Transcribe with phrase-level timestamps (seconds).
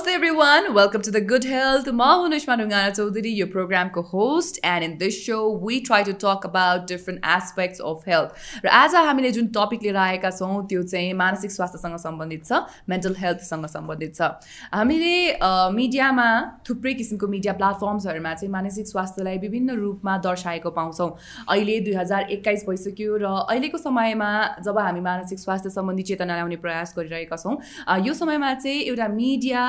[0.00, 0.72] Namaste everyone.
[0.72, 1.88] Welcome to the Good Health.
[1.88, 6.12] म हुँ निष्मा ढुङ्गाना चौधरी यो प्रोग्रामको host and in this so we try to
[6.22, 10.82] talk about different aspects of health र आज हामीले जुन topic लिएर आएका छौँ त्यो
[10.84, 14.30] चाहिँ मानसिक स्वास्थ्यसँग सम्बन्धित छ मेन्टल हेल्थसँग सम्बन्धित छ
[14.72, 15.12] हामीले
[15.76, 16.28] मिडियामा
[16.68, 21.10] थुप्रै किसिमको मिडिया प्लेटफर्म्सहरूमा चाहिँ मानसिक स्वास्थ्यलाई विभिन्न रूपमा दर्शाएको पाउँछौँ
[21.48, 24.32] अहिले दुई हजार एक्काइस भइसक्यो र अहिलेको समयमा
[24.64, 27.56] जब हामी मानसिक स्वास्थ्य सम्बन्धी चेतना ल्याउने प्रयास गरिरहेका छौँ
[28.08, 29.68] यो समयमा चाहिँ एउटा मिडिया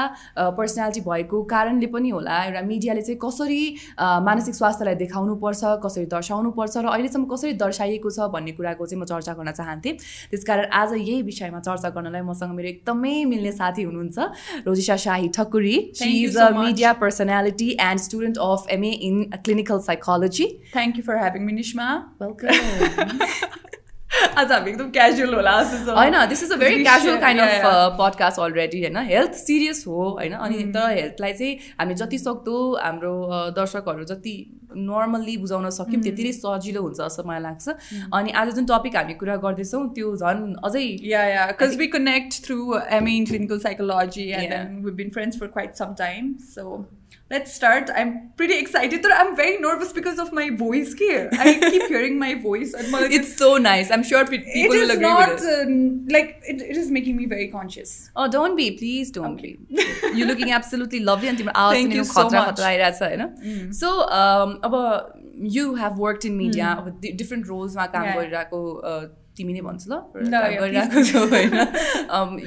[0.58, 3.62] पर्सनालिटी भएको कारणले पनि होला एउटा मिडियाले चाहिँ कसरी
[4.00, 9.34] मानसिक स्वास्थ्यलाई देखाउनुपर्छ कसरी दर्शाउनुपर्छ र अहिलेसम्म कसरी दर्शाइएको छ भन्ने कुराको चाहिँ म चर्चा
[9.34, 9.94] गर्न चाहन्थेँ।
[10.32, 14.18] त्यसकारण आज यही विषयमा चर्चा गर्नलाई मसँग मेरो एकदमै मिल्ने साथी हुनुहुन्छ
[14.68, 15.76] Rojisa Shahi Thakuri.
[15.96, 21.18] She is a media personality and student of MA in clinical psychology thank you for
[21.18, 21.90] having मिनिसमा
[22.22, 23.70] welcome
[24.38, 25.52] आज हामी एकदम क्याजुअल होला
[25.90, 30.34] होइन this is a very casual kind of podcast already होइन हेल्थ सिरियस हो होइन
[30.34, 30.74] अनि mm.
[30.76, 33.14] तर हेल्थलाई चाहिँ हामी जति सक्दो हाम्रो
[33.58, 34.36] दर्शकहरू जति
[34.84, 36.04] नर्मल्ली बुझाउन सक्यौँ mm.
[36.04, 38.08] त्यति नै सजिलो हुन्छ जस्तो मलाई लाग्छ mm.
[38.14, 42.42] अनि आज जुन टपिक हामी कुरा गर्दैछौँ त्यो झन् अझै yeah yeah because we connect
[42.46, 42.60] through
[42.92, 46.82] MA in clinical psychology and been friends for quite some time so
[47.32, 47.90] let's start.
[47.96, 49.02] I'm pretty excited.
[49.02, 51.30] but I'm very nervous because of my voice here.
[51.32, 52.74] I keep hearing my voice.
[52.78, 53.90] It's so nice.
[53.90, 55.68] I'm sure people will agree not, with it.
[55.68, 58.12] Um, like, it, it is making me very conscious.
[58.16, 58.72] Oh, don't be.
[58.78, 59.58] Please don't okay.
[59.70, 59.84] be.
[60.14, 61.30] You're looking absolutely lovely.
[61.30, 62.60] And Thank you so much.
[63.42, 63.74] Mm.
[63.74, 66.86] So, um, about, you have worked in media mm.
[66.86, 67.76] with different roles.
[69.02, 69.21] Yeah.
[69.38, 71.54] तिमी नै भन्छु ल। गरिरहेको छौ होइन।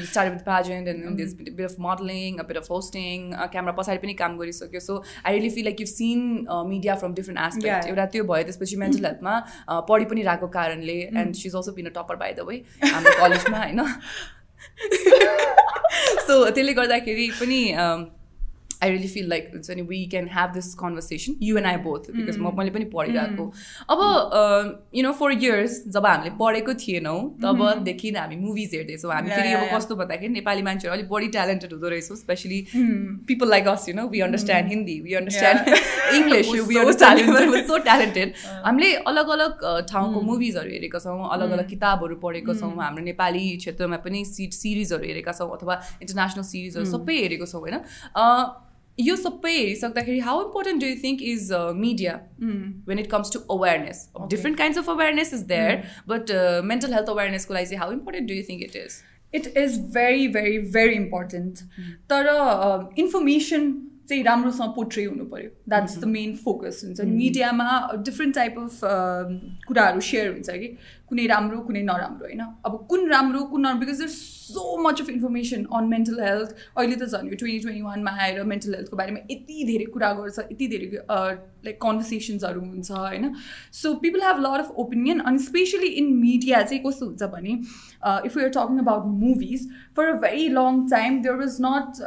[0.08, 4.36] Start with pageant and this bit of modelling bit of hosting camera पछाडि पनि काम
[4.38, 6.20] गरिसक्यो। So I really feel like you seen
[6.68, 9.34] media from different aspect एउटा त्यो भयो त्यसपछि मेन्टल हेल्थमा
[9.88, 13.58] पढि पनि रहेको कारणले and she's also been a topper by the way हाम्रो कलेजमा
[13.64, 13.80] होइन।
[16.26, 17.58] सो त्यसले गर्दाखेरि पनि
[18.84, 22.10] आई रियली फिल लाइक हुन्छ नि we can have this conversation you and I both
[22.12, 23.44] because म मैले पनि पढिरहेको
[23.90, 24.00] अब
[24.94, 29.66] यु नो फोर इयर्स जब हामीले पढेको थिएनौँ तबदेखि हामी मुभिज हेर्दैछौँ। हामी फेरि अब
[29.74, 32.58] कस्तो भन्दाखेरि नेपाली मान्छेहरू अलिक बढी ट्यालेन्टेड हुँदो रहेछौँ specially
[33.28, 35.60] people like us you know we understand Hindi we understand
[36.16, 38.34] English we understand so talented
[38.64, 43.96] हामीले अलग अलग ठाउँको मुभिजहरू हेरेका छौँ अलग अलग किताबहरू पढेको छौँ हाम्रो नेपाली क्षेत्रमा
[44.04, 47.76] पनि सिट सिरिजहरू हेरेका छौँ अथवा इन्टरनेसनल सिरिजहरू सबै हेरेको छौँ होइन?
[48.97, 52.15] यो सबै हेरिसक्दाखेरि how important do you think is media
[52.87, 56.33] when it comes to awareness different kinds of awareness is there but
[56.65, 58.97] mental health अवेरनेसको लागि चाहिँ how important do you think it is
[59.33, 61.59] it is very very very important
[62.09, 62.33] तर
[62.97, 67.67] information uh, चाहिँ राम्रोसँग portray हुनु पऱ्यो that's the main focus हुन्छ मिडियामा
[68.05, 68.79] different type of
[69.67, 70.69] कुराहरू सेयर हुन्छ कि
[71.10, 72.42] कुनै राम्रो कुनै नराम्रो होइन?
[72.66, 76.96] अब कुन राम्रो कुन नराम्रो because there so much of information on mental health अहिले
[76.96, 80.68] त झन् यो ट्वेन्टी ट्वेन्टी वानमा आएर मेन्टल हेल्थको बारेमा यति धेरै कुरा गर्छ यति
[80.68, 80.88] धेरै
[81.66, 83.32] लाइक कन्भर्सेसन्सहरू हुन्छ होइन?
[83.72, 87.58] So people have lot of opinion अनि स्पेसली इन मिडिया चाहिँ कस्तो हुन्छ भने
[88.25, 92.01] if you're talking about movies for a very long time there was not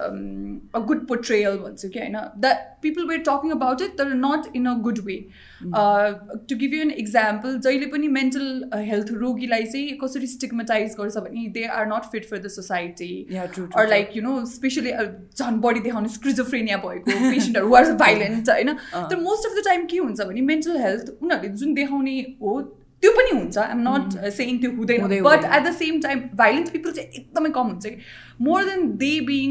[0.75, 2.53] a good पोट्रेयल भन्छु कि होइन the
[2.83, 5.17] people where talking about it तर नट इन a good way
[5.65, 11.47] to give U an example जहिले पनि मेन्टल हेल्थ रोगीलाई चाहिँ कसरी स्टिगमेटाइज गर्छ भने
[11.55, 16.09] they are not fit for the society or like you no specially झन् बढी देखाउने
[16.19, 20.79] स्क्रिजोफ्रेनिया भएको पेसेन्टहरू वाज भाइलेन्ट होइन तर मोस्ट अफ द टाइम के हुन्छ भने मेन्टल
[20.83, 22.61] हेल्थ उनीहरूले जुन देखाउने हो
[23.04, 23.58] त्यो पनि हुन्छ.
[23.58, 27.68] आइएम नट सेङ त्यो हुँदैन but at the same time violence people चाहिँ एकदमै कम
[27.68, 27.98] हुन्छ कि.
[28.42, 29.50] More than they being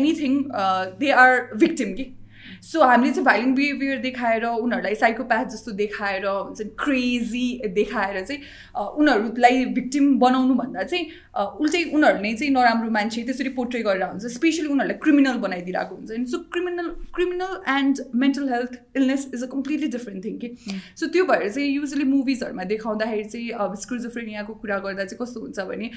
[0.00, 0.42] anything
[1.00, 2.04] they are victim कि.
[2.62, 8.40] सो हामीले चाहिँ भाइलेन्ट बिहेभियर देखाएर उनीहरूलाई साइकोप्याथ जस्तो देखाएर हुन्छ नि क्रेजी देखाएर चाहिँ
[8.98, 11.06] उनीहरूलाई भिक्टिम बनाउनु भन्दा चाहिँ
[11.60, 16.26] उल्टै उनीहरूले चाहिँ नराम्रो मान्छे त्यसरी पोर्ट्रे गरेर हुन्छ स्पेसली उनीहरूलाई क्रिमिनल बनाइदिरहेको हुन्छ। नि
[16.26, 20.54] so criminal criminal and mental health illness is a completely different thing कि
[20.96, 25.68] सो त्यो भएर चाहिँ युजली मुभिजहरूमा देखाउँदाखेरि चाहिँ अब स्क्रिजोफ्रेनियाको कुरा गर्दा चाहिँ कस्तो हुन्छ
[25.74, 25.90] भने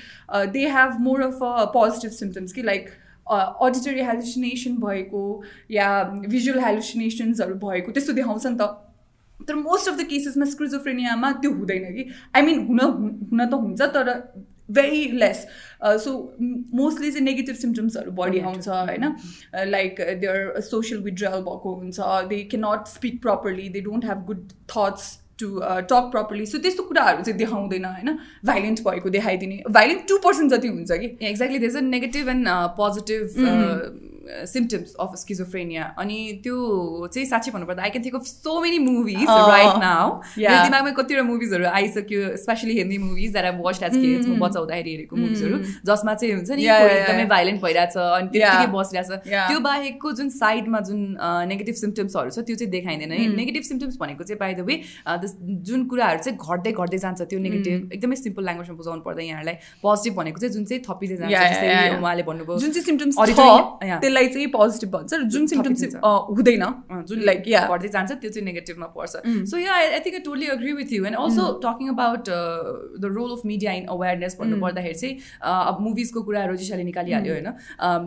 [0.58, 2.90] they have more of a positive symptoms कि लाइक
[3.28, 5.22] अडिटरी हेलुसिनेसन भएको
[5.72, 5.88] या
[6.28, 8.72] भिजुअल हेलुसिनेसन्सहरू भएको त्यस्तो देखाउँछ नि त।
[9.48, 13.82] तर मोस्ट अफ द केसेसमा स्क्रिजोफ्रेनियामा त्यो हुँदैन कि। आई मिन हुन हुन त हुन्छ
[13.96, 14.12] तर
[14.72, 15.46] भेरी लेस
[16.04, 16.12] सो
[16.76, 19.06] मोस्टली चाहिँ नेगेटिभ सिम्टम्सहरू बढी आउँछ होइन?
[19.68, 22.00] लाइक देयर सोसियल विड्रल भएको हुन्छ
[22.30, 25.48] they can not speak properly they don't have good thoughts to
[25.90, 28.18] talk properly so त्यस्तो कुराहरू चाहिँ देखाउँदैन होइन?
[28.46, 31.18] भाइलेन्ट भएको देखाइदिने। भाइलेन्ट टु पर्सेन्ट जति हुन्छ कि?
[31.28, 32.48] Exactly these a negative and
[32.78, 33.24] positive
[34.54, 36.58] symptoms of schizophrenia अनि त्यो
[37.14, 40.08] चाहिँ साँच्चै भन्नुपर्दा I can think of so many movies right now.
[40.38, 45.16] दिमागमा कतिवटा मुभिजहरू आइसक्यो specially Hindi movies that I watch as kids म हुँदाखेरि हेरेको
[45.16, 45.58] मुभिजहरू
[45.92, 47.26] जसमा चाहिँ हुन्छ नि एकदमै.
[47.36, 48.68] भाइलेन्ट भइरहेछ अनि त्यतिकै.
[48.78, 49.48] बसिरहेछ Yeah.
[49.50, 51.00] त्यो बाहेकको जुन साइडमा जुन
[51.50, 54.76] नेगेटिभ सिम्टम्सहरू छ त्यो चाहिँ देखाइँदैन नेगेटिभ सिम्टम्स भनेको चाहिँ बाई द वे
[55.70, 60.14] जुन कुराहरू चाहिँ घट्दै घट्दै जान्छ त्यो नेगेटिभ एकदमै सिम्पल ल्याङ्ग्वेजमा बुझाउनु पर्दा यहाँहरूलाई पोजिटिभ
[60.20, 62.02] भनेको चाहिँ जुन चाहिँ थपिँदै जान्छ.
[62.02, 63.40] उहाँले भन्नुभयो जुन चाहिँ सिम्टम्स छ.
[64.16, 66.64] त्यसलाई चाहिँ पोजिटिभ भन्छ र जुन सिम्टम्स हुँदैन।
[67.08, 69.14] जुन लाइक या घट्दै जान्छ त्यो चाहिँ नेगेटिभमा पर्छ।
[69.52, 73.32] So yeah I think I totally agree with you and also talking about the role
[73.38, 77.50] of media in awareness भन्नु पर्दाखेरि चाहिँ अब मुभिजको कुराहरू जिसाले निकालिहाल्यो होइन।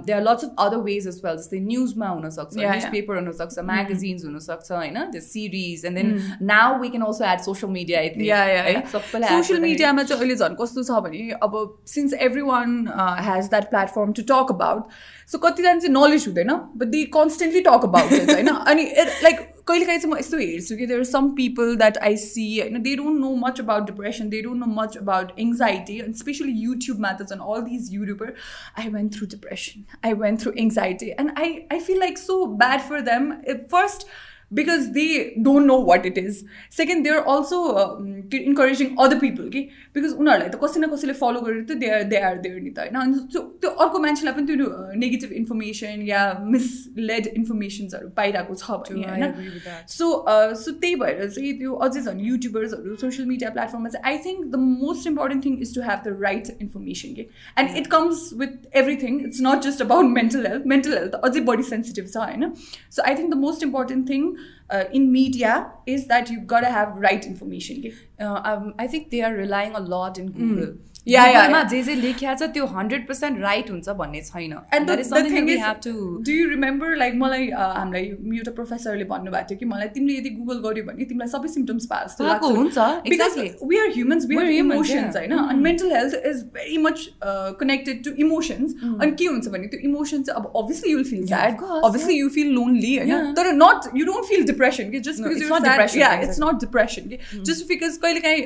[0.06, 2.84] They are lots of other ways as well जस्तै न्युजमा हुनसक्छ न्युज.
[2.96, 4.99] पेपर हुनसक्छ म्यागजिन्स हुनसक्छ होइन?
[5.12, 6.08] त्यो series and then
[6.52, 7.99] now we can also add social media
[9.28, 11.55] social मिडियामा चाहिँ अहिले झन् कस्तो छ भने अब
[11.88, 12.14] since
[12.49, 12.76] everyone
[13.28, 14.82] has that platform to talk about
[15.32, 18.84] so कतिजना चाहिँ नलेज हुँदैन but they constantly talk about it होइन अनि
[19.24, 22.95] लाइक कहिलेकाहीँ चाहिँ म यस्तो हेर्छु कि there some people that I see होइन they
[22.95, 27.30] don't know much about depression they don't know much about anxiety अनि स्पेसली युट्युबमा त
[27.30, 28.34] झन् all these YouTuber
[28.80, 32.88] I went through depression I went through anxiety and I I feel like so bad
[32.90, 33.31] for them
[33.68, 34.07] first
[34.51, 39.62] because they don't know what it is second they're also um, encouraging other people कि
[39.95, 42.72] because उनीहरूलाई त कसै न कसैले फलो गरेर त they are they are there नि
[42.72, 44.68] त होइन अनि त्यो त्यो अर्को मान्छेलाई पनि त्यो
[45.04, 46.22] नेगेटिभ इन्फर्मेसन या
[46.56, 49.90] मिसलेड इन्फर्मेसन्सहरू पाइरहेको छ भने I होइन agree with that.
[49.90, 50.12] सो
[50.62, 54.62] सो त्यही भएर चाहिँ त्यो अझै झन् युट्युबर्सहरू सोसियल मिडिया प्लेटफर्ममा चाहिँ I think the
[54.68, 59.19] most important thing is to have the right information के and it comes with everything
[59.25, 63.16] it's not just about mental health mental health अझै बढी सेन्सिटिभ छ होइन so I
[63.16, 64.31] think the most important thing
[64.70, 67.93] uh, in media is that you've got to have right information.
[68.20, 70.75] Uh, um, I think they are relying a lot in Google.
[70.75, 70.79] Mm.
[71.08, 71.64] Yeah.
[71.70, 74.52] जे जे लेखिया छ त्यो hundred percent right हुन्छ भन्ने छैन
[76.26, 78.05] do you remember like मलाई uh, हामीलाई
[78.38, 82.49] एउटा प्रोफेसरले भन्नुभएको थियो कि मलाई तिमीले यदि गुगल गर्यो भने तिमीलाई सबै सिम्टम्स पाएको
[82.56, 83.38] हुन्छ, because.
[83.70, 85.16] We are humans we are emotions.
[85.16, 86.99] होइन अनि mental health is very much
[87.60, 91.64] connected to emotions अनि के हुन्छ भने त्यो इमोसन चाहिँ अब obviously you'll feel sad
[91.84, 93.32] obviously you feel lonely होइन.
[93.40, 96.40] तर not you don't feel depression कि just because yeah it's.
[96.44, 97.19] Not depression कि
[97.50, 98.43] जस्ट बिकज कहिलेकाहीँ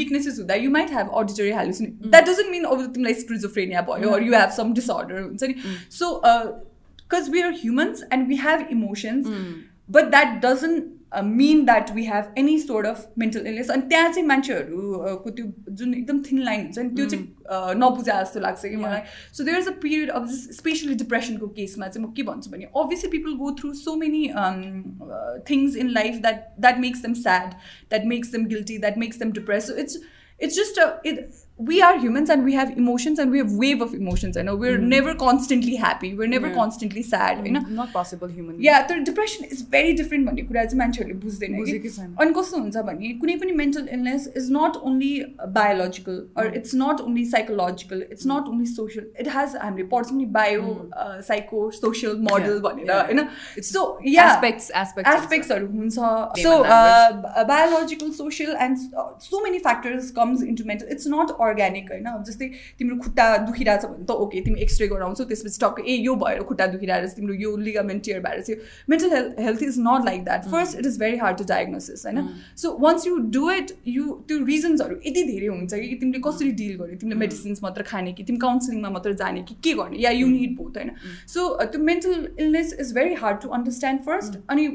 [0.00, 4.21] विकनेसेस हुँदा you might have auditory हेलुसिने that doesn't मिन अब तिमीलाई स्क्रिजोफ्रेनिया भयो or
[4.21, 5.55] you have some disorder हुन्छ नि
[5.89, 6.11] so
[7.03, 9.31] because we are humans and we have emotions
[9.89, 14.09] but that doesn't uh, mean that we have any sort of mental illness अनि त्यहाँ
[14.13, 18.65] चाहिँ मान्छेहरूको त्यो जुन एकदम थिन लाइन हुन्छ नि त्यो चाहिँ uh, नबुझा जस्तो लाग्छ
[18.65, 19.01] कि मलाई
[19.37, 23.09] so there is a period of specially डिप्रेसनको केसमा चाहिँ म के भन्छु भने obviously
[23.17, 24.23] people go through so many
[25.51, 27.53] things in life that that makes them sad
[27.89, 30.01] that makes them guilty that makes them depress so it's
[30.39, 33.81] it's just a it we are humans and we have emotions and we have wave
[33.85, 36.55] of emotions i know we're never constantly happy we're never Yeah.
[36.55, 40.79] constantly sad होइन नट possible human या तर depression is very different भन्ने कुरा चाहिँ
[40.79, 44.79] मान्छेहरूले बुझ्दैन कि बुझेकै छैन। अनि कस्तो हुन्छ भने कुनै पनि mental illness is not
[44.89, 45.11] only
[45.59, 50.25] biological or it's not only psychological it's not only social it has हामीले पढ्छौँ नि
[50.39, 50.73] bio
[51.29, 53.05] psycho social model Yeah, भनेर yeah.
[53.11, 58.77] होइन सो या एस्पेक्ट्स एस्पेक्ट्स एस्पेक्ट्सहरू हुन्छ Name so and biological social and
[59.29, 62.04] so many factors comes into mental it's nut organic होइन?
[62.08, 66.14] अब जस्तै तिम्रो खुट्टा दुखिरहेछ भने त ओके तिमी एक्सरे गराउँछौ त्यसपछि टक्क ए यो
[66.22, 68.60] भएर खुट्टा दुखिरहेको छ तिम्रो यो लिगामेन्ट टियर भएर चाहिँ
[68.90, 72.28] mental health health is not like that first it is very hard to diagnosis होइन?
[72.56, 76.76] So once you do it you त्यो रिजन्सहरू यति धेरै हुन्छ कि तिमीले कसरी डिल
[76.78, 76.96] गर्ने?
[76.96, 79.98] तिमीले मेडिसिन्स मात्र खाने कि तिमी काउन्सिलिङमा मात्र जाने कि के गर्ने?
[79.98, 80.90] या यु निड बोथ होइन?
[81.28, 84.68] सो त्यो mental illness is very hard to understand first अनि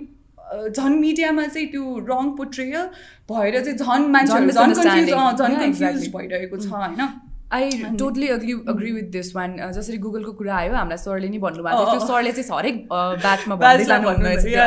[0.54, 2.86] झन् मिडियामा चाहिँ त्यो रङ पोट्रियल
[3.30, 5.38] भएर चाहिँ झन् मान्छेहरू झन् कन्फ्युज.
[5.40, 6.10] झन् कन्फ्युज.
[6.16, 7.02] भइरहेको छ होइन
[7.54, 7.70] I
[8.00, 12.00] totally agree agree with this one जसरी गुगलको कुरा आयो हामीलाई सरले नि भन्नुभएको थियो।
[12.00, 12.78] त्यो। सरले चाहिँ हरेक
[13.24, 14.08] ब्याचमा भन्दै जानु.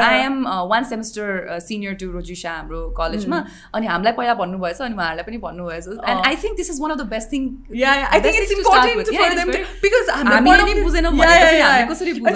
[0.01, 0.37] I am
[0.73, 3.39] one semester senior to Rojisa हाम्रो कलेजमा
[3.75, 6.99] अनि हामीलाई पहिला भन्नुभएछ अनि उहाँहरूलाई पनि भन्नुभएछ। And I think this is one of
[6.99, 7.43] the best thing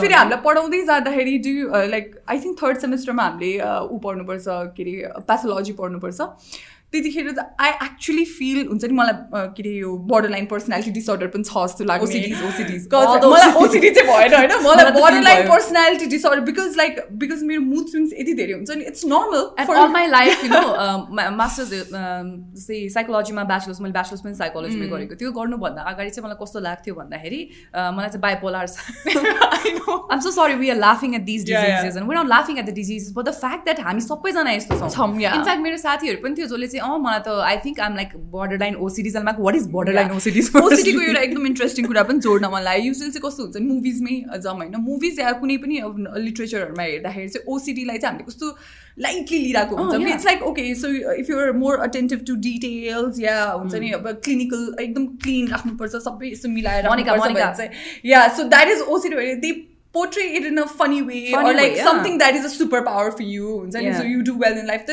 [0.00, 1.54] फेरि हामीलाई पढाउँदै जाँदाखेरि do
[1.94, 4.44] like I think third सेमेस्टरमा हामीले uh, ऊ पढ्नुपर्छ
[4.76, 6.20] के अरे प्याथोलोजी पढ्नुपर्छ।
[6.92, 11.26] त्यतिखेर त आई एक्चुली फिल हुन्छ नि मलाई के अरे यो बोर्डर लाइन पर्सनालिटी डिसअर्डर
[11.34, 11.84] पनि छ जस्तो
[13.00, 13.52] All those मलाई.
[13.64, 14.90] ओसिडी चाहिँ भएन होइन मलाई
[15.22, 15.48] borderline.
[15.48, 19.70] Personality disorder because like because मेरो मुड स्विङ्स यति धेरै हुन्छ नि it's normal and
[19.76, 25.32] all my life you know masters जस्तै साइकोलोजीमा ब्याचलर्स मैले ब्याचलर्स पनि साइकोलोजीमै गरेको त्यो
[25.38, 27.40] गर्नुभन्दा अगाडि चाहिँ मलाई कस्तो लाग्थ्यो भन्दाखेरि
[28.00, 28.66] मलाई चाहिँ bipolar
[30.10, 32.00] I'm so sorry we are laughing at these Yeah, diseases yeah.
[32.00, 35.08] and we're not laughing at the diseases but the fact that हामी सबैजना यस्तो छौँ.
[35.14, 38.16] इनफ्याक्ट मेरो साथीहरू पनि थियो जसले चाहिँ चाहिँ अँ मलाई त I think um like
[38.60, 42.62] borderline OCDs like what is borderline OCDs ओसिडीको एउटा एकदम इन्ट्रेस्टिङ कुरा पनि जोड्न मन
[42.68, 45.80] लाग्यो युजली चाहिँ कस्तो हुन्छ मुभिजमै जाउँ होइन। मुभिज या कुनै पनि
[46.26, 48.46] लिट्रेचरहरूमा हेर्दाखेरि चाहिँ ओसिडीलाई चाहिँ हामीले कस्तो
[49.06, 50.12] लाइटली लिइरहेको हुन्छ.
[50.12, 54.62] It's like okay so if you're more attentive to details yeah हुन्छ नि अब क्लिनिकल
[54.80, 57.70] एकदम क्लिन राख्नुपर्छ सबै यस्तो मिलाएर
[58.14, 59.58] yeah so that is OCD they
[59.92, 61.84] a funny way Funny or like way, yeah.
[61.84, 63.96] something that is a superpower for you हुन्छ नि। Yeah.
[63.98, 64.84] so you do well in life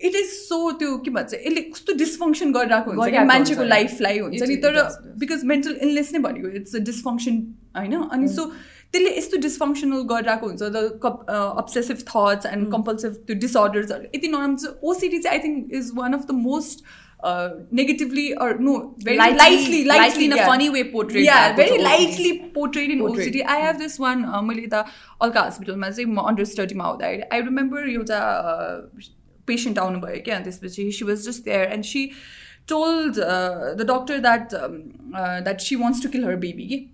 [0.00, 4.42] it is so त्यो के भन्छ यसले कस्तो dysfunction गरिरहेको हुन्छ कि मान्छेको। लाइफलाई हुन्छ
[4.50, 4.82] नि तर.
[5.22, 7.38] बिकज मेन्टल इलनेस नै भनेको इट्स अ डिस्फङ्सन
[7.76, 8.44] होइन अनि सो
[8.92, 10.84] त्यसले यस्तो डिस्फङ्सनल गरिरहेको हुन्छ the
[11.64, 16.12] obsessive thoughts and compulsive त्यो डिसअर्डर्सहरू यति नराम्रो छ ओसिडी चाहिँ I think is one
[16.20, 16.86] of the most
[17.80, 18.72] negatively or no
[19.04, 21.84] very Lightly- lightly lightly in a funny way portrayed yeah भएको छ very OCD.
[21.88, 23.28] lightly portrayed in Portrayed.
[23.28, 24.84] OCD I have this one uh, मैले यता
[25.26, 28.20] अल्का हस्पिटलमा चाहिँ म under स्टडीमा हुँदाखेरि I remember एउटा
[29.46, 31.64] patient down again this bitch she was just there.
[31.64, 32.14] And she
[32.66, 36.92] told uh, the doctor that um, uh, that she wants to kill her baby.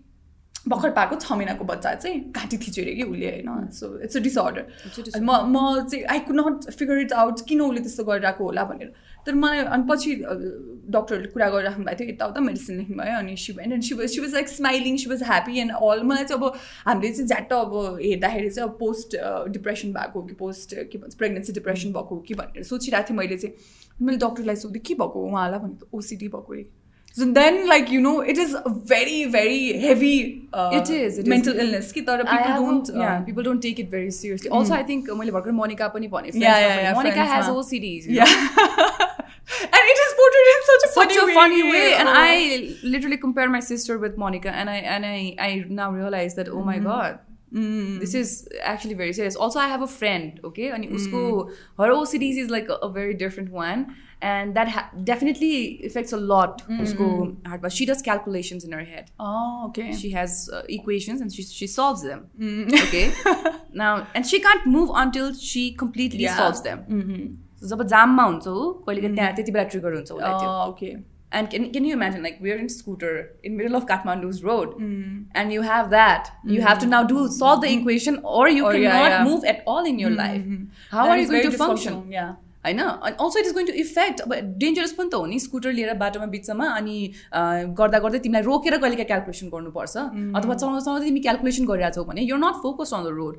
[0.68, 5.20] भर्खर पाएको छ महिनाको बच्चा चाहिँ घाँटी थिचेर कि उसले होइन। सो इट्स अ डिसअर्डर
[5.20, 8.92] म म चाहिँ I could not figure it out किन उसले त्यस्तो गरिरहेको होला भनेर।
[9.26, 13.56] तर मलाई अनि पछि डक्टरहरूले कुरा गरिराख्नु भएको थियो यताउता मेडिसिन लेख्नु भयो अनि she
[13.60, 16.58] and she was she was like smiling she was happy and all मलाई चाहिँ अब
[16.86, 19.16] हामीले चाहिँ झ्याट्ट अब हेर्दाखेरि चाहिँ अब पोस्ट
[19.52, 23.18] डिप्रेसन भएको हो कि पोस्ट के भन्छ प्रेग्नेन्सी डिप्रेसन भएको हो कि भनेर सोचिरहेको थिएँ
[23.18, 23.54] मैले चाहिँ।
[24.02, 25.58] मैले डक्टरलाई सोधेँ के भएको उहाँलाई?
[25.60, 26.64] भनेको ओसिडी भएको अरे
[27.17, 30.15] So then, like you know, it is a very, very heavy.
[30.53, 31.29] Uh, It is, it is.
[31.33, 31.87] mental illness.
[31.93, 32.91] कि तर I people have- don't.
[33.03, 34.51] yeah, uh, people don't take it very seriously.
[34.59, 37.55] Also, I think मैले भर्खर मोनिका पनि भने Yeah, yeah, yeah, Monika friends has मा.
[37.63, 38.05] OCDs.
[38.11, 38.25] you know.
[38.25, 39.07] yeah.
[39.77, 41.33] and it is portrayed in such a Such funny a way.
[41.39, 42.19] funny way, and Oh.
[42.21, 45.17] I literally compare my sister with Monica, and I and I
[45.47, 47.19] I now realize that oh my god,
[47.53, 47.99] Mm.
[48.01, 48.31] this is
[48.61, 49.35] actually very serious.
[49.43, 51.21] Also, I have a friend, okay, and usko
[51.79, 53.85] her OCDs is like a, a very different one,
[54.31, 56.61] and that ha- definitely affects a lot.
[56.81, 57.07] Usko
[57.47, 59.09] heart, but she does calculations in her head.
[59.17, 59.87] Oh, okay.
[60.03, 62.27] She has uh, equations and she she solves them.
[62.83, 63.05] Okay,
[63.85, 66.37] now and she can't move until she completely Yeah.
[66.45, 66.85] solves them.
[67.01, 67.27] Mhm.
[67.69, 70.91] जब जाममा हुन्छ ऊ कहिले त्यहाँ त्यति बेला trigger हुन्छ उसलाई त्यो Oh, okay.
[71.31, 73.09] And can, can you imagine, like, we're in scooter
[73.43, 75.15] in middle of Kathmandu's road, Mm.
[75.41, 76.29] and you have that.
[76.51, 79.25] You have to now do solve the equation, or you Or, cannot yeah, yeah.
[79.29, 80.43] move at all in your life.
[80.43, 80.61] Mhm.
[80.93, 81.97] How That are is you going very to function?
[81.97, 82.31] dysfunctional, Yeah.
[82.67, 85.71] होइन अनि also it is going to affect अब dangerous पनि त हो नि scooter
[85.75, 86.95] लिएर बाटोमा बिचमा अनि
[87.33, 92.03] अँ, गर्दा गर्दै तिमीलाई रोकेर कहिले क्यालकुलेसन गर्नुपर्छ अथवा चलाउँदा चलाउँदै तिमी क्यालकुलेसन गरिरहेको छौ
[92.09, 93.35] भने your nut focus on the road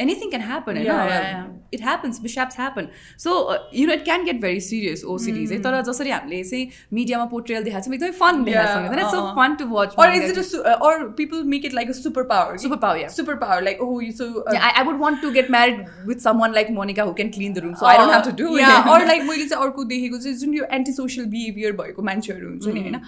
[0.00, 2.86] anything can happen Yeah, yeah, होइन it happens बिस्याप्स happen
[3.22, 3.30] so
[3.74, 6.68] you know it can get very serious OCD चाहिँ तर जसरी हामीले चाहिँ
[6.98, 9.34] मिडियामा पोर्ट्रेल देखाएको छौँ एकदमै फन देखाएको छौँ it's so uh-uh.
[9.38, 11.98] Fun to watch Or is it a su- uh, or people make it like a
[11.98, 12.54] superpower?
[12.66, 13.12] Superpower, yeah.
[13.16, 14.28] Superpower, like oh, you so.
[14.42, 15.82] Uh, Yeah, I, I would want to get married
[16.12, 18.52] with someone like Monica who can clean the room, so I don't have to do
[18.58, 18.92] yeah, it.
[18.92, 22.78] or like मैले चाहिँ अर्को देखेको चाहिँ जुन यो anti social behaviour भएको मान्छेहरू हुन्छ
[22.78, 23.00] नि होइन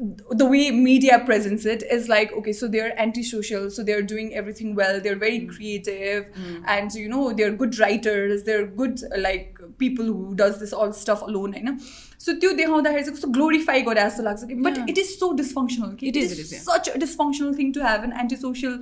[0.00, 3.92] the way media presence it is like okay so they are anti social so they
[3.94, 8.42] are doing everything well they are very creative and you know they are good writers
[8.44, 11.78] they are good like people who does this Al stuff alone होइन
[12.24, 14.88] so त्यो देखाउँदाखेरि चाहिँ कस्तो glorify गरे जस्तो लाग्छ कि but Yeah.
[14.90, 16.62] It is so dysfunctional कि It is, it is, yeah.
[16.68, 18.78] such a dysfunctional thing to have an antisocial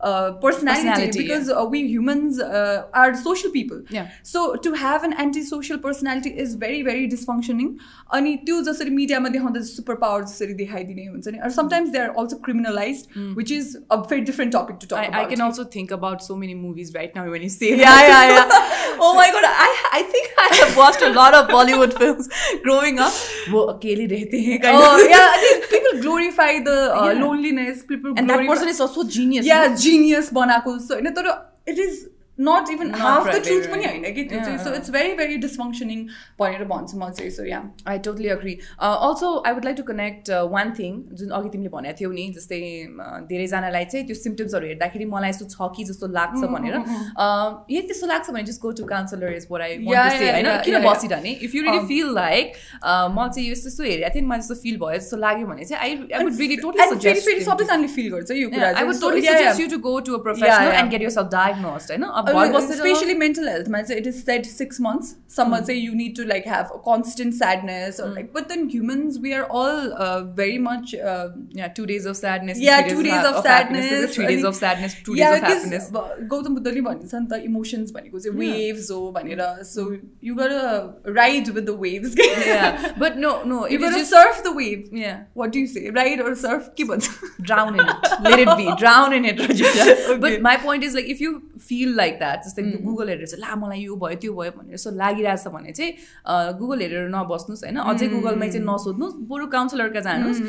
[0.00, 3.82] uh, personality, Personality, because uh, we humans uh, are social people.
[3.90, 4.08] Yeah.
[4.22, 7.72] So to have an antisocial personality is very very dysfunctioning.
[8.18, 12.36] अनि त्यो जसरी मिडियामा देखाउँदा super power जसरी देखाइदिने हुन्छ नि sometimes they are also
[12.46, 13.04] criminalize
[13.36, 16.36] which is a very different topic to I, टक I can also think about so
[16.40, 18.08] many movies right now when you say Yeah, that.
[18.08, 18.96] yeah, yeah.
[19.08, 19.68] oh my god, I
[19.98, 22.32] I think I have watched a lot of Bollywood films
[22.66, 23.20] growing up.
[23.52, 25.04] वो अकेले रहते हैं kind oh, of.
[25.12, 27.22] yeah, I think people glorify the uh, Yeah.
[27.22, 27.86] loneliness.
[27.94, 29.46] People And that glorify- person is also genius.
[29.52, 31.31] या Genius बनाएको जस्तो होइन तर
[31.67, 32.03] it is
[32.38, 33.96] not even Not half the right, truth right, पनि right.
[34.02, 34.62] होइन कि त्यो चाहिँ Yeah.
[34.66, 36.04] सो इट्स भेरी भेरी डिसफङ्सनिङ
[36.40, 38.54] भनेर भन्छु म चाहिँ सो या I totally agree.
[38.78, 42.10] Uh, also, I would like to connect uh, one thing जुन अघि तिमीले भनेको थियौ
[42.12, 42.60] नि जस्तै
[43.06, 47.82] uh, धेरैजनालाई चाहिँ त्यो सिम्टम्सहरू हेर्दाखेरि मलाई यस्तो छ कि जस्तो लाग्छ भनेर Uh, यदि
[47.90, 50.32] त्यस्तो लाग्छ भने just go to counselor is what I want Yeah, to say yeah,
[50.38, 50.94] होइन yeah, किन yeah, yeah.
[50.94, 52.56] बसिरहने if you relief Um, feel like
[53.18, 55.82] म चाहिँ यस्तो यस्तो हेरेको थिएँ नि मलाई जस्तो फिल भयो जस्तो लाग्यो भने चाहिँ
[55.82, 59.00] आई आई वुड रिली टोटली फेरि फेरि सजेस्ट सबैजनाले फिल गर्छ यो कुरा आई would
[59.06, 62.51] totally suggest you to go to a professional end gate your self diagnosed होइन Oh,
[62.51, 63.85] was especially mental health man.
[63.89, 65.15] It is said six months.
[65.27, 65.65] Some mm.
[65.65, 68.15] say you need to like have a constant sadness or hmm.
[68.15, 72.17] like but then humans we are all uh, very much uh, yeah two days of
[72.17, 75.89] sadness yeah two days of, sadness three days of sadness two days of happiness.
[76.33, 79.63] gautam buddha bhanne chan ta emotions bhaneko chai waves ho hmm.
[79.73, 79.87] so
[80.29, 82.15] you got to ride with the waves.
[82.45, 84.89] Yeah but no no you got to surf the wave.
[84.91, 85.23] Yeah.
[85.33, 85.89] What do you say?
[85.89, 86.69] Ride or surf?
[86.75, 86.85] Ki
[87.41, 87.95] drown in it.
[88.21, 88.67] Let it be.
[88.83, 89.85] Drown in it Rojisha.
[90.15, 90.17] Okay.
[90.23, 93.41] but my point is like if you feel like like that जस्तै Google हेरेर चाहिँ
[93.41, 95.91] ला मलाई यो भयो त्यो भयो भनेर यस्तो लागिरहेछ भने चाहिँ
[96.59, 97.77] गुगल हेरेर नबस्नुहोस् होइन?
[97.85, 100.39] अझै गुगलमै चाहिँ नसोध्नुहोस् बरु काउन्सिलरका जानुहोस्।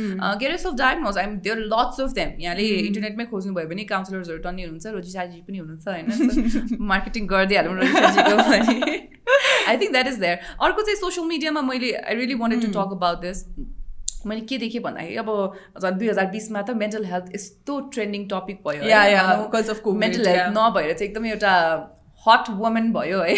[0.41, 4.63] के अरे सफ डायग्नोज आइम देयर लट्स अफ देम यहाँले इन्टरनेटमै खोज्नुभयो भने काउन्सिलर्सहरू टन्नी
[4.63, 6.79] हुनुहुन्छ रोजिसाजी पनि हुनुहुन्छ होइन?
[6.93, 8.99] मार्केटिङ गरिदिइहालौँ रोजिसाजीको भने
[9.69, 12.97] I think that is there अर्को चाहिँ सोसियल मिडियामा मैले I really wanted to talk
[12.99, 13.45] about this
[14.27, 15.31] मैले के देखेँ भन्दाखेरि अब
[15.81, 18.89] झन् दुई हजार बिसमा त मेन्टल हेल्थ यस्तो ट्रेन्डिङ टपिक भयो
[20.05, 21.53] मेन्टल हेल्थ नभएर चाहिँ एकदमै एउटा
[22.29, 23.35] हट वुमेन भयो है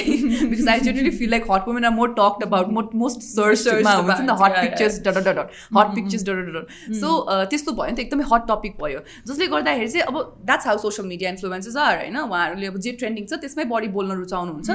[0.51, 4.21] because I generally feel like hot women are more talked about most most सर्चमा हुन्छ
[4.21, 7.13] नि त हट पिक्चर्स डट डट डट हट पिक्चर्स डट डट सो
[7.51, 10.17] त्यस्तो भयो नि त एकदमै हट टपिक भयो। जसले गर्दाखेरि चाहिँ अब
[10.47, 12.17] that's how social media influences are होइन?
[12.19, 14.71] उहाँहरूले अब जे ट्रेन्डिङ छ त्यसमै बढी बोल्न रुचाउनुहुन्छ।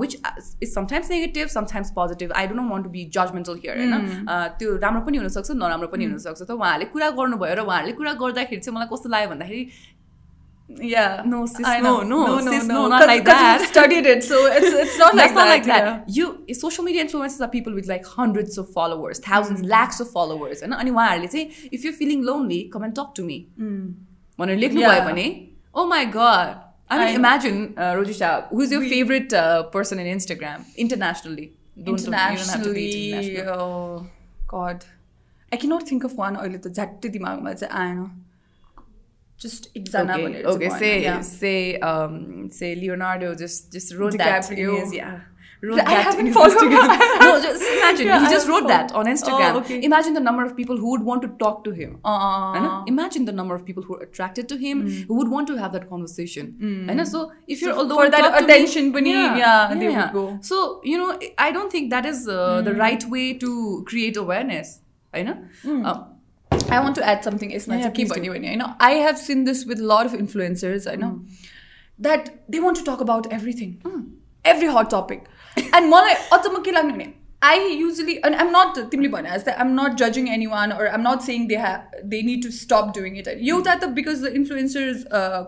[0.00, 0.14] Which
[0.62, 3.94] is sometimes negative sometimes positive I don't want to be judgmental here होइन?
[4.58, 8.60] त्यो राम्रो पनि हुनसक्छ नराम्रो पनि हुनसक्छ। त उहाँहरूले कुरा गर्नुभयो र उहाँहरूले कुरा गर्दाखेरि
[8.62, 9.62] चाहिँ मलाई कस्तो लाग्यो भन्दाखेरि
[10.91, 14.37] yeah no sis no no no sis no, no not like that studied it so
[14.59, 15.83] it's it's not like That's not that, like that.
[16.07, 16.15] yeah.
[16.17, 20.61] You social media influencers are people with like hundreds of followers, thousands, lakhs of followers.
[20.63, 23.37] होइन अनि उहाँहरूले चाहिँ if you feeling lonely come and talk to me
[24.39, 25.05] भनेर लेख्नुभयो Yeah.
[25.09, 25.27] भने
[25.75, 26.61] ओ माई गड
[26.93, 27.19] I I mean, know.
[27.19, 31.45] imagine, uh, Rojisha, who's your We- favorite uh, person in Instagram internationally?
[31.45, 33.61] Don't- don't- you don't have to be internationally international.
[33.61, 34.01] oh
[34.57, 34.83] god
[35.51, 38.03] I cannot think of one अहिले त झ्याट्टै दिमागमा चाहिँ आएन
[39.38, 40.46] just examine okay, it.
[40.46, 41.20] Okay, say yeah.
[41.20, 44.76] say um, say Leonardo just just wrote DiCaprio.
[44.76, 44.86] that.
[44.86, 45.20] Is, yeah.
[45.60, 46.56] Wrote I haven't followed
[47.20, 48.06] No, just imagine.
[48.06, 48.70] Yeah, he just wrote followed.
[48.70, 49.54] that on Instagram.
[49.54, 49.82] Oh, okay.
[49.82, 51.98] Imagine the number of people who would want to talk to him.
[52.04, 55.06] Uh, imagine the number of people who are attracted to him, mm.
[55.06, 56.56] who would want to have that conversation.
[56.60, 56.90] Mm.
[56.90, 59.88] And so if you're so although for that attention, me, bunny, yeah, yeah, yeah, they
[59.88, 60.38] would go.
[60.42, 62.64] So you know, I don't think that is uh, mm.
[62.64, 64.78] the right way to create awareness.
[65.12, 65.44] I know.
[65.64, 65.86] Mm.
[65.86, 66.04] Uh,
[66.57, 69.15] I want to add something यसमा Yeah, चाहिँ के please भन्यो भने होइन I have
[69.23, 71.09] seen this with lot of influencers होइन
[71.99, 73.73] that they want to talk about everything
[74.45, 75.23] every हट topic
[75.57, 77.11] end मलाई अचम्म के लाग्ने भने
[77.41, 81.01] आई युजली एन्ड आइम नट तिमीले भने जस्तै आइम नट जजिङ एनी वान अर आइम
[81.07, 85.03] नट सेङ they have they need to स्टप डुइङ इट एउटा त बिकज द इन्फ्लुएन्सर्स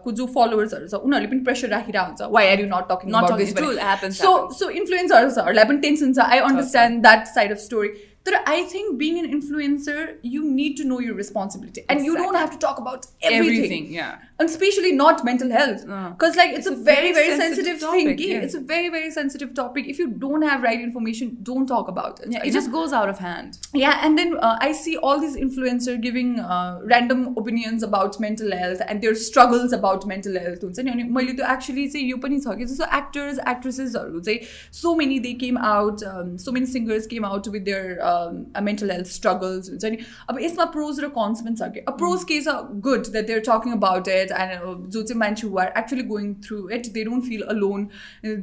[0.05, 3.23] को जो फलोवर्सहरू छ उनीहरूले पनि प्रेसर राखिरहेको हुन्छ वाइ are you nut talking Not
[3.23, 4.59] nut talking- true, happens, so happens.
[4.59, 7.93] सो इन्फ्लुएन्सर्सहरूलाई पनि टेन्सन छ I understand that side of story
[8.24, 12.06] But I think being an influencer, you need to know your responsibility, and exactly.
[12.06, 13.54] you don't have to talk about everything.
[13.54, 16.09] everything yeah, and especially not mental health Uh.
[16.09, 18.29] because like it's, It's a, a very very very sensitive sensitive, topic, thing okay?
[18.31, 18.45] yeah.
[18.47, 22.19] it's a very very sensitive topic if you don't have right information don't talk about
[22.23, 22.59] it Yeah, You it know?
[22.59, 23.59] just goes out of hand.
[23.83, 28.55] yeah and then uh, i see all these influencer giving uh, random opinions about mental
[28.61, 32.17] health and their struggles about mental health हुन्छ नि अनि मैले त्यो actually चाहिँ यो
[32.25, 34.39] पनि छ कि जस्तो एक्टर्स एक्ट्रेसेसहरू चाहिँ
[34.81, 36.03] so many they came out
[36.45, 39.97] so many singers came out with their mental health struggles हुन्छ नि
[40.29, 42.55] अब यसमा प्रोज र कन्स पनि छ कि अब प्रोज के छ
[42.89, 46.32] good that there talking about it it and जो चाहिँ मान्छे who are actually going
[46.46, 47.86] through it they don't feel alone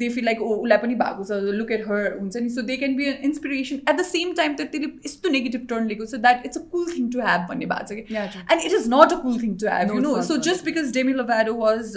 [0.03, 2.49] they feel like oh उसलाई पनि भएको छ लुक एट हर हुन्छ नि.
[2.49, 6.05] So they can be inspiration at the same time त त्यसले यस्तो नेगेटिभ टर्न लिएको
[6.05, 8.87] छ that it's a cool thing to have भन्ने भएको छ कि। And it is
[8.95, 11.93] not a cool thing to have you know so just because Demi Lovato was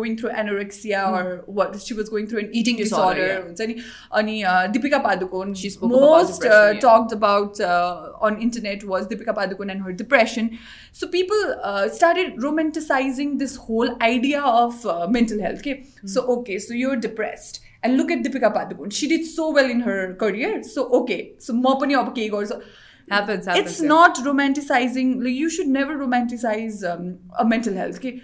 [0.00, 3.74] going through anorexia or what she was going through an eating disorder हुन्छ नि.
[4.20, 4.36] अनि
[4.72, 6.44] Deepika Padukone most
[6.82, 7.60] talked about
[8.20, 10.58] on internet was Deepika Padukone and her depression.
[10.92, 15.58] So people uh, started romanticizing this whole idea of uh, mental health.
[15.58, 16.06] Okay, mm-hmm.
[16.06, 17.60] so okay, so you're depressed.
[17.82, 18.92] And look at Deepika Padukone.
[18.92, 20.62] She did so well in her career.
[20.62, 22.62] So okay, so mopani okay also.
[23.10, 23.70] Happens, happens.
[23.70, 23.88] It's yeah.
[23.88, 25.22] not romanticizing.
[25.22, 27.96] Like, you should never romanticize um, a mental health.
[27.96, 28.22] Okay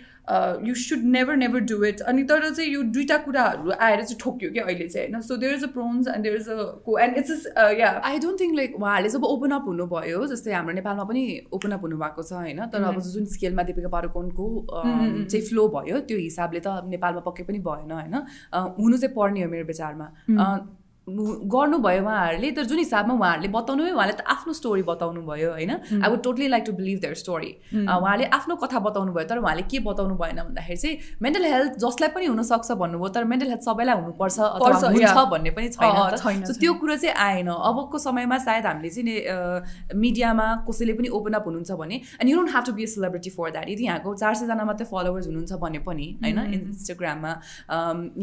[0.64, 4.50] you should never never do it अनि तर चाहिँ यो दुइटा कुराहरू आएर चाहिँ ठोक्यो
[4.52, 5.20] क्या अहिले चाहिँ होइन?
[5.22, 7.46] So there is a pros and there is a को एन्ड इट्स
[7.80, 11.70] या आई डोन्ट थिङ्क लाइक उहाँहरूले जब ओपन अप हुनुभयो जस्तै हाम्रो नेपालमा पनि ओपन
[11.70, 12.66] अप हुनुभएको छ होइन?
[12.66, 14.48] तर अब जुन स्केलमा दिपिका पारुकोनको
[15.30, 18.14] चाहिँ फ्लो भयो त्यो हिसाबले त नेपालमा पक्कै पनि भएन होइन?
[18.52, 20.78] अ, हुनु चाहिँ पर्ने हो मेरो विचारमा। अ, हु-
[21.54, 25.70] गर्नुभयो उहाँहरूले तर जुन हिसाबमा उहाँहरूले बताउनु भयो उहाँले त आफ्नो स्टोरी बताउनु भयो होइन?
[26.00, 29.62] I would totally like to believe their story उहाँले आफ्नो कथा बताउनु भयो तर उहाँले
[29.70, 33.94] के बताउनु भएन भन्दाखेरि चाहिँ मेन्टल हेल्थ जसलाई पनि हुनसक्छ भन्नुभयो तर मेन्टल हेल्थ सबैलाई
[34.00, 35.24] हुनुपर्छ अथवा.
[35.30, 41.08] भन्ने पनि छैन। त्यो कुरो चाहिँ आएन। अबको समयमा सायद हामीले चाहिँ मिडियामा कसैले पनि
[41.18, 43.84] ओपन अप हुनुहुन्छ भने and you don't have to be a celebrity for that यदि
[43.84, 46.38] यहाँको चार सयजना मात्रै फलोवर्स हुनुहुन्छ भने पनि होइन?
[46.54, 47.32] इन्स्टाग्राममा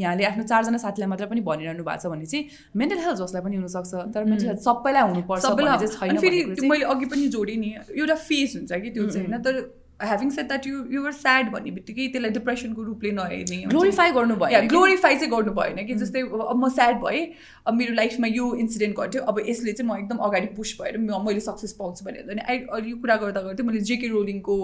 [0.03, 2.43] यहाँले आफ्नो चारजना साथीलाई मात्र पनि भनिरहनु भएको छ भने चाहिँ
[2.77, 7.27] मेन्टल हेल्थ जसलाई पनि हुनसक्छ तर मेन्टल हेल्थ सबैलाई हुनुपर्छ सबैलाई फेरि मैले अघि पनि
[7.35, 9.61] जोडेँ नि एउटा फेज हुन्छ कि त्यो चाहिँ होइन तर
[9.99, 14.61] having set that you you're sad भन्ने बित्तिकै त्यसलाई डिप्रेसनको रूपले नहेर्ने ग्लोरिफाई गर्नु भयो
[14.73, 17.25] ग्लोरिफाई चाहिँ गर्नु भएन कि जस्तै अब म स्याड भएँ
[17.67, 21.39] अब मेरो लाइफमा यो इन्सिडेन्ट घट्यो अब यसले चाहिँ म एकदम अगाडि पुस भएर मैले
[21.47, 24.57] सक्सेस पाउँछु भनेर अनि आई यो कुरा गर्दा गर्दै मैले जेके रोलिङको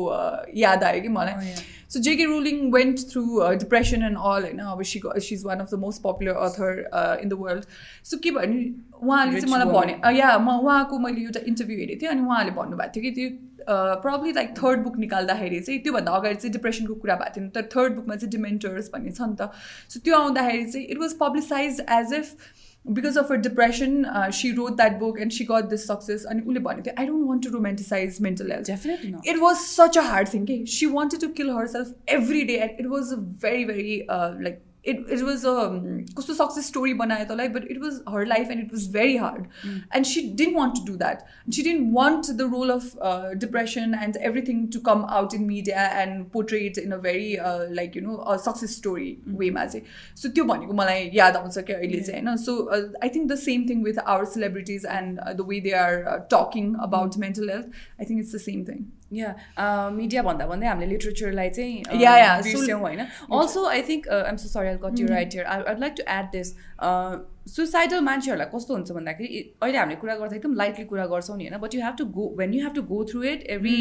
[0.57, 1.55] याद आयो कि मलाई।
[1.93, 3.23] So JK Rowling went through
[3.63, 4.59] depression and all होइन?
[4.59, 7.65] अब she she is one of the most popular author in the world
[8.11, 8.61] so के भयो भने
[9.01, 12.93] उहाँले चाहिँ मलाई भने या म उहाँको मैले एउटा इन्टरभ्यू हेरेको थिएँ अनि उहाँले भन्नुभएको
[12.95, 13.29] थियो कि त्यो
[13.69, 17.95] प्रब्ली लाइक थर्ड बुक निकाल्दाखेरि चाहिँ त्योभन्दा अगाडि चाहिँ डिप्रेसनको कुरा भएको थिएन तर थर्ड
[17.95, 19.49] बुकमा चाहिँ डिमेन्टर्स भन्ने छ नि त।
[19.89, 22.35] सो त्यो आउँदाखेरि चाहिँ it was publicize as if
[22.85, 24.03] because of her depression
[24.37, 27.27] she wrote that book and she got this success अनि उसले भनेको थियो I don't
[27.29, 31.21] want to romanticize mental health definitely it was such a hard thing कि she wanted
[31.21, 35.22] to kill her self every day and it was a very very like it, it
[35.22, 35.54] was a
[36.16, 39.46] कस्तो success story बनायो तँलाई but it was her life and it was very hard
[39.96, 41.22] end C didn't want to do that
[41.54, 42.92] C didn't want the role of
[43.40, 47.36] depression and everything to come out in media end portrait in a very
[47.72, 49.84] like you no success story वेमा चाहिँ
[50.16, 53.68] सो त्यो भनेको मलाई याद आउँछ क्या अहिले चाहिँ होइन so I think the same
[53.68, 56.02] thing with our celebrities and the way they are
[56.32, 60.89] talking about mental health I think it's the same thing या मिडिया भन्दा भन्दै हामीले
[60.89, 61.83] लिट्रेचरलाई चाहिँ
[62.43, 62.99] बिर्स्यौँ होइन।
[63.39, 66.25] Also I think I'm so sorry I got you right here I like to add
[66.35, 66.55] this
[67.47, 71.59] suicidal मान्छेहरूलाई कस्तो हुन्छ भन्दाखेरि अहिले हामीले कुरा गर्दा एकदम लाइटली कुरा गर्छौँ नि होइन?
[71.61, 73.75] But you have to go when you have to go through it every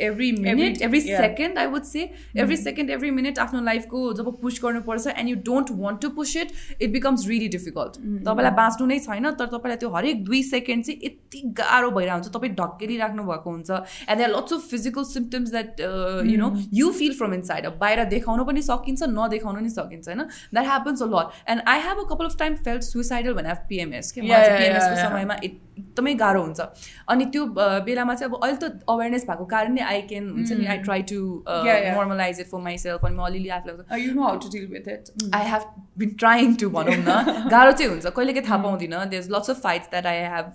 [0.00, 2.02] every minute every second I would say
[2.36, 6.36] every second every minute आफ्नो लाइफको जब पुस गर्नुपर्छ and you don't want to push
[6.36, 10.84] it it becomes really difficult तपाईँलाई बाँच्नु नै छैन तर तपाईँलाई त्यो हरेक दुई सेकेन्ड
[10.84, 15.50] चाहिँ यति गाह्रो भइरहेको हुन्छ तपाईँ ढक्केलिराख्नु भएको हुन्छ and there lots of physical symptoms
[15.50, 15.80] that
[16.30, 20.22] you know you feel from inside अब बाहिर देखाउनु पनि सकिन्छ नदेखाउनु नि सकिन्छ होइन?
[20.54, 24.12] द्याट ह्यापन्स अ लट end I have a couple of time felt suicidal भने पिएमएस
[24.12, 24.20] के?
[24.20, 26.60] पिएमएसको समयमा एकदमै गाह्रो हुन्छ।
[27.08, 27.42] अनि त्यो
[27.86, 31.02] बेलामा चाहिँ अब अहिले त अवेरनेस भएको कारण नै आई क्यान हुन्छ नि I try
[31.12, 34.88] to normalise it for myself अनि म अलिअलि आफूलाई you know how to deal with
[34.94, 35.62] it I have
[35.98, 39.62] been trying to भनौँ न। गाह्रो चाहिँ हुन्छ कहिले काहीँ थाहा पाउँदिनँ। There lots of
[39.62, 40.46] fights that I have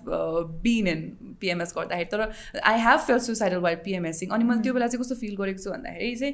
[0.64, 1.02] been in
[1.42, 2.22] PMS गर्दाखेरि। तर
[2.64, 5.70] I have felt suicidal while PMSing अनि मैले त्यो बेला चाहिँ कस्तो फिल गरेको छु
[5.72, 6.34] भन्दाखेरि चाहिँ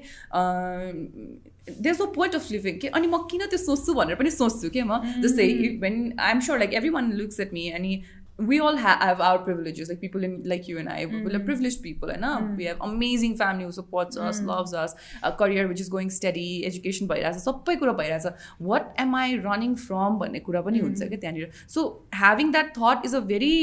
[1.70, 4.82] there no point of living कि अनि म किन त्यो सोच्छु भनेर पनि सोच्छु कि
[4.82, 5.48] म जस्तै
[5.82, 8.00] when I am sure like every one looks at me अनि
[8.38, 11.24] we all ha- have our privileges like people in like you and i mm.
[11.24, 12.56] we're privileged people and mm.
[12.56, 14.46] we have amazing family who supports us mm.
[14.46, 18.26] loves us a career which is going steady education भइरहेछ सबै कुरा भइरहेछ
[18.62, 23.06] वाट M I running from भन्ने कुरा पनि हुन्छ क्या त्यहाँनिर सो having that that
[23.06, 23.54] is a भेरी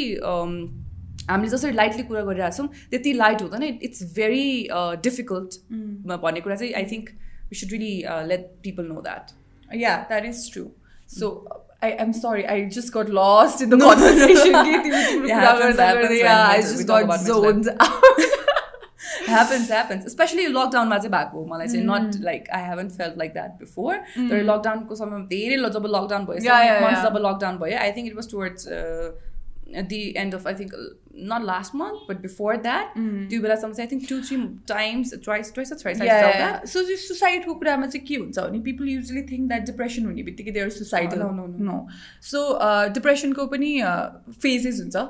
[1.30, 4.48] हामीले जसरी लाइटली कुरा गरिरहेछौँ त्यति लाइट हुँदैन इट्स भेरी
[5.04, 5.60] डिफिकल्ट
[6.24, 7.10] भन्ने कुरा चाहिँ I think
[7.50, 10.66] we should really late people know that या that is true
[11.18, 11.36] so
[11.86, 13.88] I, I'm sorry, I just got lost in the no.
[13.90, 14.54] conversation.
[14.54, 18.22] yeah, happens, happens yeah, I just got zoned out.
[19.26, 23.34] happens happens especially lockdown मा चाहिँ भएको मलाई चाहिँ not like I haven't felt like
[23.34, 28.08] that before तर लकडाउनको समयमा धेरै जब लकडाउन भयो मन्थ जब लकडाउन भयो I think
[28.08, 28.68] it was towards
[29.76, 30.74] at the end of I think
[31.14, 32.94] not last month but before that
[33.30, 38.06] त्यो बेलासम्म चाहिँ I think to three times twice twice twice सो सुसाइडको कुरामा चाहिँ
[38.08, 41.14] के हुन्छ भने people usually think that depression हुने बित्तिकै देयर सुसाइड
[41.70, 41.78] नो
[42.32, 42.44] सो
[42.94, 43.74] डिप्रेसनको पनि
[44.48, 45.06] फेजेस हुन्छ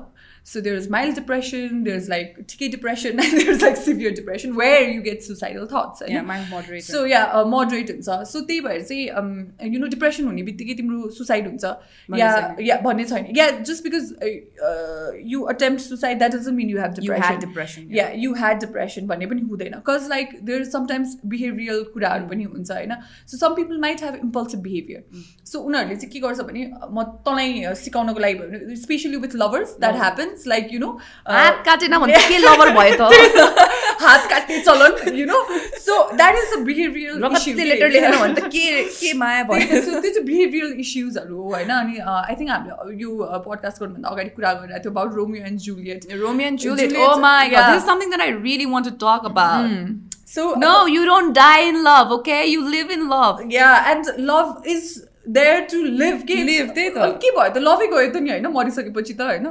[0.47, 5.01] So there's mild depression, there's like TK depression, and there's like severe depression where you
[5.01, 6.03] get suicidal thoughts.
[6.07, 6.83] Yeah, mild moderate.
[6.83, 11.09] So yeah, uh, moderate हुन्छ सो त्यही भएर चाहिँ you know depression हुने बित्तिकै तिम्रो
[11.17, 12.31] suicide हुन्छ या
[12.61, 17.39] या भन्ने छैन या just because you attempt suicide that doesn't mean you have depression
[17.45, 22.27] depression या यु ह्याड डिप्रेसन भन्ने पनि हुँदैन कज like there is sometimes behavioural कुराहरू
[22.33, 22.95] पनि हुन्छ होइन
[23.27, 27.75] सो सम people might have impulsive behaviour सो उनीहरूले चाहिँ के गर्छ भने म तँलाई
[27.85, 30.89] सिकाउनको लागि भयो भने specially with lovers that happens like you no
[31.29, 33.67] हात काटेन भने के लभर भयो त
[34.01, 35.39] हात काट्ने चलन यु know
[35.79, 37.19] so that is a behavioural
[37.67, 41.69] letter लेखेन भने त के के माया भयो सो त्यो चाहिँ बिहेभियरल इस्युजहरू हो होइन
[41.69, 43.11] अनि आई थिङ्क हामीले यो
[43.49, 47.49] पडकास्ट गर्नुभन्दा अगाडि कुरा गरिरहेको थियो about Romeo end Juliet Romeo end Juliet O my
[47.49, 51.35] God this is something that I really want to talk about So no, you don't
[51.37, 52.37] die in love, okay?
[52.47, 53.41] You live in love.
[53.47, 54.87] Yeah, and love is
[55.36, 57.48] there to live के live त्यही त। के भयो?
[57.48, 58.46] त लभै गयो त नि होइन?
[58.52, 59.46] मरिसकेपछि त होइन?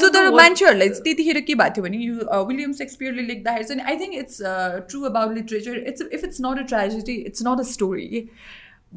[0.00, 2.14] सो तर मान्छेहरूलाई त्यतिखेर के भएको थियो भने यु
[2.52, 4.40] विलियम सेक्सपियरले लेख्दाखेरि चाहिँ I think it's
[4.88, 8.24] true about literature it's if it's not a tragedy it's not a story के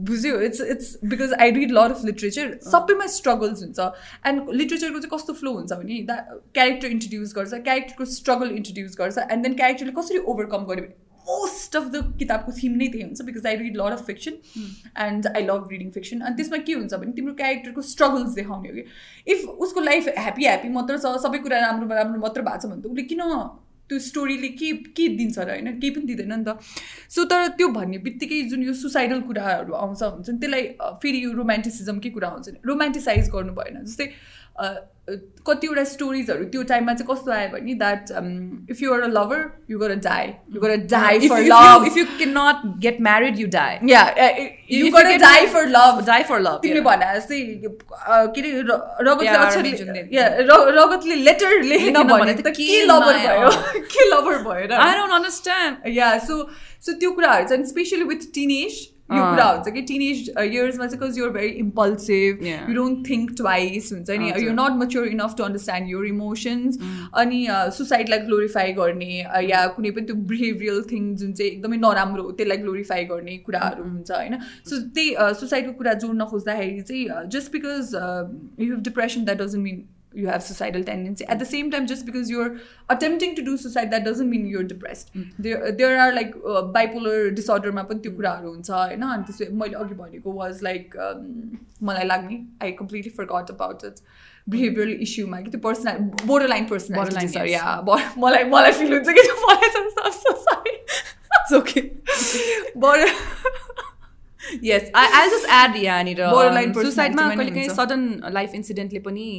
[0.10, 0.40] बुझ्यो?
[0.42, 3.80] It's it's because I read lot of literature सबैमा स्ट्रगल्स हुन्छ।
[4.28, 9.18] एन्ड लिटरेचरको चाहिँ कस्तो फ्लो हुन्छ भने द क्यारेक्टर इन्ट्रोड्युस गर्छ क्यारेक्टरको स्ट्रगल इन्ट्रोड्युस गर्छ
[9.32, 10.88] एन्ड देन क्यारेक्टरले कसरी ओभरकम गर्यो
[11.26, 14.38] मोस्ट अफ द किताबको थिम नै त्यही हुन्छ because I read lot of fiction
[15.02, 18.76] and I love reading fiction अनि त्यसमा के हुन्छ भने तिम्रो क्यारेक्टरको स्ट्रगल्स देखाउने हो
[18.76, 18.86] कि
[19.28, 22.82] इफ उसको लाइफ ह्याप्पी ह्याप्पी मात्र छ सबै कुरा राम्रो राम्रो मात्र भएको छ भने
[22.82, 23.30] त उसले किन
[23.90, 26.58] त्यो स्टोरीले के के दिन्छ र होइन केही पनि दिँदैन नि त
[27.10, 30.64] सो तर त्यो भन्ने बित्तिकै जुन यो सुसाइडल कुराहरू आउँछ हुन्छ नि त्यसलाई
[31.02, 34.08] फेरि यो रोमान्टिसिजमकै कुरा नि रोमान्टिसाइज गर्नु भएन जस्तै
[35.48, 38.12] कतिवटा स्टोरिजहरू त्यो टाइममा चाहिँ कस्तो आयो भने that
[38.72, 39.40] if you're a lover
[39.72, 43.48] you gotta die you gotta die for love if you can not get married you
[43.56, 43.80] die
[44.72, 48.62] you gotta die for लभ डाई फर लभ तिमीले भने जस्तै के अरे
[49.10, 53.50] रगतले रगतले लेटर लेखेन भने त के लभर भयो?
[53.96, 56.42] के लभर भयो आई डोन्ट अन्डरस्ट्यान्ड या सो
[56.86, 58.82] सो त्यो कुराहरू चाहिँ स्पेसली विथ टिनेज
[59.18, 62.44] यो। कुरा हुन्छ कि टिनेज इयर्समा चाहिँ because you're very impulsive.
[62.70, 66.80] You don't think twice हुन्छ नि। You not mature enough to understand your emotions
[67.24, 67.46] अनि
[67.78, 72.32] सुसाइडलाई ग्लोरिफाई गर्ने अ, या कुनै पनि त्यो बिहेभियरल थिङ जुन चाहिँ एकदमै नराम्रो हो
[72.42, 74.38] त्यसलाई ग्लोरिफाई गर्ने कुराहरू हुन्छ होइन
[74.70, 79.84] सो त्यही सुसाइडको कुरा जोड्न खोज्दाखेरि चाहिँ just because you have depression that doesn't mean
[80.21, 82.53] you have suicidal tendency at the same time just because you're
[82.95, 85.11] attempting to do suicide that doesn't mean you're depressed
[85.47, 89.51] there there are like uh, bipolar disorder मा पनि त्यो कुराहरू हुन्छ होइन अनि त्यसो
[89.63, 90.97] मैले अघि भनेको वाज लाइक
[91.91, 94.01] मलाई लाग्ने I completely फर्कट about it
[94.57, 97.53] behavioural इस्युमा कि त्यो personal border line personality Borderline, छ yes.
[97.53, 97.77] या
[98.25, 100.77] मलाई मलाई फिल हुन्छ कि त्यो मलाई चाहिँ so sorry
[101.39, 101.85] It's okay.
[102.87, 103.15] Border
[104.71, 107.81] yes, I, I'll just add यहाँनिर Borderline um, personality suicide मा पनि कहिले काहीँ हुन्छ।
[107.81, 109.31] सडन लाइफ इन्सिडेन्टले पनि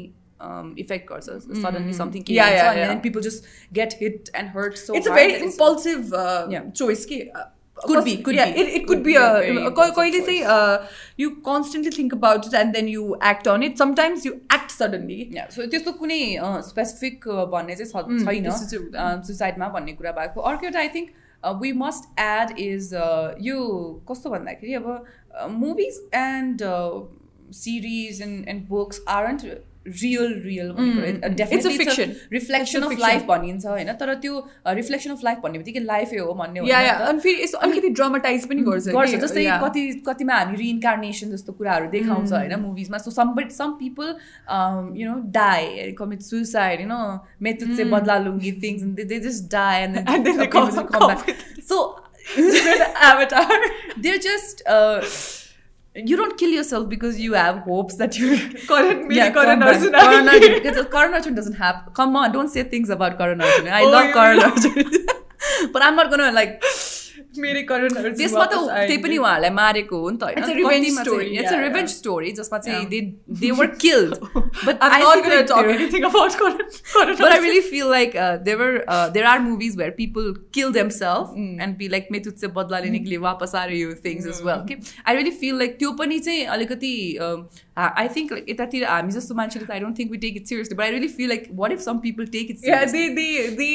[0.79, 1.29] इफेक्ट गर्छ
[1.61, 2.89] suddenly something Yeah, yeah, yeah.
[2.91, 3.47] And people just
[3.79, 6.67] get hit and hurt so it's a very impulsive uh, Yeah.
[6.81, 7.47] choice कि uh,
[7.81, 8.61] Could be, first- could yeah, be.
[8.61, 10.25] It, it could Could be be a a, very uh, impulsive कहिले choice.
[10.29, 14.33] चाहिँ uh, you constantly think about it and then you act on it sometimes you
[14.55, 15.19] act suddenly
[15.57, 16.17] सो त्यस्तो कुनै
[16.71, 20.79] specific भन्ने चाहिँ छ- Mm, छैन त्यस्तो चाहिँ हुँदैन। सुसाइडमा भन्ने कुरा भएको अर्को एउटा
[20.79, 22.91] I think we must add is
[23.47, 23.57] यो
[24.11, 26.67] कस्तो भन्दाखेरि अब movies end
[27.63, 29.45] series and and books aren't
[30.01, 30.71] real real
[31.55, 32.09] It's a fiction.
[32.33, 33.01] Reflection It's a of fiction.
[33.01, 34.39] Life भनिन्छ होइन तर त्यो
[34.79, 37.43] रिफ्लेक्सन अफ लाइफ भन्ने बित्तिकै लाइफै हो भन्ने या होइन या नि त। अनि फेरि
[37.43, 39.61] यसो अलिकति ड्रामाटाइज पनि गर्छ गर्छ कि, जस्तै yeah.
[39.63, 44.13] कति कतिमा हामी रिइन्कार्नेसन जस्तो कुराहरू देखाउँछ होइन मुभिजमा so some but some people
[44.99, 46.99] you know die commit suicide you know
[47.47, 51.15] method चाहिँ बदला लुङ्गी things they just die And end then they come- come
[51.71, 51.81] so
[53.09, 53.47] avatar
[53.97, 55.01] they're just uh,
[55.94, 58.36] you don't kill yourself because you have hopes that you're
[58.68, 59.92] Karan- maybe Karan Karan Arjun.
[59.92, 63.68] Karan Arjun, because Karan Arjun doesn't have come on don't say things about Karan Arjun
[63.68, 65.06] I Oh, love you Karan Arjun
[65.72, 66.62] but I'm not gonna like
[68.16, 68.54] त्यसमा त
[68.86, 70.44] त्यही पनि उहाँहरूलाई मारेको हो नि त होइन।
[71.64, 72.86] रिभेन्ज स्टोरी जसमा चाहिँ
[77.60, 78.78] feel like there
[79.12, 82.98] there are movies where people kill them self and be like method चाहिँ बदला लिने
[83.00, 86.44] के वापस आएर यो थिङ्स इज वेल के आई रियली फिल लाइक त्यो पनि चाहिँ
[86.56, 86.94] अलिकति
[87.78, 90.76] आई थिङ्क लाइक यतातिर हामी जस्तो मान्छेले त I don't think we take it seriously
[90.76, 93.68] but I really feel like what if some people take it they they they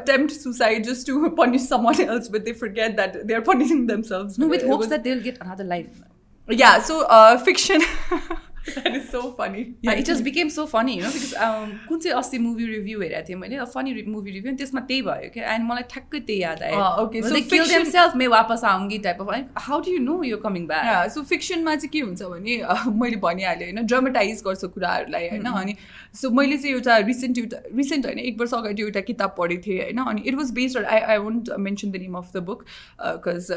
[0.00, 3.86] attempt suicide just to punish some one else but they for forget that they're punishing
[3.92, 4.38] themselves.
[4.38, 6.02] no, with It hopes was- that they'll get another life.
[6.48, 6.80] yeah.
[6.82, 7.80] So uh, fiction.
[8.75, 9.59] that is so funny.
[9.81, 13.01] Yeah, it just became so funny, you know, because um, कुन चाहिँ अस्ति movie review
[13.01, 16.41] हेरेको थिएँ मैले funny movie review अनि त्यसमा त्यही भयो क्या एन्ड मलाई ठ्याक्कै त्यही
[16.41, 19.79] याद आयो अँ, okay, so दे किल fiction- देमसेल्फ मे वापस आउँगी type of how
[19.81, 23.15] do you know you coming back Yeah, so फिक्सनमा चाहिँ के हुन्छ भने अह, मैले
[23.23, 25.75] भनिहालेँ होइन ड्रामाटाइज गर्छ कुराहरूलाई होइन अनि
[26.21, 29.79] सो मैले चाहिँ एउटा रिसेन्ट एउटा रिसेन्ट होइन एक वर्ष अगाडि एउटा किताब पढेको थिएँ
[29.83, 32.65] होइन अनि it was based I I want mention the name of the book
[33.01, 33.51] because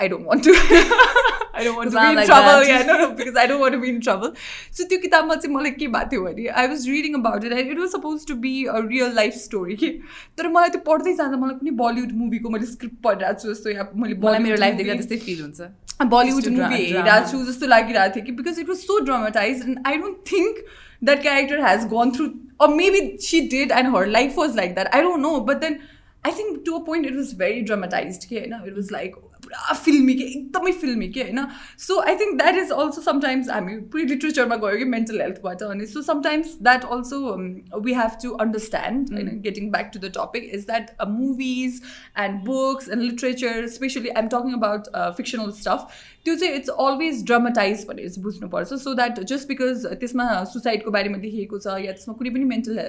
[0.00, 2.68] I don't want to I don't want to Sound be in like trouble that.
[2.70, 4.32] या no because I don't want to be in trouble
[4.78, 7.70] so त्यो किताबमा चाहिँ मलाई के भएको थियो भने I was reading about it and
[7.72, 9.90] it was suppose to be a real life story कि
[10.38, 13.88] तर मलाई त्यो पढ्दै जाँदा मलाई कुनै बलिउड मुभीको मैले स्क्रिप्ट पढिरहेको छु जस्तो या
[13.94, 15.70] मैले मलाई मेरो Bollywood लाइफ देख्दा movie- त्यस्तै फिल हुन्छ
[16.12, 17.02] Bollywood Just to dra- movie drama.
[17.02, 20.64] हेरिरहेको छु जस्तो लागिरहेको थियो कि because it was so dramatize and I don't think
[21.10, 22.30] that character has gone through
[22.64, 25.72] or maybe she did and her life was like that i don't know but then
[26.24, 29.16] i think to a point it was very dramatized के होइन it was like
[29.46, 31.46] पुरा फिल्मी के एकदमै फिल्मी के होइन
[31.78, 35.86] so I think that is also sometimes हामी पुरै लिट्रेचरमा गयो कि मेन्टल हेल्थबाट अनि
[35.86, 37.20] so sometimes that also
[37.80, 41.80] we have to understand होइन getting back to the topic is that movies
[42.18, 47.85] and books and literature specially आइम टकिङ अबाउट फिक्सनल स्टफ त्यो चाहिँ इट्स अलवेज ड्रामाटाइज
[47.89, 52.35] भनेर चाहिँ बुझ्नुपर्छ सो द्याट जस्ट बिकज त्यसमा सुसाइडको बारेमा लेखिएको छ या त्यसमा कुनै
[52.37, 52.79] पनि मेन्टल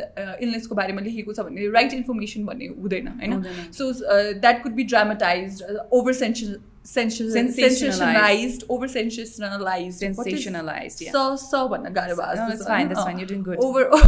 [0.46, 3.42] इलनेसको बारेमा लेखिएको छ भने राइट इन्फर्मेसन भन्ने हुँदैन होइन।
[3.79, 3.92] So
[4.40, 11.13] that could be dramatize over sensation sensationalise over sensationalise Sensationalized, yeah.
[11.15, 13.60] स स भन्न गाह्रो No, भएको that's fine, that's fine, you're doing good.
[13.67, 13.84] Over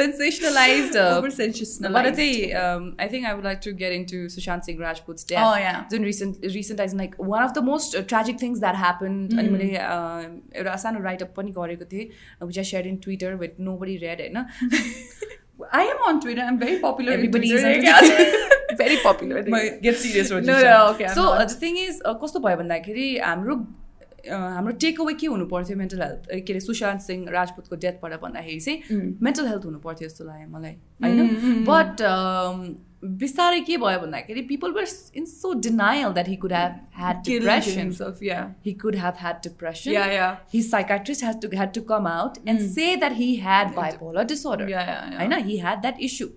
[0.00, 4.20] sensationalized uh, over But sensationalise say, um, I think I would like to get into
[4.34, 5.46] Sushant Singh Rajput's death.
[5.46, 5.80] Oh, yeah.
[5.90, 9.34] Then recent, recent as in like one of the most uh, tragic things that happened.
[9.38, 10.22] अनि मैले uh,
[10.62, 12.08] एउटा सानो write up पनि गरेको थिएँ
[12.46, 14.44] विच I share in Twitter with no buddy red होइन
[15.80, 16.42] I am on Twitter.
[16.42, 17.12] I'm very popular.
[17.12, 17.92] on Everybody is Twitter.
[17.98, 18.48] on Twitter.
[18.80, 19.42] Very popular.
[19.86, 20.62] Get serious, No, Rojisha.
[20.64, 21.40] no, Okay, I'm so not.
[21.42, 25.46] uh, the thing is uh, कस्तो भयो भन्दाखेरि हाम्रो uh, हाम्रो take away के हुनु
[25.52, 30.08] पर्थ्यो mental health के अरे सुशान्त सिंह राजपुतको डेथबाट भन्दाखेरि चाहिँ मेन्टल हेल्थ हुनु पर्थ्यो
[30.08, 30.74] जस्तो लाग्यो मलाई
[31.04, 32.02] होइन बट
[33.20, 34.84] बिस्तारै के भयो भन्दाखेरि people were
[35.20, 38.44] in so denial that he could have had Killed depression himself, yeah.
[38.66, 39.94] he could have had depression.
[39.94, 40.36] Yeah, yeah.
[40.52, 44.68] His psychiatrist had to had to come out and say that he had bipolar disorder.
[44.74, 45.18] Yeah, yeah, yeah.
[45.18, 46.30] होइन he had that issue.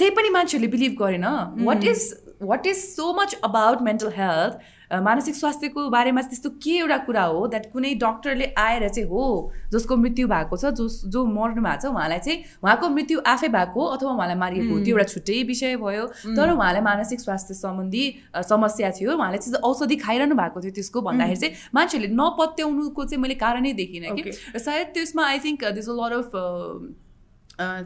[0.00, 1.26] त्यही पनि मान्छेहरूले believe गरेन
[1.66, 2.06] what is
[2.42, 4.58] what is so much about mental health
[4.91, 9.25] मानसिक स्वास्थ्यको बारेमा चाहिँ त्यस्तो के एउटा कुरा हो द्याट कुनै डक्टरले आएर चाहिँ हो
[9.73, 13.85] जसको मृत्यु भएको छ जो जो मर्नु भएको छ उहाँलाई चाहिँ उहाँको मृत्यु आफै भएको
[13.85, 18.03] अथवा उहाँलाई मारिएको त्यो एउटा छुट्टै विषय भयो। तर उहाँलाई मानसिक स्वास्थ्य सम्बन्धी
[18.49, 23.35] समस्या थियो उहाँले चाहिँ औषधि खाइरहनु भएको थियो त्यसको भन्दाखेरि चाहिँ मान्छेहरूले नपत्याउनुको चाहिँ मैले
[23.45, 24.31] कारणै देखिनँ कि.
[24.55, 26.31] र सायद त्यसमा आई think this a lot of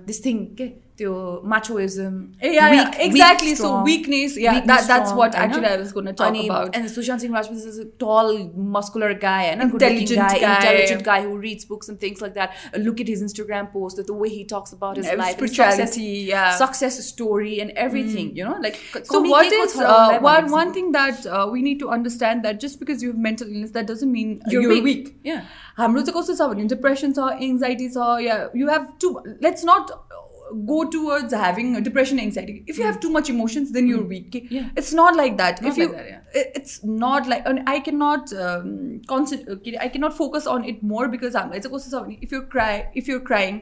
[0.07, 0.67] this thing के?
[1.00, 1.11] त्यो
[1.50, 3.50] माचोइजम Yeah, yeah, exactly.
[3.59, 6.78] So weakness, yeah, that- that's what actually I was gonna talk about.
[6.78, 8.31] And Sushant Singh Rajput is a tall,
[8.78, 10.54] muscular guy, and a Intelligent guy, guy.
[10.54, 12.57] intelligent guy who reads books and things like that.
[12.72, 15.38] Uh, Look at his Instagram post, the way he talks about his Yeah, life, and
[15.38, 16.50] spirituality, success, yeah.
[16.64, 18.35] success story, and everything.
[18.40, 21.31] You know, like So what communique is ko uh, chhara one lai one thing that
[21.38, 24.35] uh, we need to understand that just because you have mental illness that doesn't mean
[24.42, 24.90] uh, You're you're, weak.
[24.90, 25.14] weak.
[25.33, 25.46] Yeah.
[25.78, 29.14] हाम्रो चाहिँ कस्तो छ भने depression छ anxiety छ या यु have to
[29.48, 29.96] let's not
[30.68, 34.68] go towards having depression anxiety if you have too much emotions then you're weak Yeah.
[34.83, 36.40] it's not like that Not if you like that, yeah.
[36.42, 38.70] it- it's not like and i cannot um,
[39.11, 42.33] concent- okay, i cannot focus on it more because हामीलाई चाहिँ कस्तो छ भने if
[42.37, 42.70] you're cry
[43.02, 43.59] if you're crying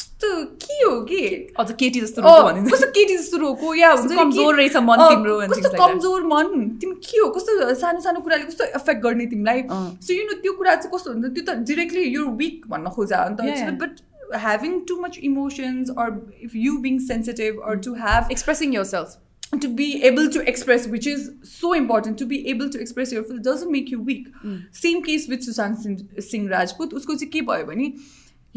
[0.00, 0.28] कस्तो
[0.64, 1.18] के हो के
[1.62, 4.52] अझ केटी जस्तो अँ, रोको भनिन्छ। कस्तो केटी जस्तो रोको या कस्तो हुन्छ नि कमजोर
[4.54, 5.90] के- रहेछ मन अँ, तिम्रो and कस्तो things like that.
[5.92, 10.14] कमजोर मन तिमी के हो कस्तो सानो सानो कुराले कस्तो एफेक्ट गर्ने तिमीलाई अँ। सो
[10.14, 13.26] यु नो त्यो कुरा चाहिँ कस्तो हुन्छ त्यो त डिरेक्टली युर विक भन्न खोजा Yeah,
[13.28, 13.76] अन्त yeah.
[13.84, 14.00] But
[14.33, 19.17] having too much emotions or if you being sensitive or to have expressing yourself
[19.61, 23.23] to be able to express which is so important to be able to express your
[23.39, 24.63] doesn't make you weak mm.
[24.71, 27.95] same case with Sushant singh rajput usko ke bhayo bani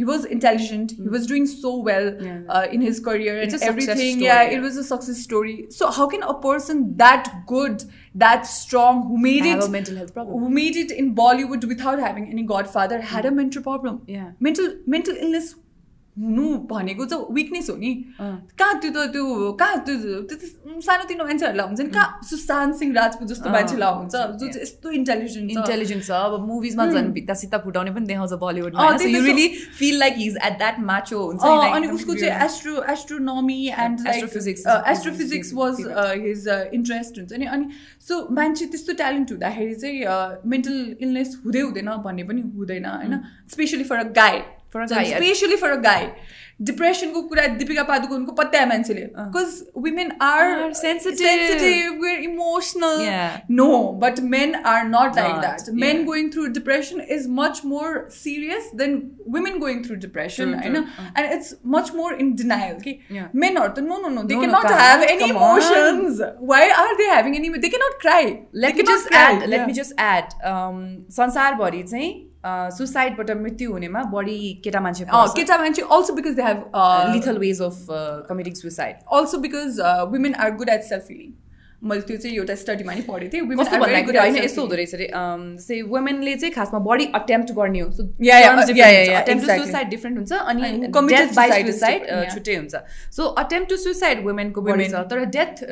[0.00, 2.40] he was intelligent he was doing so well Yeah.
[2.56, 4.56] uh, in his career and everything yeah yeah.
[4.58, 7.84] it was a success story so how can a person that good
[8.26, 10.38] that strong who made Have it a mental health problem.
[10.44, 14.30] who made it in Bollywood without having any godfather had a mental problem Yeah.
[14.48, 15.54] mental mental illness
[16.20, 19.94] हुनु भनेको चाहिँ weakness हो नि। कहाँ त्यो त त्यो कहाँ त्यो
[20.30, 24.90] त्यो सानोतिनो मान्छेहरूलाई हुन्छ नि कहाँ सुशान्त सिंह राजपूत जस्तो। मान्छेलाई हुन्छ जो चाहिँ यस्तो
[25.00, 29.48] इन्टेलिजेन्ट इन्टेलिजेन्ट छ। अब मुभिजमा झन् भित्ता सित्ता फुटाउने पनि देखाउँछ बलिउडमा really
[29.80, 31.42] feel like he's at that macho हुन्छ
[31.76, 32.14] अनि उसको.
[32.14, 35.80] चाहिँ astro astronomy and is- astrophysics was
[36.26, 37.68] his interest हुन्छ नि अनि
[38.08, 43.20] सो मान्छे त्यस्तो ट्यालेन्ट हुँदाखेरि चाहिँ मेन्टल इलनेस हुँदै हुँदैन भन्ने पनि हुँदैन होइन?
[43.50, 44.38] स्पेसली फर अ गाई
[44.75, 45.17] For a guy, yeah.
[45.17, 46.07] Specially फर अ गाई
[46.67, 49.53] डिप्रेसनको कुरा दिपिका पादुकोनको पत्याए मान्छेले because
[49.85, 51.23] women are Are sensitive.
[51.29, 53.37] sensitive we're emotional Yeah.
[53.59, 53.67] no
[54.03, 56.05] but men are not like Not, that men yeah.
[56.09, 58.95] going through depression is much more serious than
[59.37, 61.07] women going through depression True, I know true.
[61.15, 63.27] and it's much more in denial okay Yeah.
[63.45, 65.37] men are the, no no no they No, no, cannot come have on, any come
[65.37, 65.49] on.
[65.49, 66.21] emotions
[66.53, 68.21] why are they having any they cannot cry
[68.53, 69.25] let They me cannot just cry.
[69.25, 69.67] add let Yeah.
[69.73, 70.79] me just add um,
[71.19, 72.13] संसारभरि चाहिँ
[72.44, 75.04] सुसाइडबाट मृत्यु हुनेमा बढी केटा मान्छे
[75.36, 76.62] केटा मान्छे also because they have
[77.14, 77.86] lethal ways of
[78.28, 79.80] committing suicide also because
[80.12, 81.32] women are good at self feeling
[81.82, 83.42] मैले त्यो चाहिँ एउटा स्टडीमा नि पढेको थिएँ
[84.20, 84.76] होइन यस्तो हुँदो.
[84.76, 89.64] रहेछ अरे जस्तै वुमेनले चाहिँ खासमा बढी अटेम्प्ट गर्ने हो exactly.
[89.64, 90.62] सुसाइड डिफ्रेन्ट हुन्छ अनि
[91.36, 92.34] बाई सुसाइड yeah.
[92.34, 92.74] छुट्टै हुन्छ
[93.16, 94.92] सो अटेम्प्ट टु सुसाइड वुमेनको बढी Women.
[94.92, 95.62] छ तर डेथ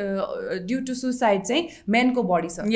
[0.70, 2.66] ड्यु टु सुसाइड चाहिँ मेनको बढी छ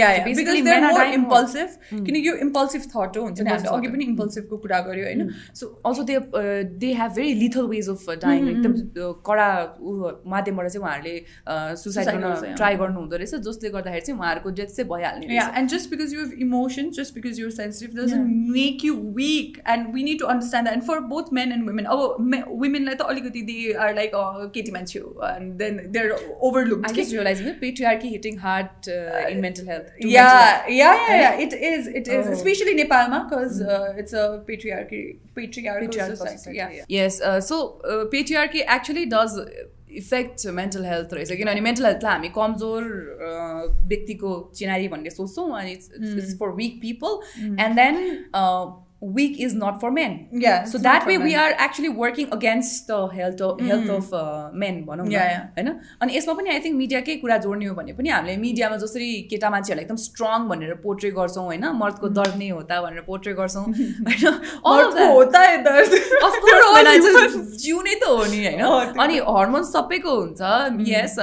[0.98, 1.16] more.
[1.20, 1.70] impulsive.
[1.92, 3.88] किनकि यो इम्पल्सिभ थट हो हुन्छ नि Impulsive हामीले अघि.
[3.94, 6.18] पनि इम्पल्सिभको कुरा गऱ्यो होइन so also they
[6.84, 9.48] they have very lethal ways of dying एकदम uh, कडा
[10.36, 11.16] माध्यमबाट चाहिँ उहाँहरूले
[11.82, 12.54] सुसाइड Suicide गर्न.
[12.56, 15.89] ट्राई गर्नु हुँदो रहेछ जसले गर्दाखेरि चाहिँ उहाँहरूको डेथ चाहिँ भइहाल्ने Yeah, रहेछ and just
[15.89, 19.61] because you have emotions, just because you're sensitive, doesn't make you weak.
[19.65, 20.73] And we need to understand that.
[20.73, 24.49] And for both men and women, oh, me, women like the they are like oh,
[24.53, 26.89] Katie Manchu, and then they're overlooked.
[26.89, 29.87] I just realizing that patriarchy hitting hard uh, in mental health.
[29.87, 30.63] to mental health.
[30.67, 31.39] yeah, yeah, yeah, yeah.
[31.39, 31.87] It is.
[31.87, 32.31] It is, Oh.
[32.31, 33.61] especially Nepalma, because
[39.96, 42.84] effect mental health रहेछ किनभने mental हेल्थलाई हामी कमजोर
[43.88, 48.00] व्यक्तिको चिनारी भन्ने सोच्छौँ अनि it's for weak people and then
[49.15, 51.39] week is not for men Yeah, so it's that not for way we men.
[51.41, 54.21] are actually working against the health of health of uh,
[54.63, 55.43] men भनौँ न Yeah, yeah.
[55.57, 55.67] होइन
[56.05, 59.49] अनि यसमा पनि I think मिडियाकै कुरा जोड्ने हो भने पनि हामीले मिडियामा जसरी केटा
[59.55, 64.25] मान्छेहरूलाई एकदम स्ट्रङ भनेर पोर्ट्रे गर्छौँ होइन मर्दको दर्द नै होता भनेर पोर्ट्रे गर्छौँ होइन
[64.71, 65.13] All of मर्दको that.
[65.19, 65.93] होता है दर्द
[66.29, 67.53] Of course, All when I just- humans.
[67.67, 71.15] जिउ नै त हो नि होइन अँ, त्यो अनि हर्मोन सबैको हुन्छ यस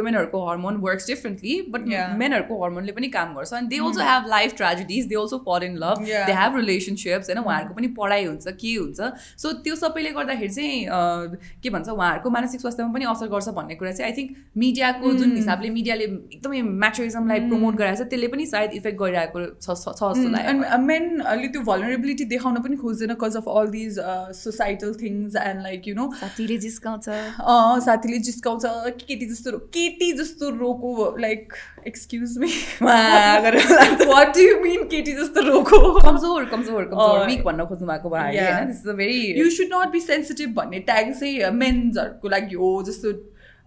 [0.00, 2.12] वुमेनहरूको hormone works differently but Yeah.
[2.24, 5.76] मेनहरूको हर्मोनले पनि काम गर्छ अनि they also have life tragedies they also फल इन
[5.86, 6.26] लभ Yeah.
[6.26, 6.60] दे हेभ
[7.09, 8.99] रिलेसनसिप्स होइन उहाँहरूको पनि पढाइ हुन्छ के हुन्छ?
[9.37, 10.77] सो त्यो सबैले गर्दाखेरि चाहिँ
[11.63, 15.35] के भन्छ उहाँहरूको मानसिक स्वास्थ्यमा पनि असर गर्छ भन्ने कुरा चाहिँ आई थिङ्क मिडियाको जुन
[15.35, 20.49] हिसाबले मिडियाले एकदमै म्याचरिजमलाई प्रमोट गराएको छ त्यसले पनि सायद इफेक्ट गरिरहेको छ जस्तो लाग्यो।
[20.49, 23.99] एन्ड मेनले त्यो भलरेबिलिटी देखाउन पनि खोज्दैन cause of all these
[24.39, 27.09] societal things and like you know साथीले जिस्काउँछ।
[27.85, 31.53] साथीले जिस्काउँछ कि केटी जस्तो केटी जस्तो रोको like
[31.87, 32.51] excuse me
[32.81, 38.53] what do mean केटी जस्तो रोको कमजोर कमजोर कमजोर। विक भन्न खोज्नु भएको Yeah.
[38.53, 42.55] होइन this is a very you should not be sensitive भन्ने ट्याग चाहिँ मेन्सहरूको लागि
[42.55, 43.11] हो जस्तो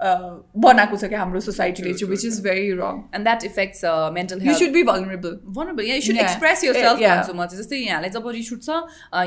[0.02, 4.42] बनाएको छ क्या हाम्रो सोसाइटीले चाहिँ विच इज भेरी रङ and that affects uh, mental
[4.46, 4.54] you.
[4.60, 5.84] Should be vulnerable.
[5.88, 6.26] Yeah you should Yeah.
[6.28, 7.16] express yourself Yeah.
[7.16, 8.68] भन्छु म चाहिँ जस्तै यहाँलाई जब रिस उठ्छ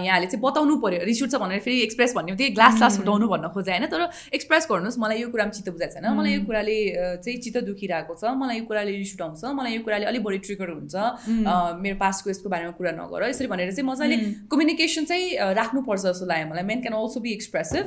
[0.06, 3.48] यहाँले चाहिँ बताउनु पर्यो। रिस उठ्छ भनेर फेरि एक्सप्रेस भन्ने त्यही ग्लास ग्लास फुटाउनु भन्न
[3.56, 3.86] खोजे होइन?
[3.94, 4.02] तर
[4.40, 8.14] एक्सप्रेस गर्नुहोस् मलाई यो कुरामा चित्त बुझाएको छैन। मलाई यो कुराले अ, चाहिँ चित्त दुखिरहेको
[8.22, 11.98] छ। मलाई यो कुराले रिस उठाउँछ मलाई यो कुराले अलिक बढी ट्रिगर हुन्छ। अ, मेरो
[12.04, 14.16] पास्टको यसको बारेमा कुरा नगर। यसरी भनेर चाहिँ मजाले
[14.52, 17.84] कम्युनिकेसन चाहिँ अ, राख्नुपर्छ जस्तो लाग्यो मलाई। Men can also be expressive.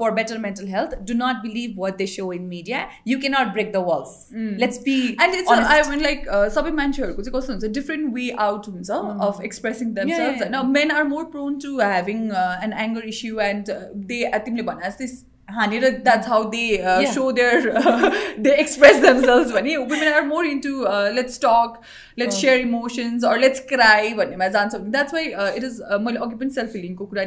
[0.00, 3.71] For better mental health do not believe what they so in media you cannot break
[3.71, 4.15] the Waals
[4.63, 8.67] let's be and it's I mean like सबै मान्छेहरूको चाहिँ कस्तो हुन्छ डिफ्रेन्ट वे आउट
[8.67, 8.91] हुन्छ
[9.29, 12.23] of expressing themselves yeah, होइन men are more prone to having
[12.63, 13.73] N anger issue and
[14.13, 15.11] they तिमीले भने जस्तै
[15.46, 17.12] Honey, that's how they uh, yeah.
[17.12, 19.52] show their, uh, they express themselves.
[19.52, 21.84] when women are more into uh, let's talk,
[22.16, 24.14] let's share emotions, or let's cry.
[24.16, 27.26] That's why uh, it is uh, more occupant self feeling ko kura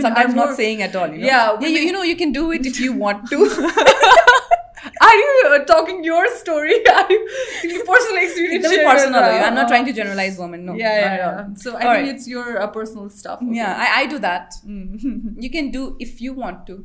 [0.00, 1.08] sometimes not saying at all.
[1.08, 1.26] You know?
[1.26, 3.72] Yeah, yeah, you, you know you can do it if you want to.
[5.07, 6.75] Are you uh, talking your story?
[6.91, 7.17] Are you
[7.71, 8.55] your personal experience?
[8.55, 9.23] It's very share, personal.
[9.23, 10.63] uh, I'm not trying to generalize women.
[10.69, 10.73] No.
[10.73, 11.35] Yeah, not yeah, at all.
[11.41, 11.53] yeah.
[11.63, 12.15] So I All think right.
[12.15, 13.43] it's your uh, personal stuff.
[13.43, 13.57] okay.
[13.59, 14.55] Yeah, I, I do that.
[15.45, 16.77] You can do if you want to.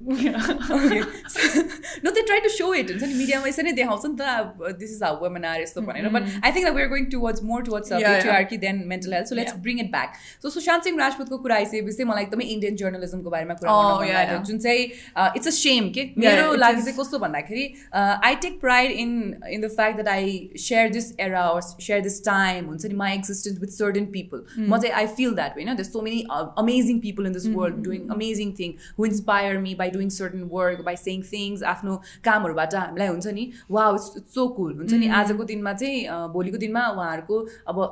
[0.76, 1.00] Okay.
[1.36, 1.64] So-
[2.02, 2.90] no, they try to show it.
[2.92, 6.08] हुन्छ नि मिडियामा यसरी नै देखाउँछ नि त this is how women are यस्तो भनेर
[6.18, 8.12] but I think we are going towards more towards Yeah, yeah.
[8.16, 9.62] Patriarchy then mental health so let's Yeah.
[9.66, 10.12] Bring it back
[10.42, 13.98] सो सुशान्त सिंह राजपूतको कुरा आइसकेपछि चाहिँ मलाई एकदमै इन्डियन जर्नलिजमको बारेमा कुरा Oh, गर्न
[14.00, 14.46] मन yeah, लाग्यो yeah.
[14.50, 16.88] जुन चाहिँ इट्स अ सेम के Yeah, मेरो it लागि is.
[16.90, 19.09] चाहिँ कस्तो भन्दाखेरि I take pride in
[19.49, 23.59] in the fact that I share this era share this time हुन्छ नि my existence
[23.61, 26.23] with certain people म चाहिँ आई फिल द्याट होइन there's so many
[26.57, 30.81] amazing people in this world doing amazing thing who inspire me by doing certain work
[30.85, 35.43] by saying things आफ्नो कामहरूबाट हामीलाई हुन्छ नि वा इट्स सो कुल हुन्छ नि आजको
[35.51, 37.83] दिनमा चाहिँ भोलिको दिनमा उहाँहरूको अब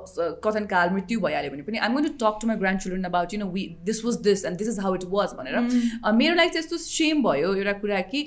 [0.45, 3.50] कथनकाल मृत्यु भइहाल्यो भने पनि I'm going to talk to my grandchildren about you know
[3.52, 6.64] we this was this and this is how it was भनेर अ, मेरो लागि चाहिँ
[6.64, 8.22] यस्तो सेम भयो एउटा कुरा कि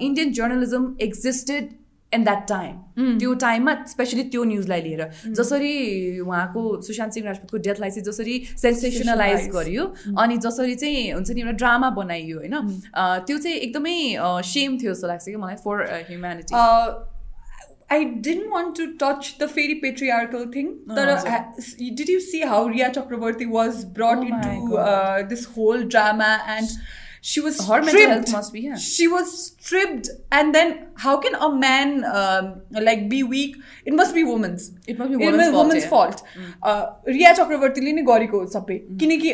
[0.00, 1.76] Indian journalism existed
[2.12, 5.02] in that time त्यो टाइममा स्पेसली त्यो न्युजलाई लिएर।
[5.38, 5.72] जसरी
[6.20, 9.84] उहाँको सुशान्त सिंह राजपूतको डेथलाई चाहिँ जसरी सेन्सेसनलाइज गरियो
[10.18, 12.56] अनि जसरी चाहिँ हुन्छ नि एउटा ड्रामा बनाइयो होइन?
[13.26, 13.96] त्यो चाहिँ एकदमै
[14.50, 16.54] सेम थियो जस्तो लाग्छ कि मलाई for humanity
[17.96, 21.12] I didn't want to touch the फेरि पेट्रिआर्कल थिङ तर
[21.98, 26.68] did you see how Rhea Chakraborty was brought in this whole drama and
[27.28, 31.48] she was her mental health must be she was stripped and then how can a
[31.56, 32.46] man um,
[32.82, 33.56] like be weak?
[33.84, 34.70] It must be woman's.
[34.86, 35.90] It must be woman's must- fault, woman's yeah.
[35.90, 36.22] fault.
[37.08, 39.32] Rhea चक्रवर्तीले नै गरेको सबै किनकि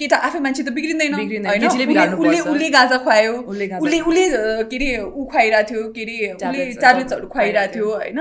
[0.00, 4.24] केटा आफै मान्छे त बिग्रिँदैन उसले- उसले गाजा खुवायो उसले उसले
[4.70, 8.18] के अरे ऊ खुवाइरहेको थियो के अरे उसले ट्याब्लेट्सहरू खुवाइरहेको थियो होइन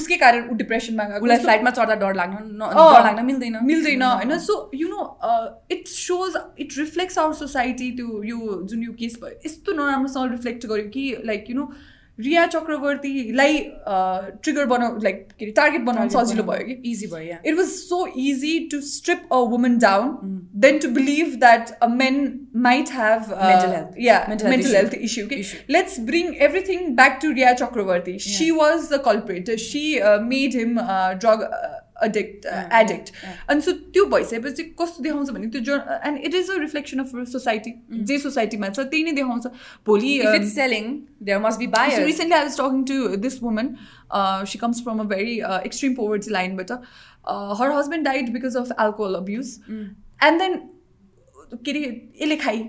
[0.00, 2.72] उसकै कारण ऊ डिप्रेसनमा गएको उसलाई फ्लाइटमा चढ्दा डर लाग्न
[3.08, 5.08] लाग्न मिल्दैन मिल्दैन होइन so you know
[5.76, 6.36] it shows
[6.66, 11.08] it reflects our society त्यो यो जुन यो केस भयो यस्तो नराम्रोसँग रिफ्लेक्ट गर्यो कि
[11.32, 11.70] लाइक यु नो
[12.19, 13.57] रिया चक्रवर्तीलाई
[14.43, 17.73] ट्रिगर बनाउ लाइक के अरे टार्गेट बनाउनु सजिलो भयो कि इजी भयो या it was
[17.89, 20.15] so easy to strip a woman down
[20.65, 22.17] than to believe that a men
[22.67, 23.99] might have uh, Mental health.
[24.07, 25.39] yeah Mental mental, health health, issue, okay?
[25.45, 25.59] Issue.
[25.77, 28.51] let's bring everything back to Riya Chakravarti she
[32.04, 32.46] addict
[32.80, 33.12] addict
[33.50, 37.10] अनि so त्यो भइसकेपछि कस्तो देखाउँछ भने त्यो जर् and it is a reflection of
[37.32, 37.72] society
[38.10, 39.46] जे सोसाइटीमा छ त्यही नै देखाउँछ।
[39.86, 40.12] भोलि
[40.50, 40.90] selling
[41.22, 43.74] there must be by recently I was talking to this woman
[44.52, 46.70] she comes from a very extreme poverty लाइनबाट
[47.60, 50.56] her husband died because of alcohol abuse and then
[51.54, 51.84] के अरे
[52.22, 52.64] यसले खाइ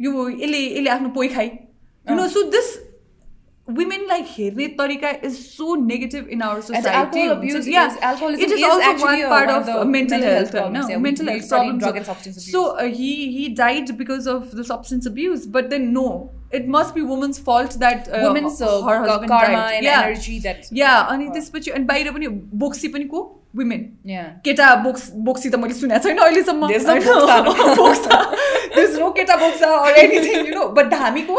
[0.00, 2.68] यो यसले यसले आफ्नो पोइ खाइ यु नो सो दिस
[3.76, 7.22] womenलाई हेर्ने तरिका is so negative in our society
[12.40, 16.06] so he he died because of the substance abuse but then no
[16.54, 18.08] it must be woman's fault that
[20.74, 22.28] yeah अनि त्यसपछि अनि बाहिर पनि
[22.64, 23.22] बोक्सी पनि को
[23.56, 23.86] वुमेन
[24.44, 26.68] केटा बोक्स बोक्सी त मैले सुनेको छैन अहिलेसम्म
[29.14, 29.70] केटा बोक्सा
[30.76, 31.36] बट धामीको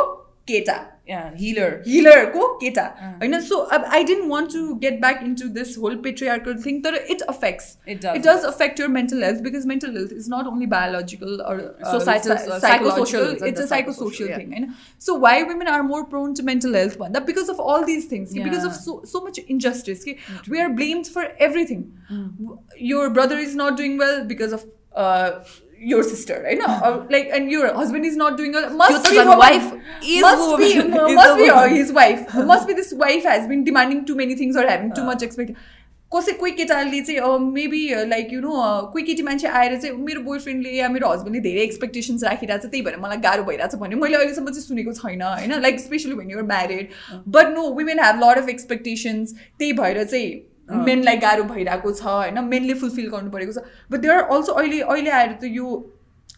[0.50, 0.74] केटा
[1.10, 3.08] yeah healer हिलरको केटा अँ.
[3.18, 6.94] होइन सो अब I don't want to get back into this whole patriarchal thing तर
[7.14, 8.16] it affects It does.
[8.16, 11.90] It does affect your mental health because mental health is not only biological or uh,
[11.96, 14.40] Societal- psy- uh, psychological psychosocial, it's it's the a psychosocial psychosocial, yeah.
[14.40, 14.70] thing होइन
[15.08, 18.34] so why women are more prone to mental health भन्दा because of all these things
[18.40, 18.80] because of Yeah.
[18.80, 20.16] so, so much injustice कि
[20.56, 21.84] we are blamed for everything
[22.16, 22.56] Mm.
[22.88, 24.66] your brother is not doing well because of
[25.04, 25.30] uh,
[25.89, 26.61] your sister होइन
[27.11, 29.73] like and your husband is not doing must be wife
[30.23, 30.71] must be
[31.15, 34.67] must be his wife must be this wife has been demanding too many things or
[34.67, 35.55] having too much expect
[36.11, 38.53] कसै कोही केटाले चाहिँ maybe like you know
[38.93, 42.71] कोही केटी मान्छे आएर चाहिँ मेरो बोय फ्रेन्डले या मेरो हस्बेन्डले धेरै एक्सपेक्टेसन्स राखिरहेको छ
[42.71, 45.53] त्यही भएर मलाई गाह्रो भइरहेको छ भने मैले अहिलेसम्म चाहिँ सुनेको छैन होइन?
[45.61, 46.97] Like especially when you're married
[47.37, 50.29] but no women have lot of expectations त्यही भएर चाहिँ
[50.71, 52.43] मेनलाई गाह्रो भइरहेको छ होइन?
[52.51, 55.67] मेनले फुलफिल गर्नु परेको छ। बट दे आर अल्सो अहिले अहिले आएर त यो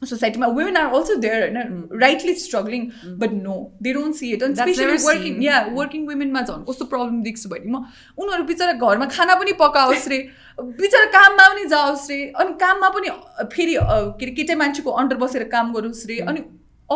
[0.04, 2.00] सोसाइटीमा वुमेन आर अल्सो देयर होइन?
[2.02, 2.88] Rightly struggling
[3.20, 5.44] but no they don't see it especially working.
[5.44, 7.86] Yeah working वुमेनमा झन् कस्तो प्रब्लम देख्छु भने म
[8.18, 10.20] उनीहरू बिचरा घरमा खाना पनि पकाओस् रे
[10.82, 13.16] बिचरा काममा पनि जाओस् रे अनि काममा पनि
[13.54, 16.44] फेरि के अरे केटै मान्छेको अन्डर बसेर काम गरोस् रे अनि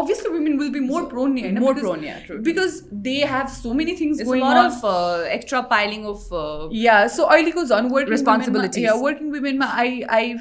[0.00, 2.44] obviously women will be more prone नि होइन More because- prone, yeah, true, true.
[2.44, 2.76] because
[3.08, 6.22] they have so many things It's a going lot on of uh, extra piling of
[6.42, 8.84] uh, yeah so अहिलेको झन् working Responsibilities.
[8.88, 10.32] yeah working womenमा I I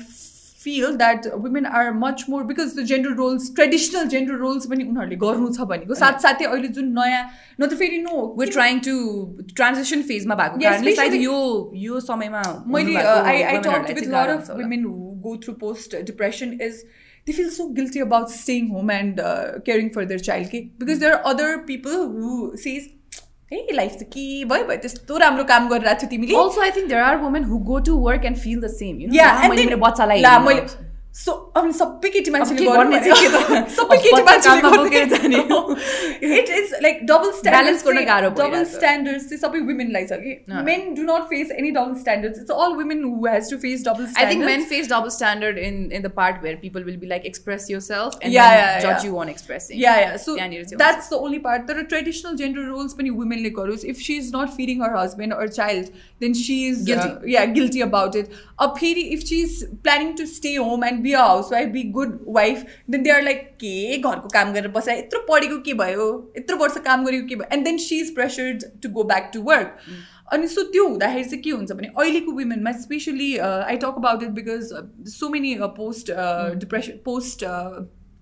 [0.62, 5.16] feel that women are much more because the gender roles traditional gender roles पनि उनीहरूले
[5.26, 8.96] गर्नु छ भनेको साथसाथै अहिले जुन नयाँ न त फेरि no we're trying to
[9.62, 12.44] transition phase मा भएको Yeah, कारणले सायद especially- यो यो समयमा
[12.76, 14.86] मैले हुनुभएको आई आई women टक हरूलाई विथ चाहिँ लट गाह्रो अफ हुन्छ होला। women
[14.90, 14.98] who
[15.30, 16.84] go through post depression is
[17.26, 21.00] they feel so guilty about staying home and uh, caring for their child के because
[21.06, 22.88] there are other people who says
[23.54, 24.24] hey life त के
[24.54, 27.60] भयो भयो त्यस्तो राम्रो काम गरिरहेको थियो तिमीले Also, I think there are women who
[27.72, 29.00] go to work and feel the same.
[29.04, 30.22] You know, Yeah, La, and मैले then- मेरो बच्चालाई
[31.16, 33.52] ला, हेर्नु मैले आउँछ। सो अनि सबै केटी मान्छेले के गर्नु गर्ने चाहिँ के भनेको।
[33.52, 33.72] त?
[33.76, 35.60] सबै अब केटी बच्चा मान्छेले काममा बोकेर जाने हो।
[36.24, 40.32] It is like double Balance गर्न गाह्रो डबल भइरहेछ। स्ट्यान्डर्ड्स चाहिँ सबै वुमेनलाई छ कि
[40.48, 43.84] अँ। Main do not face any double standards it's all women who has to face
[43.88, 47.12] double I think men face double standard in in the part where people will be
[47.12, 49.12] like express yourself and Yeah, then yeah, judge yeah.
[49.12, 49.84] you on expressing.
[49.84, 50.16] Yeah, yeah.
[50.16, 51.68] So त्यहाँनिर चाहिँ that's the only part.
[51.68, 55.34] There are traditional gender roles पनि womenले गरोस् if she is not feeding her husband
[55.34, 55.92] or child
[56.24, 57.12] then she is Guilty.
[57.12, 58.34] uh, yeah guilty about it.
[58.62, 62.19] अब फेरि if she is planning to stay home and be a housewife, be good
[62.25, 66.33] wife, then they are like के घरको काम गरेर बसा यत्रो पढेको के भयो?
[66.37, 67.49] यत्रो वर्ष काम गरेको के भयो?
[67.51, 69.79] And then she is pressured to go back to work.
[70.33, 74.29] अनि सो त्यो हुँदाखेरि चाहिँ के हुन्छ भने अहिलेको वुमेनमा especially I talk about it
[74.29, 74.73] because
[75.09, 76.11] so many post
[76.61, 77.45] depression post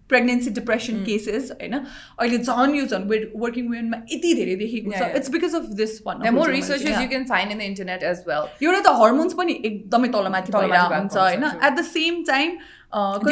[0.10, 3.04] pregnancy depression cases होइन अहिले झन् यो झन्
[3.42, 5.18] वर्किङ वुमेनमा यति धेरै देखेको Yeah, छ yeah.
[5.20, 8.24] It's because of this There are more researches you can find in the internet as
[8.30, 8.48] well.
[8.62, 11.64] एउटा त hormones पनि एकदमै तलमाथि तलमाथि भइरहेको भएको हुन्छ हुन्छ, होइन true.
[11.68, 12.58] Eight the same time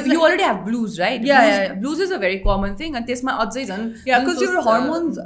[0.07, 1.21] you already have blues, right?
[1.21, 1.73] Yeah, blues, yeah, yeah.
[1.75, 4.59] blues is a very common thing and त्यसमा अझै झन् या जुन बिकज सोच, यो
[4.59, 5.17] uh, हर्मोन्स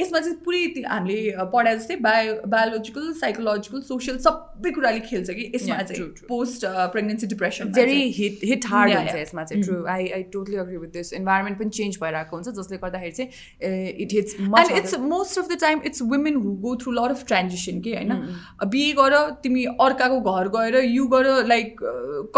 [0.00, 5.30] यसमा चाहिँ पुरै ती- हामीले uh, पढाए जस्तै बायो बायोलोजिकल साइकोलोजिकल सोसियल सबै कुराले खेल्छ
[5.30, 6.28] कि यसमा Yeah, चाहिँ true, true.
[6.28, 9.22] Post pregnancy depression very hit hit hard Yeah, हुन्छ yeah.
[9.22, 12.80] यसमा चाहिँ true I I totally agree with this environment पनि चेन्ज भइरहेको हुन्छ जसले
[12.84, 16.92] गर्दाखेरि चाहिँ it hits and it's most of the time it's women who go through
[17.00, 18.16] lot of transaction कि होइन
[18.76, 21.76] बिहे गर तिमी अर्काको घर गएर यु गर लाइक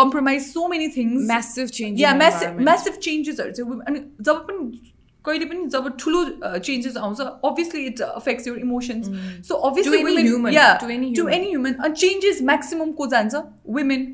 [0.03, 4.90] कम्प्रोमाइज सो मेनी थिङ्स Massive change या म्यासिभ म्यासिभ चेन्जेसहरू चाहिँ अनि जब पनि
[5.26, 6.20] कहिले पनि जब ठुलो
[6.66, 9.08] चेन्जेस आउँछ obviously it affects your emotions
[9.48, 11.34] so To obviously any human, yeah to any to human.
[11.36, 13.42] Any human अनि चेन्जेस म्याक्सिमम को जान्छ
[13.76, 14.08] women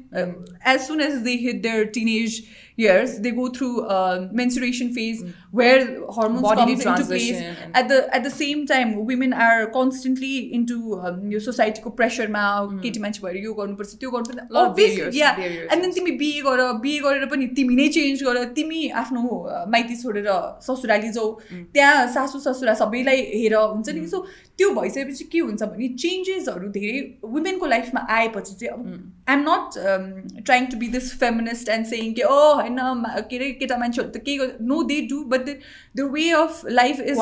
[0.68, 2.41] as soon as they hit their teenage
[2.76, 5.80] years they go through uh, menstruation phase where
[6.18, 9.66] hormones Bodily comes into place transition and- at the at the same time women are
[9.76, 12.44] constantly into um, यो सोसाइटीको प्रेसरमा
[12.84, 16.10] केटी मान्छे भएर यो गर्नुपर्छ त्यो Lot of गर्नुपर्छ barriers, या barriers एन्ड देन तिमी
[16.22, 20.28] बिहे गर बिहे गरेर पनि तिमी नै चेन्ज गर तिमी आफ्नो अ, माइती छोडेर
[20.68, 21.30] ससुराली जाऊ
[21.74, 24.24] त्यहाँ सासु ससुरा सबैलाई हेर हुन्छ नि सो
[24.59, 28.85] त्यो भइसकेपछि के हुन्छ भने चेन्जेसहरू धेरै वुमेनको लाइफमा आएपछि चाहिँ अब
[29.29, 33.51] I'm not trying to be this feminist and saying कि ओ होइन मा- के अरे
[33.59, 35.49] केटा मान्छेहरू त केही no they do but
[35.95, 37.17] the way of life is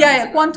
[0.00, 0.10] yeah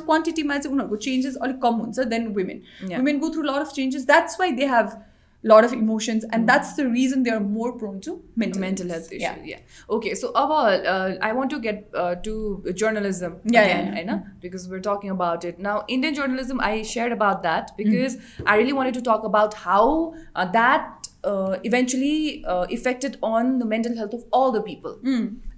[0.06, 2.62] क्वान्टिटीमा चाहिँ उनीहरूको चेन्जेस अलिक कम हुन्छ than women.
[2.98, 4.98] Women go through lot of changes that's why they have
[5.44, 9.08] lot of emotions and that's the reason they are more prone to mental, mental health
[9.12, 9.60] issues yeah,
[9.90, 14.24] okay so about uh, i want to get uh, to journalism Yeah, again yeah, know
[14.42, 15.58] because we're talking about it.
[15.60, 20.14] Now indian journalism i shared about that because i really wanted to talk about how
[20.36, 20.99] uh, that
[21.32, 24.94] uh, eventually uh, affected on the mental health of all the people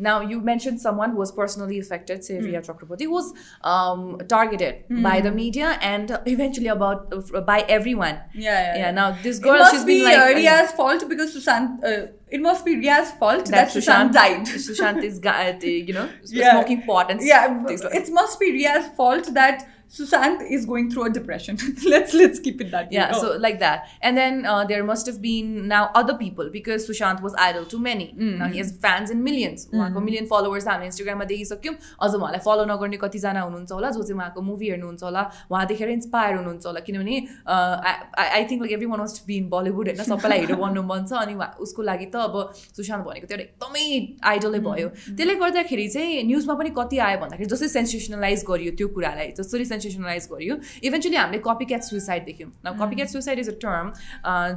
[0.10, 3.28] now you mentioned someone who was personally affected say Rhea Chakraborty was
[3.74, 4.00] um,
[4.36, 4.76] targeted
[5.08, 9.56] by the media and eventually about uh, by everyone Yeah, yeah, yeah now this girl,
[9.56, 11.84] It must she's be been like uh, Rhea's fault because Sushant.
[11.84, 14.46] Uh, it must be Rhea's fault that, Sushant, died.
[14.68, 16.52] Sushant is, uh, you know, Yeah.
[16.52, 20.87] smoking pot and yeah, things like it must be Rhea's fault that Sushant is going
[20.93, 21.59] through a depression.
[21.91, 22.97] let's let's keep it that way.
[22.97, 23.21] Yeah, Oh.
[23.21, 23.85] so like that.
[24.03, 27.79] And then uh, there must have been now other people because Sushant was idol to
[27.79, 28.07] many.
[28.17, 29.67] Now he has fans in millions.
[29.75, 34.19] उहाँको million followers हामीले इन्स्टाग्राममा देखिसक्यौँ अझ उहाँलाई फलो नगर्ने कतिजना हुनुहुन्छ होला जो चाहिँ
[34.21, 35.23] उहाँको मुभी हेर्नुहुन्छ होला
[35.55, 37.17] उहाँ देखेर इन्सपायर हुनुहुन्छ होला किनभने
[38.35, 41.23] I think like every one was be in Bollywood होइन सबैलाई हिरो बन्नु मन छ
[41.23, 42.35] अनि उहाँ- उसको लागि त अब
[42.77, 43.87] सुशान्त भनेको त्यो एउटा एकदमै
[44.35, 49.33] आइडलै भयो त्यसले गर्दाखेरि चाहिँ न्युजमा पनि कति आयो भन्दाखेरि जस्तै सेन्सेसनलाइज गरियो त्यो कुरालाई
[49.41, 50.56] जसरी sensationalise गरियो
[50.90, 53.92] इभेन्चुली हामीले कपी क्याट सुइसाइड देख्यौँ न copy cat suicide is a term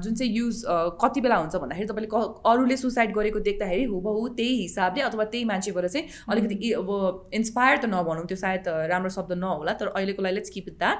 [0.04, 0.62] जुन चाहिँ युज
[1.02, 5.44] कति बेला हुन्छ भन्दाखेरि तपाईँले क- अरूले सुसाइड गरेको देख्दाखेरि हुबहु त्यही हिसाबले अथवा त्यही
[5.52, 9.86] मान्छेबाट चाहिँ अलिकति इ- अब इन्सपायर त नभनौँ त्यो सायद अ, राम्रो शब्द नहोला तर
[9.94, 10.98] अहिलेको लागि लेट्स किप इट द्याट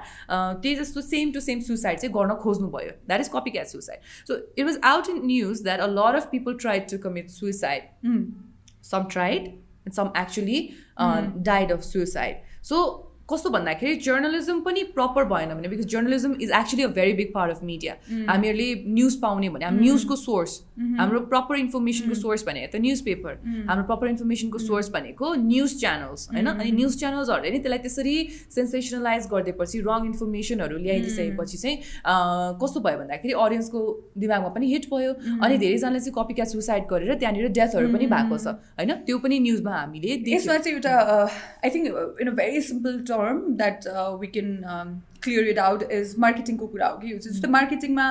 [0.62, 2.91] त्यही जस्तो सेम टु सेम सुसाइड चाहिँ गर्न खोज्नु भयो.
[3.07, 6.55] That is copycat suicide so it was out in news that a lot of people
[6.66, 8.22] tried to commit Hmm.
[8.87, 9.45] some tried
[9.87, 10.57] and some actually
[11.05, 12.37] uh, died of suicide.
[12.62, 12.81] So
[13.29, 17.53] कस्तो भन्दाखेरि journalism पनि proper भएन भने because journalism is actually a very big part
[17.57, 17.95] of media
[18.31, 18.66] हामीहरूले
[18.97, 20.57] news पाउने भने हामी न्युजको सोर्स
[20.99, 23.39] हाम्रो प्रपर इन्फर्मेसनको सोर्स भनेको त न्युज पेपर
[23.70, 26.47] हाम्रो प्रपर इन्फर्मेसनको सोर्स भनेको न्युज च्यानल्स होइन?
[26.55, 28.16] अनि न्युज च्यानल्सहरूले नि त्यसलाई त्यसरी
[28.59, 33.81] सेन्सेसनलाइज गरिदिएपछि रङ इन्फर्मेसनहरू ल्याइदिइसकेपछि चाहिँ अँ, कस्तो भयो भन्दाखेरि अडियन्सको
[34.25, 35.12] दिमागमा पनि हिट भयो।
[35.45, 38.47] अनि धेरैजनाले चाहिँ कपी क्याट सुसाइड गरेर त्यहाँनिर डेथहरू पनि भएको छ
[38.79, 38.93] होइन?
[39.09, 40.95] त्यो पनि न्युजमा हामीले देख्यौँ। यसमा चाहिँ एउटा
[41.64, 41.87] I think
[42.20, 43.89] in a very simple term that
[44.21, 47.19] we can clear it out is मार्केटिङको कुरा हो कि?
[47.27, 48.07] जस्तै मार्केटिङमा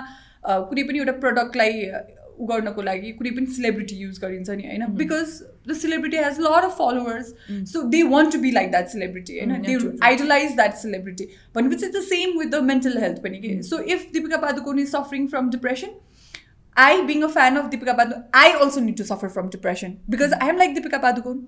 [0.45, 1.87] कुनै पनि एउटा प्रडक्टलाई
[2.33, 4.85] उ गर्नको लागि कुनै पनि सेलिब्रिटी युज गरिन्छ नि होइन?
[5.01, 5.33] Because
[5.67, 7.27] the celebrity has lot of followers
[7.73, 9.51] so they want to be like that celebrity होइन?
[9.67, 9.75] दे.
[10.07, 13.61] आइडलाइज द्याट सेलिब्रिटी भनेपछि the same with the mental health पनि कि?
[13.69, 15.95] So if Deepika Padukone is suffering from depression
[16.75, 20.31] I, being a fan of Deepika Padukone, I also need to suffer from depression because
[20.37, 21.41] I am like Deepika Padukone.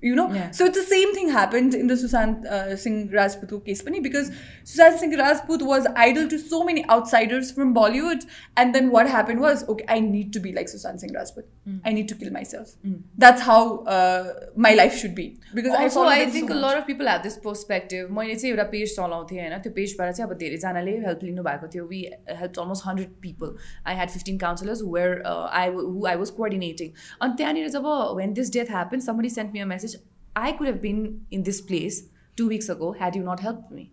[0.00, 0.28] you know?
[0.52, 4.30] So it's the same thing happened in the sushant uh, singh rajput case pani because
[4.64, 8.26] sushant singh rajput was idol to so many outsiders from bollywood
[8.56, 11.44] and then what happened was okay i need to be like sushant singh rajput.
[11.64, 11.78] Hmm.
[11.84, 12.74] I need to kill myself.
[12.82, 12.94] Hmm.
[13.16, 15.38] That's how uh, my life should be.
[15.54, 18.10] Because also i, think a lot of people have this perspective.
[18.10, 21.26] Maine chai euta page chalaunthe haina tyo page bara chai aba dherai jana le help
[21.28, 22.00] linu bhayeko thyo we
[22.42, 23.54] helped almost 100 people.
[23.94, 26.94] I had 15 counselors where uh, i who i was coordinating.
[27.20, 27.90] And tyanira jab
[28.20, 29.89] when this death happened somebody sent me a message
[30.36, 32.04] I could have been in this place
[32.38, 33.84] two weeks ago had you not help me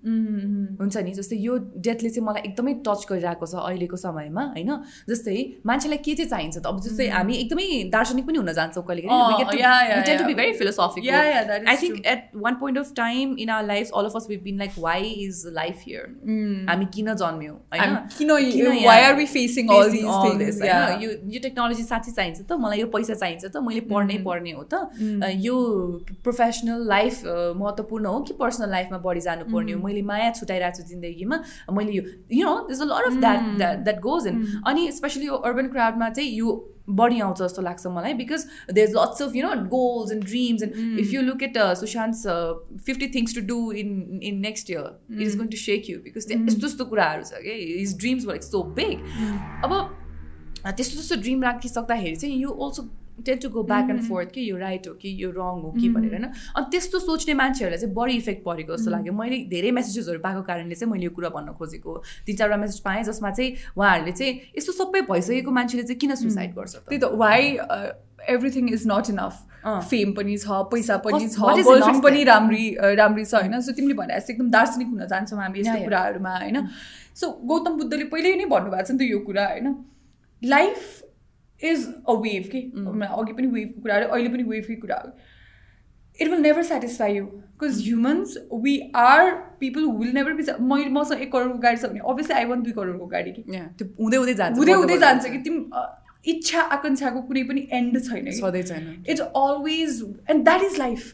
[0.80, 1.12] हुन्छ नि?
[1.14, 1.58] जस्तै यो
[1.88, 4.72] डेथले चाहिँ मलाई एकदमै touch गरिरहेको छ अहिलेको समयमा होइन?
[5.10, 5.38] जस्तै
[5.72, 6.66] मान्छेलाई के चाहिँ चाहिन्छ त?
[6.68, 9.02] अब जस्तै हामी एकदमै दार्शनिक पनि हुन जान्छौँ कहिले
[10.60, 11.04] philosophic
[11.68, 14.56] I think at one point of time in our life all of us we been
[14.64, 16.06] like why is life here
[16.70, 17.58] हामी किन जन्म्यौँ?
[17.74, 17.92] होइन?
[21.34, 22.52] यो टेक्नोलोजी साँच्चै चाहिन्छ त?
[22.64, 23.58] मलाई यो पैसा चाहिन्छ त?
[23.68, 24.74] मैले पढ्नै पर्ने हो त?
[25.48, 25.56] यो
[26.24, 27.16] प्रोफेसनल लाइफ
[27.62, 32.04] महत्त्वपूर्ण हो कि पर्सनल लाइफमा बढी जानुपर्ने हो मैले माया छुट्याइरहेको छु जिन्दगीमा। मैले यो
[32.32, 36.10] यु no this a lot of that that goes in अनि स्पेसली यो अर्बन क्राउडमा
[36.10, 36.58] चाहिँ यो
[36.90, 40.64] बढी आउँछ जस्तो लाग्छ मलाई because there is lots of you know goals and dreams
[40.64, 42.16] and if you look at Sushant
[42.86, 46.32] fifty things to do in in next year it is going to shake you because
[46.32, 49.04] यस्तो यस्तो कुराहरू छ कि his dreams were so big
[49.64, 49.76] अब
[50.68, 52.90] त्यस्तो त्यस्तो dream राखिसक्दाखेरि चाहिँ you also
[53.26, 55.90] tend to go back and forth कि यो राइट हो कि यो रङ हो कि
[55.90, 56.26] भनेर होइन?
[56.56, 60.76] अनि त्यस्तो सोच्ने मान्छेहरूलाई चाहिँ बढी इफेक्ट परेको जस्तो लाग्यो। मैले धेरै मेसेजेसहरू पाएको कारणले
[60.76, 61.92] चाहिँ मैले यो कुरा भन्न खोजेको।
[62.28, 66.54] तिन चारवटा मेसेज पाएँ जसमा चाहिँ उहाँहरूले चाहिँ यस्तो सबै भइसकेको मान्छेले चाहिँ किन सुसाइड
[66.56, 66.86] गर्छ त?
[66.90, 67.42] त्यही त why
[68.30, 69.34] everything is not enough.
[69.68, 72.64] Fame पनि छ पैसा पनि छ गर्लफ्रेन्ड पनि राम्री
[72.96, 73.60] राम्री छ होइन?
[73.62, 75.84] सो तिमीले भने जस्तो एकदम दार्शनिक हुन जान्छौँ हामी यस्तो.
[75.84, 76.58] कुराहरूमा होइन?
[77.16, 79.76] सो गौतम बुद्धले पहिल्यै नै भन्नुभएको छ नि त यो कुरा होइन?
[80.42, 81.04] लाइफ
[81.63, 82.61] इज अ वेभ कि
[83.21, 85.13] अघि पनि वेभको कुरा अरे अहिले पनि वेभकै कुरा हो
[86.21, 89.31] it will never satisfy you because humans we are
[89.61, 92.73] people will never be मैले मसँग एक करोडको गाडी छ भने अभियसली आई वान दुई
[92.81, 95.65] करोडको गाडी कि Yeah, त्यो हुँदै हुँदै जान्छ हुँदै हुँदै बढ्दै जान्छ बढ्दै कि तिमी
[95.73, 95.85] अ,
[96.35, 100.03] इच्छा आकाङ्क्षाको कुनै पनि एन्ड छैन कि सधैँ छैन it's always
[100.35, 101.09] and that is life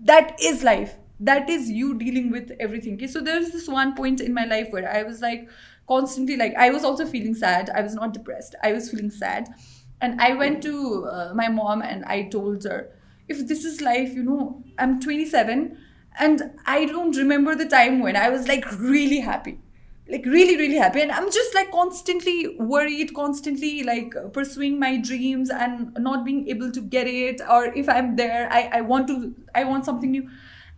[0.00, 0.94] that is life
[1.32, 3.08] that is you dealing with everything okay?
[3.16, 5.48] so there's this one point in my life where i was like
[5.90, 7.68] constantly like I was also feeling sad.
[7.74, 8.56] I was not depressed.
[8.68, 9.46] I was feeling sad.
[10.03, 12.89] and I went to uh, my mom and I told her,
[13.29, 15.77] if this is life, you know, I'm 27
[16.19, 19.59] and I don't remember the time when I was like really happy.
[20.09, 21.01] Like really, really happy.
[21.01, 26.69] And I'm just like constantly worried, constantly like pursuing my dreams and not being able
[26.73, 27.39] to get it.
[27.49, 30.29] Or if I'm there, I, I want to, I want something new.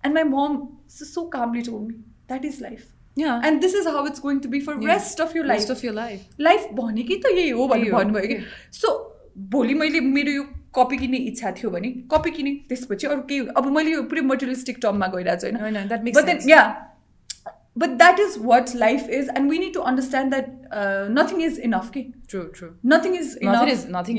[0.03, 1.95] And my mom so calmly told me,
[2.27, 2.91] that is life.
[3.15, 3.41] Yeah.
[3.43, 4.87] And this is how it's going to be for yeah.
[4.87, 5.57] rest of your life.
[5.57, 6.27] Rest of your life.
[6.37, 8.45] Life bhane ki to yahi.
[8.69, 10.43] So भोलि मैले मेरो यो
[10.75, 14.77] कपी किन्ने इच्छा थियो भने कपी किने त्यसपछि अरू केही अब मैले यो पुरै मटेरियलिस्टिक
[14.81, 15.77] टर्ममा गइरहेको छु होइन?
[16.49, 16.63] Yeah
[17.77, 20.51] but that is what life is and we need to understand that
[21.17, 23.55] nothing is enough कि true true nothing is enough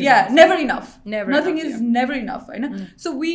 [0.04, 2.68] yeah never enough never nothing is never enough होइन
[3.04, 3.32] so we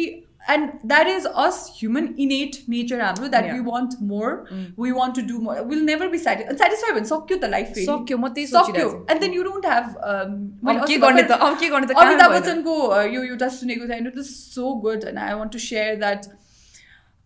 [0.48, 4.48] and that is us human innate nature that we want more.
[4.76, 5.64] We want to do more.
[5.64, 6.58] We'll never be satisfied.
[6.58, 10.54] Satisfied when you the life phase sakyo matai sakyo and then you don't have um
[10.90, 12.78] ke garne ta ab ke garne ta amitabh bachchan ko
[13.16, 15.04] yo euta suneko thai no this is so good.
[15.04, 16.28] And i want to share that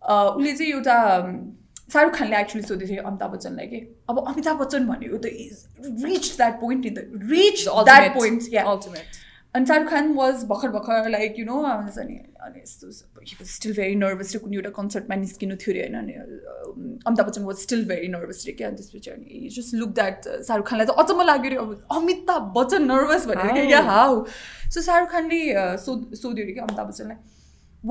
[0.02, 0.96] uh ule you euta
[1.94, 5.22] shahrukh khan le actually sodhe thai amitabh bachchan lai ke ab amitabh bachchan bhane yo
[5.28, 5.36] ta
[6.08, 7.06] reached that point in the
[7.36, 8.74] reached that point yeah.
[8.74, 9.22] Ultimate.
[9.54, 12.90] And shahrukh khan was bakhar bakhar like you know i was like अनि यस्तो
[13.54, 17.44] still very nervous त्यो कुनै एउटा कन्सर्टमा निस्किनु थियो अरे होइन अनि अम, Amitabh Bachchan
[17.50, 20.98] was still very nervous रे क्या अनि त्यसपछि अनि जस्ट लुक द्याट शाहरुख खानलाई त
[21.04, 23.64] अचम्म लाग्यो अरे अब अमिताभ बच्चन नर्भस भनेर क्या?
[23.76, 24.24] या हाउ
[24.76, 25.40] सो शाहरुख खानले
[25.86, 27.16] सोध सोध्यो अरे कि Amitabh बच्चनलाई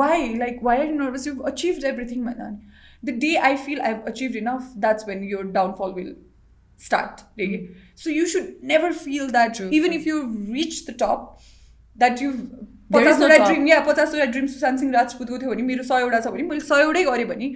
[0.03, 3.81] why like why are you nervous you achieve everything भन्दा अनि the day I feel
[3.81, 6.15] I have achieve enough that's when your downfall will
[6.79, 7.57] start really.
[8.03, 9.99] so you should never feel that True, even true.
[9.99, 11.21] if you've reached the top
[11.95, 15.63] that you've There is no पचासवटा dream या पचासवटा dream Sushant Singh राजपूतको थियो भने
[15.71, 17.55] मेरो सयवटा छ भने मैले सयवटै गरेँ भने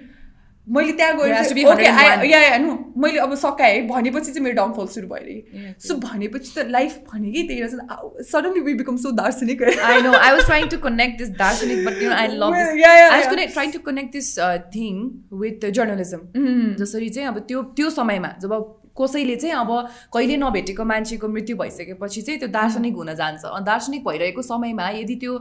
[0.68, 2.74] मैले त्यहाँ गएर या हेर्नु
[3.04, 7.32] मैले अब सकाएँ भनेपछि चाहिँ मेरो डाउनफल सुरु भयो अरे सो भनेपछि त लाइफ भने
[7.32, 11.18] कि त्यही रहेछ। सडनली वी बिकम सो दार्शनिक I know I was trying to connect
[11.20, 14.30] this दार्शनिक but you I love I was trying to connect this
[14.76, 15.02] thing
[15.42, 16.22] with journalism
[16.84, 18.54] जसरी चाहिँ अब त्यो त्यो समयमा जब
[19.00, 19.72] कसैले चाहिँ अब
[20.14, 25.16] कहिले नभेटेको मान्छेको मृत्यु भइसकेपछि चाहिँ त्यो दार्शनिक हुन जान्छ। अनि दार्शनिक भइरहेको समयमा यदि
[25.16, 25.34] त्यो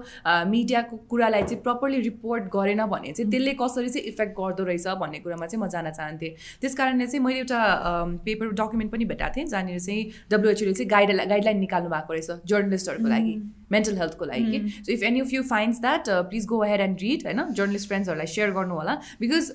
[0.49, 5.19] मिडियाको कुरालाई चाहिँ प्रपरली रिपोर्ट गरेन भने चाहिँ त्यसले कसरी चाहिँ इफेक्ट गर्दो रहेछ भन्ने
[5.21, 7.61] कुरामा चाहिँ म जान चाहन्थेँ। त्यस कारणले चाहिँ मैले एउटा
[8.25, 13.09] पेपर डकुमेन्ट पनि भेटाएको थिएँ जहाँनिर चाहिँ डब्लुएचओले चाहिँ गाइड गाइडलाइन निकाल्नु भएको रहेछ जर्नलिस्टहरूको
[13.09, 13.35] लागि।
[13.73, 17.03] मेन्टल हेल्थको लागि कि so if any of you finds that please go ahead and
[17.03, 19.53] read होइन जर्नलिस्ट फ्रेन्ड्सहरूलाई सेयर गर्नु होला because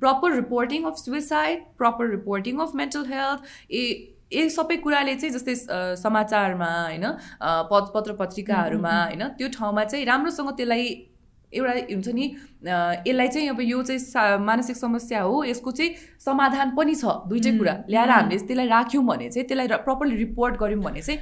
[0.00, 3.84] proper reporting of suicide proper reporting of mental health ए
[4.32, 5.54] ए सबै कुराले चाहिँ जस्तै
[6.00, 7.06] समाचारमा होइन
[7.94, 10.90] पत्र पत्रिकाहरूमा होइन त्यो ठाउँमा चाहिँ राम्रोसँग त्यसलाई
[11.52, 12.26] एउटा हुन्छ नि
[13.06, 15.94] यसलाई चाहिँ अब यो चाहिँ मानसिक समस्या हो यसको चाहिँ
[16.24, 20.82] समाधान पनि छ दुइटै कुरा। ल्याएर हामीले त्यसलाई राख्यौँ भने चाहिँ त्यसलाई प्रपरली रिपोर्ट गऱ्यौँ
[20.82, 21.18] भने चाहिँ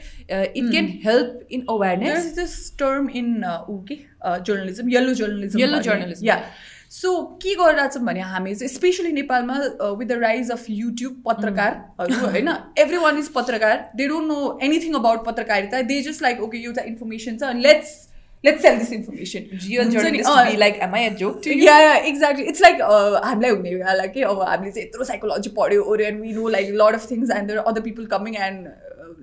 [0.57, 3.95] it can help in awareness term in uh, ऊ के?
[4.27, 6.43] Journalism yellow journalism Yellow journalism, या
[6.91, 7.11] सो
[7.43, 9.57] के गरिरहेछौँ भने हामी चाहिँ स्पेसली नेपालमा
[9.99, 12.49] with the rise of YouTube पत्रकारहरू होइन
[12.79, 16.83] एभ्री वान इज पत्रकार they don't know anything about पत्रकारिता दे जस्ट लाइक ओके एउटा
[16.83, 18.08] इन्फर्मेसन छ let's
[18.44, 21.94] let's cell this information real journalist be like M I a joke to या या
[22.12, 22.82] exactly it's like
[23.26, 26.74] हामीलाई हुने बेला के अब हामीले चाहिँ यत्रो साइकोलोजी पढ्यो ओऱ्यो and we know like
[26.82, 28.68] lot of things and there other people coming and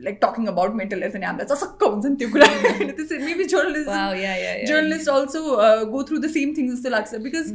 [0.04, 3.52] like talking about mental health अनि हामीलाई चसक्क हुन्छ नि त्यो कुरा त्यसरी maybe Wow,
[3.52, 4.66] journalist yeah, yeah, yeah.
[4.70, 7.52] journalists also uh, go through the same things जस्तो लाग्छ because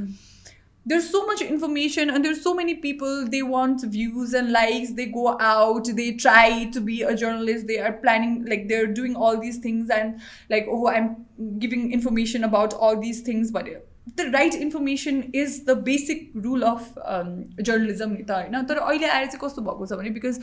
[0.86, 5.08] there's so much information and there's so many people they want views and likes they
[5.08, 9.40] go out they try to be a journalist they are planning like they're doing all
[9.40, 11.26] these things and like oh i'm
[11.58, 13.68] giving information about all these things but
[14.16, 19.08] the right information is the basic rule of um, journalism नि त होइन तर अहिले
[19.16, 20.40] आएर चाहिँ कस्तो भएको छ भने बिकज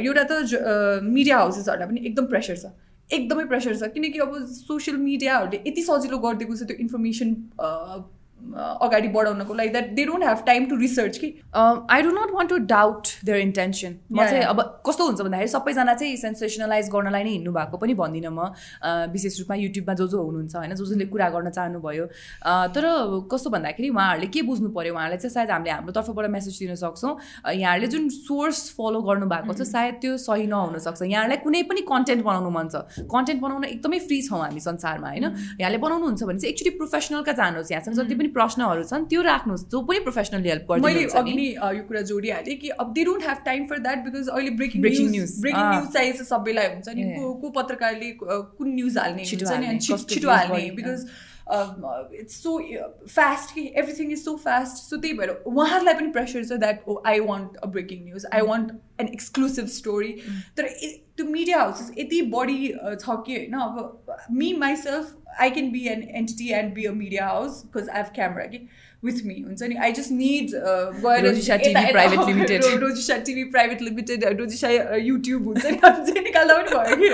[0.00, 2.74] एउटा त मिडिया हाउसेसहरूलाई पनि एकदम प्रेसर छ
[3.20, 7.34] एकदमै प्रेसर छ किनकि अब सोसियल मिडियाहरूले यति सजिलो गरिदिएको छ त्यो इन्फर्मेसन
[8.81, 12.49] अगाडि बढाउनको लागि that they don't have time to research कि। I do not want
[12.49, 14.43] to doubt their intention म चाहिँ.
[14.43, 18.51] अब कस्तो हुन्छ भन्दाखेरि सबैजना चाहिँ सेन्सेसनलाइज गर्नलाई नै हिँड्नु भएको पनि भन्दिनँ म।
[19.13, 22.05] विशेष रूपमा युट्युबमा जो जो हुनुहुन्छ होइन जो जसले कुरा गर्न चाहनुभयो।
[22.75, 22.83] तर
[23.31, 27.13] कस्तो भन्दाखेरि उहाँहरूले के बुझ्नु पऱ्यो उहाँहरूलाई चाहिँ सायद हामीले हाम्रो तर्फबाट मेसेज दिन सक्छौँ।
[27.55, 32.23] यहाँहरूले जुन सोर्स फलो गर्नु भएको छ सायद त्यो सही नहुनसक्छ यहाँहरूलाई कुनै पनि कन्टेन्ट
[32.25, 35.25] बनाउनु मन छ। कन्टेन्ट बनाउन एकदमै फ्री छौँ हामी संसारमा होइन?
[35.61, 39.81] यहाँले बनाउनुहुन्छ भने चाहिँ एक्चुली प्रोफेसनलका जानुहोस्। यहाँसँग जति पनि प्रश्नहरू छन् त्यो राख्नुहोस् जो
[39.81, 43.41] पनि प्रोफेसनली हेल्प मैले गरिदिनुहुन्छ अघि नि यो कुरा जोडिहालेँ कि अब they don't have
[43.45, 45.39] time for that because अहिले breaking Breaking news.
[45.41, 45.65] Breaking.
[45.73, 47.03] News चाहिन्छ सबैलाई हुन्छ नि.
[47.17, 51.05] को को पत्रकारले कुन न्युज हाल्ने छिटो हुन्छ नि छिटो हाल्ने because
[52.20, 52.58] इट्स सो
[53.06, 57.02] फास्ट कि everything is so fast so त्यही भएर उहाँहरूलाई पनि प्रेसर छ that O
[57.06, 60.12] I want a breaking news I want N exclusive story
[60.56, 60.68] तर
[61.16, 66.02] त्यो मिडिया हाउसेस यति बढी छ कि होइन अब मी myself I can be N
[66.14, 68.66] entity end be a media house because I have camera कि
[69.04, 70.50] विथ मी हुन्छ नि आई जस्ट निड
[71.02, 72.62] गएर Rojisa TV private limited.
[72.82, 74.68] Rojisa TV private limited Rojisa
[75.08, 77.10] YouTube हुन्छ नि अझै निकाल्दा पनि भयो कि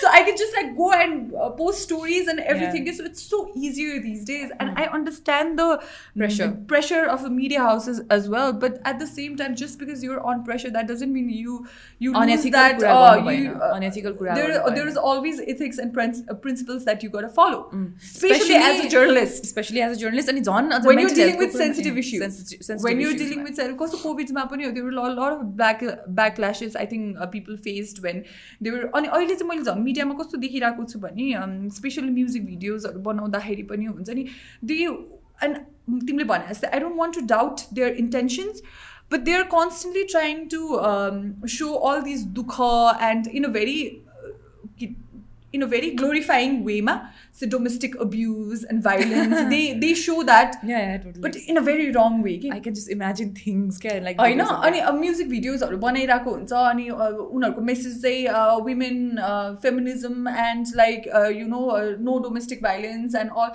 [0.00, 3.98] so I can just like go and post stories and everything so it's so easier
[4.06, 5.78] these days and I understand the
[6.22, 6.46] Pressure.
[6.70, 10.22] pressure of a media houses as well but at the same time just because you're
[10.32, 11.58] on pressure that doesn't mean you
[12.06, 13.76] you lose Unethical that कुरा uh, गर्नु you, भएन.
[13.76, 14.90] Unethical कुरा there, गर्नु there भएन.
[14.94, 18.82] is always ethics and prin- uh, principles that you got to follow especially, Especially- as
[18.86, 20.74] a journalist specially as a journalist अनि झन्
[21.22, 23.12] अझ when you're mental dealing health with को पनि- sensitive issues sensitive- sensitive when you're
[23.14, 23.48] issues dealing मा.
[23.48, 25.84] with sen- कस्तो कोभिडमा पनि there were a lot of back
[26.20, 28.22] backlashes I think uh, people faced when
[28.62, 31.30] they were अनि अहिले चाहिँ मैले झन् मिडियामा कस्तो देखिरहेको छु भने
[31.78, 34.26] स्पेसली म्युजिक भिडियोजहरू बनाउँदाखेरि पनि हुन्छ नि
[34.72, 35.56] दे एन्ड
[36.08, 38.62] तिमीले भने जस्तै आई don't want to doubt there intentions
[39.12, 40.62] but they are constantly trying to
[41.56, 42.56] so all this दुःख
[43.10, 43.78] and in a very
[45.56, 46.94] in a very glorifying way ma
[47.36, 51.22] so domestic abuse and violence they they show that Yeah, yeah, totally.
[51.26, 54.42] but in a very wrong way कि I can just imagine things क्या like होइन
[54.42, 58.28] videos of अनि music भिडियोजहरू बनाइरहेको हुन्छ अनि अ, उनीहरूको message चाहिँ
[58.68, 59.00] women
[59.62, 61.08] feminism end like
[61.38, 61.62] you no
[62.10, 63.50] no domestic violence and all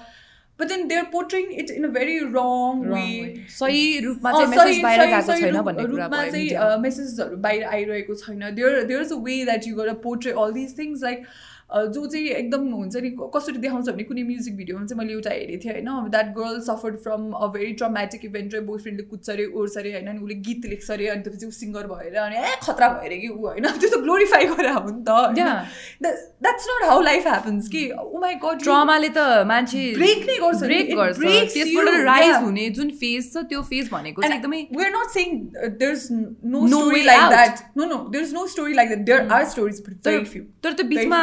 [0.59, 3.37] but then there पोर्ट्रिङ it in a very रङ wrong वे way.
[3.59, 6.21] सही रूपमा अँ, चाहिँ मेसेज सही- बाहिर सही- गएको सही छैन रूप- भन्ने कुरा रूपमा
[6.21, 9.75] भयो चाहिँ media मा। मेसेजेसहरू बाहिर आइरहेको छैन there there is a way that you
[9.75, 11.25] गर portray all this things like
[11.70, 15.64] जो चाहिँ एकदम हुन्छ नि कसरी देखाउँछ भने कुनै म्युजिक भिडियोमा चाहिँ मैले एउटा हेरेको
[15.64, 19.46] थिएँ होइन that girl suffered from a very traumatic event र बोय फ्रेन्डले कुद्छ अरे
[19.54, 22.54] ओर्छ अरे होइन अनि उसले गीत लेख्छ अरे अनि त्यसपछि ऊ सिङ्गर भएर अनि ए
[22.62, 25.02] खतरा भएर कि ऊ होइन त्यो त ग्लोरिफाई गरेर हो नि.
[25.04, 27.84] त that's not how life happens कि
[28.20, 30.68] माई गड ट्रमाले त मान्छे Break नै गर्छ नि.
[30.68, 31.18] ब्रेक गर्छ
[31.52, 31.92] त्यसबाट.
[32.04, 32.34] राइज.
[32.38, 36.64] हुने जुन फेज छ त्यो फेज भनेको चाहिँ एकदमै not saying uh, there's n- no,
[36.66, 37.30] No story way like out.
[37.30, 37.62] that.
[37.76, 39.04] No, no, there's no story like that.
[39.06, 41.22] There are stories, but तर त्यो बिचमा.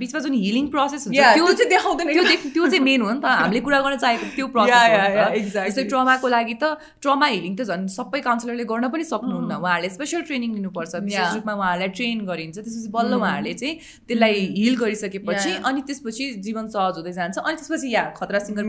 [0.00, 2.06] बिचमा जुन हिलिङ प्रोसेस हुन्छ त्यो चाहिँ देखाउँदैन
[2.54, 5.52] त्यो चाहिँ मेन हो नि त हामीले कुरा गर्न चाहेको त्यो प्रोसेस.
[5.54, 6.64] जस्तै ट्रमाको लागि त
[7.02, 10.92] ट्रमा हिलिङ त झन् सबै काउन्सिलरले गर्न पनि सक्नुहुन्न उहाँहरूले स्पेसल ट्रेनिङ लिनुपर्छ.
[11.06, 13.74] विशेष रूपमा उहाँहरूलाई ट्रेन गरिन्छ त्यसपछि बल्ल उहाँहरूले चाहिँ
[14.08, 15.66] त्यसलाई हिल गरिसकेपछि Yeah.
[15.68, 18.62] अनि त्यसपछि जीवन सहज हुँदै जान्छ अनि त्यसपछि या खतरा सिङ्गर.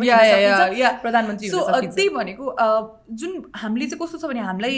[1.01, 2.45] प्रधानमन्त्री सकिन्छ त्यही भनेको
[3.19, 3.31] जुन
[3.61, 4.75] हामीले चाहिँ कस्तो छ भने हामीलाई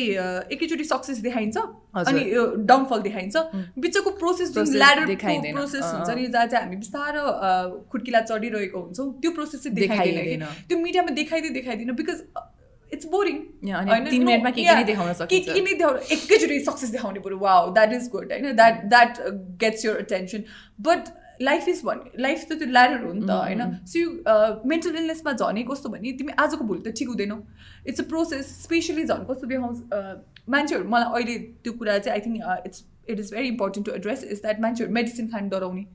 [0.53, 1.57] एकैचोटि सक्सेस देखाइन्छ।
[1.97, 2.21] अनि
[2.69, 3.35] डाउनफल देखाइन्छ
[3.83, 7.23] बिचको प्रोसेस जुन ल्याडर देखाइँदैन। प्रोसेस। हुन्छ नि जहाँ चाहिँ हामी बिस्तारो
[7.91, 12.23] खुड्किला चढिरहेको हुन्छौँ। त्यो प्रोसेस चाहिँ देखाइँदैन। कि। त्यो मिडियामा देखाइदिए देखाइदिन बिकज
[12.93, 13.37] इट्स बोरिङ
[13.73, 14.19] अनि
[14.51, 18.55] के के नै देखाउन एकैचोटि सक्सेस देखाउने पऱ्यो वाउ द्याट इज गुड होइन?
[18.55, 19.11] That that
[19.63, 20.43] gets your attention
[20.89, 21.01] but
[21.41, 23.61] life is भन् लाइफ त त्यो ल्याडर हो नि त होइन?
[23.85, 24.09] सो यु
[24.69, 27.37] मेन्टल इलनेसमा झनै कस्तो भने तिमी आजको भोलि त ठिक हुँदैनौ।
[27.87, 29.77] इट्स अ प्रोसेस स्पेसली झन् कस्तो देखाउँछ
[30.49, 32.79] मान्छेहरू मलाई अहिले त्यो कुरा चाहिँ I think it's
[33.09, 35.85] it is very important to address is that मान्छेहरू मेडिसिन खानु डराउने।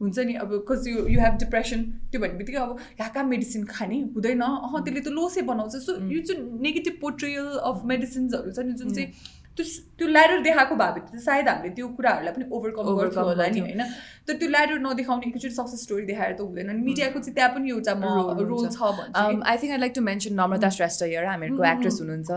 [0.00, 0.34] हुन्छ नि?
[0.34, 4.00] अब कज यु यु हेभ डिप्रेसन त्यो भन्ने बित्तिकै अब कहाँ मेडिसिन खाने?
[4.16, 8.72] हुँदैन। अह त्यसले त लोसे बनाउँछ। सो यो जुन नेगेटिभ पोर्ट्रियल अफ मेडिसिन्सहरू छ नि
[8.82, 9.08] जुन चाहिँ
[9.56, 9.64] त्यो
[9.98, 13.82] त्यो ल्याडर देखाएको भए त सायद हामीले त्यो कुराहरूलाई पनि ओभरकम गर्थ्यो होला नि। होइन?
[14.26, 17.70] तर त्यो ल्याडर नदेखाउने एकैचोटि सक्सेस स्टोरी देखाएर त हुँदैन। अनि मिडियाको चाहिँ त्यहाँ पनि
[17.70, 17.92] एउटा
[18.50, 18.82] रोल छ।
[19.14, 22.30] I think I like to mention Namrata Shrestha yeah हामीहरूको एक्ट्रेस हुनुहुन्छ।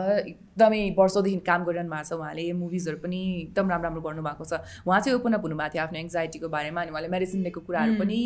[0.58, 4.54] एकदमै वर्षौँदेखि काम गरिरहनु भएको छ उहाँले। मुभिजहरू पनि एकदम राम्रो राम्रो गर्नुभएको छ।
[4.88, 8.20] उहाँ चाहिँ ओपन अप हुनुभएको थियो आफ्नो एङ्जाइटीको बारेमा अनि उहाँले मेडिसिन लिएको कुराहरू पनि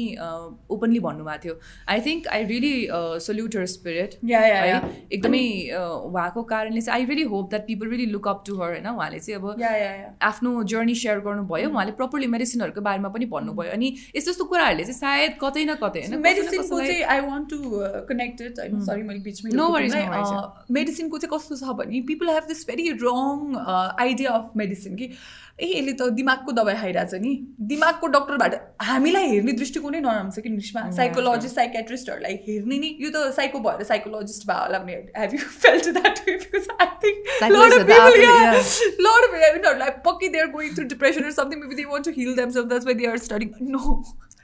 [0.71, 1.55] ओपनली भन्नुभएको थियो।
[1.91, 2.73] I think I really
[3.19, 4.79] salute her spirit है.
[5.11, 5.43] एकदमै
[6.07, 8.87] उहाँको कारणले चाहिँ I really hope that people really look up to her होइन?
[8.87, 9.45] उहाँले चाहिँ अब.
[10.23, 14.99] आफ्नो जर्नी सेयर गर्नुभयो। उहाँले प्रपरली मेडिसिनहरूको बारेमा पनि भन्नुभयो। अनि यस्तो यस्तो कुराहरूले चाहिँ
[15.03, 16.15] सायद कतै न कतै होइन?
[16.23, 17.59] मेडिसिनको चाहिँ आई वान्ट टु
[18.07, 18.49] कनेक्टेड
[18.87, 19.51] सरी मैले बिचमै.
[20.71, 23.55] मेडिसिनको चाहिँ कस्तो छ भने पिपल हेभ दिस भेरी रङ
[23.99, 25.05] आइडिया अफ मेडिसिन कि
[25.61, 27.31] ए यसले त दिमागको दबाई खाइरहेछ नि।
[27.71, 28.53] दिमागको डक्टरबाट
[28.89, 33.83] हामीलाई हेर्ने दृष्टिकोणै नराम्रो छ कि निस्मा साइकोलोजिस्ट साइकेट्रिस्टहरूलाई हेर्ने नि यो त साइको भएर
[33.91, 36.15] साइकोलोजिस्ट भयो होला भने हेभ यु फेल्ट द्याट
[39.51, 42.69] यिनीहरूलाई पक्कै they are going through depression or something maybe they want to heal themselves
[42.73, 43.53] that's why they are studying.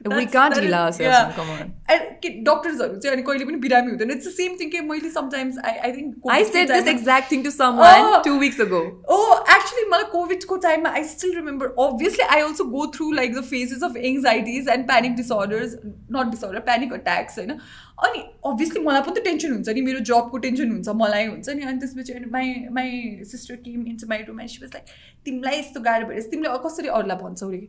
[0.05, 1.28] no We That's- can't that heal is- ourselves, yeah.
[1.34, 1.59] come on.
[1.94, 5.11] And के डक्टर्सहरू चाहिँ अनि कहिले पनि बिरामी हुँदैन it's the same thing के मैले
[5.16, 8.16] sometimes I I think I said this exact thing to someone Oh.
[8.24, 8.80] two weeks ago.
[9.16, 13.42] Oh, actually, मलाई कोभिडको टाइममा I still remember obviously I also go through like the
[13.53, 15.76] phases of anxieties and panic disorders
[16.18, 17.50] not disorder panic attacks होइन
[18.09, 21.68] अनि obviously मलाई पनि त tension हुन्छ नि मेरो जबको टेन्सन हुन्छ मलाई हुन्छ नि
[21.74, 22.98] अनि त्यसपछि अनि my my
[23.36, 24.92] sister came into my room and she was like
[25.30, 27.62] तिमीलाई यस्तो गाह्रो भइरहेछ तिमीले कसरी अरूलाई भन्छौ रे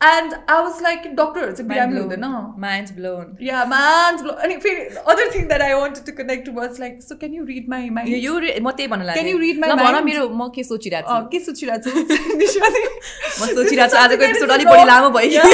[0.00, 2.24] एन्ड आई वाज लाइक डक्टरहरू चाहिँ बिरामी हुँदैन
[2.64, 4.82] माइन्ड ब्लोन या मान्स अनि फेरि
[5.12, 8.18] other thing that I want to connect was like so can you rid माई माई
[8.24, 8.34] यो
[8.66, 10.04] म त्यही भन्नु Can you read my ल भन mind?
[10.10, 12.84] मेरो म के सोचिरहेको छु के सोचिरहेको छु निशाले?
[12.84, 15.46] म सोचिरहेको छु आजको एपिसोड अलिक बढी लामो भयो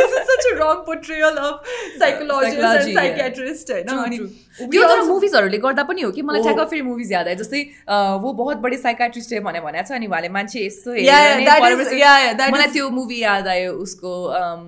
[0.00, 2.98] This is such a wrong portrayal of psychologists and Psychology, yeah.
[2.98, 4.28] psychiatrists होइन True, अनि true.
[4.58, 7.28] we त्यो तर also- मुभिजहरूले गर्दा पनि हो कि मलाई हो। ठ्याक्क फेरि मुभिज याद
[7.32, 11.06] आयो जस्तै अ, वो बहुत बढी साइकाट्रिस्ट भने भनेको छ अनि उहाँले मान्छे यस्तो Yeah,
[11.06, 13.72] yeah, हेरेर नै that is- परेपछि yeah, yeah, that मलाई is- त्यो मुभी याद आयो
[13.89, 14.65] उसको अम,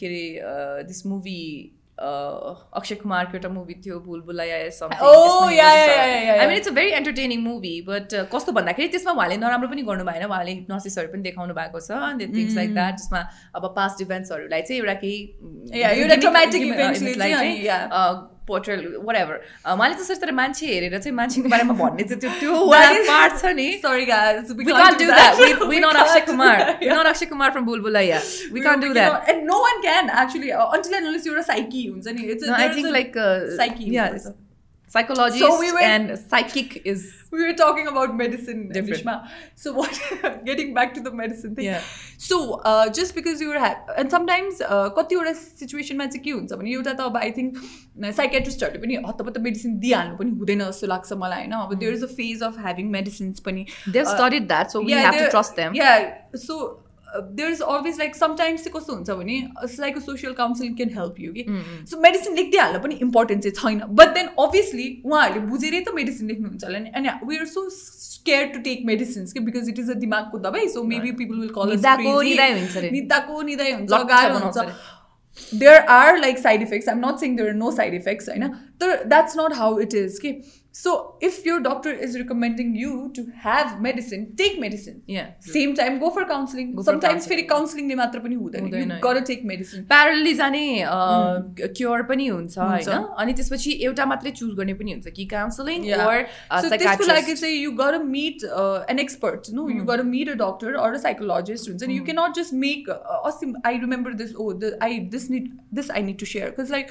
[0.00, 1.40] के अरे दिस मुभी
[1.98, 6.40] अक्षय कुमारको एउटा मुभी थियो बुलबुला या yeah, yeah, yeah, yeah, yeah.
[6.40, 10.04] I mean it's a very entertaining movie but कस्तो भन्दाखेरि त्यसमा उहाँले नराम्रो पनि गर्नु
[10.10, 13.24] भएन उहाँले हिप्नोसिसहरू पनि देखाउनु भएको छ अनि थिङ्स लाइक द्याट जसमा
[13.60, 15.18] अब पास्ट इभेन्ट्सहरूलाई चाहिँ एउटा केही
[18.50, 19.36] पोर्ट्रेल वरेभर
[19.74, 22.52] उहाँले चाहिँ सोच्दा मान्छे हेरेर चाहिँ मान्छेको बारेमा भन्ने चाहिँ त्यो त्यो
[23.12, 23.68] पार्ट छ नि
[24.08, 25.36] guys, we can't do that.
[25.38, 26.56] we, we not Akshay Kumar.
[26.80, 29.28] we not Akshay Kumar from Bhool Bhulaiyaa we can't do that.
[29.28, 30.52] and no one can actually.
[30.52, 33.40] Uh, until and unless you're a psyche हुन्छ नि it's a, think like uh,
[33.98, 34.12] yeah
[34.88, 39.28] psychology so we and psychic is we were talking about medicine Nishma.
[39.54, 40.00] so what
[40.44, 41.66] getting back to the medicine thing.
[41.66, 41.82] Yeah.
[42.16, 46.34] so uh, just because you are ha- and sometimes kati uh, situation ma chha ke
[46.38, 50.36] huncha bhane euta ta i think mm, psychiatrist haru pani hatapata medicine di halnu pani
[50.42, 52.02] hudaina jasto lagcha malai haina but there hmm.
[52.02, 55.30] is a phase of having medicines pani they've uh, studied that so we have to
[55.36, 55.80] trust them.
[55.82, 55.96] yeah
[56.48, 56.54] so
[57.14, 59.36] uh, there's always like sometimes चाहिँ कस्तो हुन्छ भने
[59.80, 61.44] like social counselling can help you कि.
[61.90, 66.64] So medicine लेखिदिइहाल्न पनि important चाहिँ छैन। But then obviously उहाँहरूले बुझेरै त मेडिसिन लेख्नुहुन्छ
[66.64, 67.68] होला नि। अनि we are so
[68.26, 71.52] scared to take medicines कि बिकज इट इज अ दिमागको दबाई सो मेबी पिपल विल
[71.56, 71.68] कल
[72.92, 74.58] निदाको निदाइ हुन्छ गाह्रो हुन्छ।
[75.54, 78.48] There are like side effects I'm not saying there are no side effects होइन?
[78.80, 80.32] तर that's not how it is कि
[80.75, 80.91] so
[81.23, 85.27] if your doctor is रिकमेन्डिङ you to have medicine take medicine Yeah.
[85.47, 87.49] Same time go for counselling Go for sometimes फेरि counselling.
[87.49, 90.63] काउन्सिलिङले मात्र पनि हुँदैन हुँदैन, you गर take medicine प्यारली जाने
[91.77, 95.85] क्योर पनि हुन्छ हुन्छ। होइन अनि त्यसपछि एउटा मात्रै चुज गर्ने पनि हुन्छ कि काउन्सिलिङ
[95.91, 96.05] Yeah.
[96.07, 96.25] ओर
[96.63, 98.49] so त्यसको लागि चाहिँ यु गर मिट
[98.89, 102.35] एन एक्सपर्ट नो यु गर मिट a doctor or a psychologist हुन्छ नि यु क्यानट
[102.41, 104.51] जस्ट मेक अस्ति I remember this O
[104.87, 105.51] I this need
[105.81, 106.87] this I need to share because like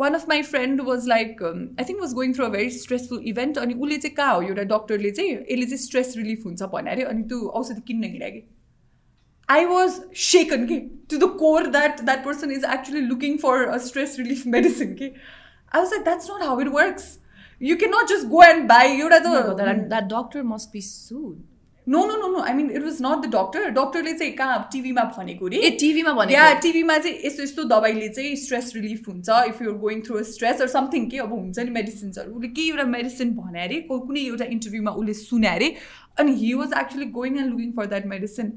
[0.00, 3.58] one of my friend was like I think was going through a very stressful event
[3.58, 7.02] अनि उसले चाहिँ कहाँ हो एउटा डक्टरले चाहिँ यसले चाहिँ स्ट्रेस रिलिफ हुन्छ भने अरे
[7.14, 8.46] अनि त्यो औषधि किन्न हिँड्यो कि
[9.48, 13.78] I was shaken कि, to the core that that person is actually looking for a
[13.78, 14.96] stress relief medicine.
[14.96, 15.12] कि.
[15.72, 17.18] I was like, that's not how it works.
[17.60, 18.86] You cannot just go and buy.
[18.86, 21.42] एउटा त that doctor must be should
[21.91, 22.41] No no no no.
[22.49, 23.61] I mean it was not the doctor.
[23.77, 28.09] डक्टरले चाहिँ कहाँ टिभीमा भनेको रे ए टिभीमा या भनेको टिभीमा चाहिँ यस्तो यस्तो दबाईले
[28.09, 31.71] चाहिँ स्ट्रेस रिलिफ हुन्छ। If you're going through stress or something के अब हुन्छ नि
[31.79, 35.73] मेडिसिन्सहरू उसले केही एउटा मेडिसिन भने अरे कुनै एउटा इन्टरभ्यूमा उसले सुने अरे।
[36.19, 38.53] अनि he was actually going and looking for that medicine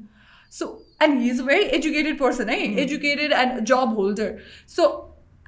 [0.53, 0.69] so
[1.03, 2.61] and he is a very educated person है?
[2.83, 4.37] Educated and job holder
[4.75, 4.87] so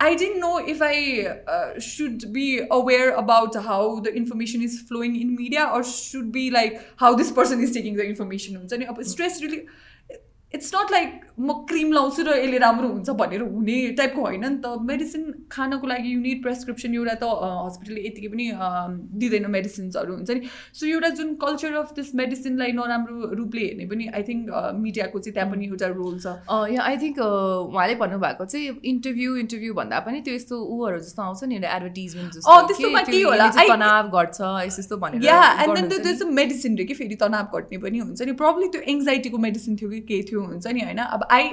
[0.05, 0.94] I didn't know if I
[1.46, 6.50] uh, should be aware about how the information is flowing in media or should be
[6.50, 8.57] like how this person is taking the information.
[8.57, 9.61] हुन्छ नि अब stress really
[10.55, 14.57] It's not like म cream लाउँछु र यसले राम्रो हुन्छ भनेर हुने टाइपको होइन नि
[14.63, 17.25] त। मेडिसिन खानको लागि युनिट प्रेसक्रिप्सन एउटा त
[17.67, 18.45] हस्पिटलले यतिकै पनि
[19.21, 20.41] दिँदैन मेडिसिन्सहरू हुन्छ नि।
[20.73, 24.47] सो एउटा जुन कल्चर अफ दिस मेडिसिनलाई नराम्रो रूपले हेर्ने पनि आई थिङ्क
[24.85, 26.33] मिडियाको चाहिँ त्यहाँ पनि एउटा रोल छ।
[26.73, 31.43] या आई थिङ्क उहाँले भन्नुभएको चाहिँ इन्टरभ्यू इन्टरभ्यू भन्दा पनि त्यो यस्तो उहरू जस्तो आउँछ
[31.43, 32.39] नि एउटा एडभर्टिजमेन्ट?
[33.59, 34.39] I- तनाव घट्छ
[34.71, 37.97] यस्तो यस्तो भनेर या एन्ड देन। त्यो चाहिँ मेडिसिन रे कि फेरि तनाव घट्ने पनि
[38.07, 38.31] हुन्छ नि?
[38.41, 40.36] प्रब्लम त्यो एङ्जाइटीको मेडिसिन थियो कि के थियो?
[40.45, 40.99] हुन्छ नि होइन?
[40.99, 41.43] अब आई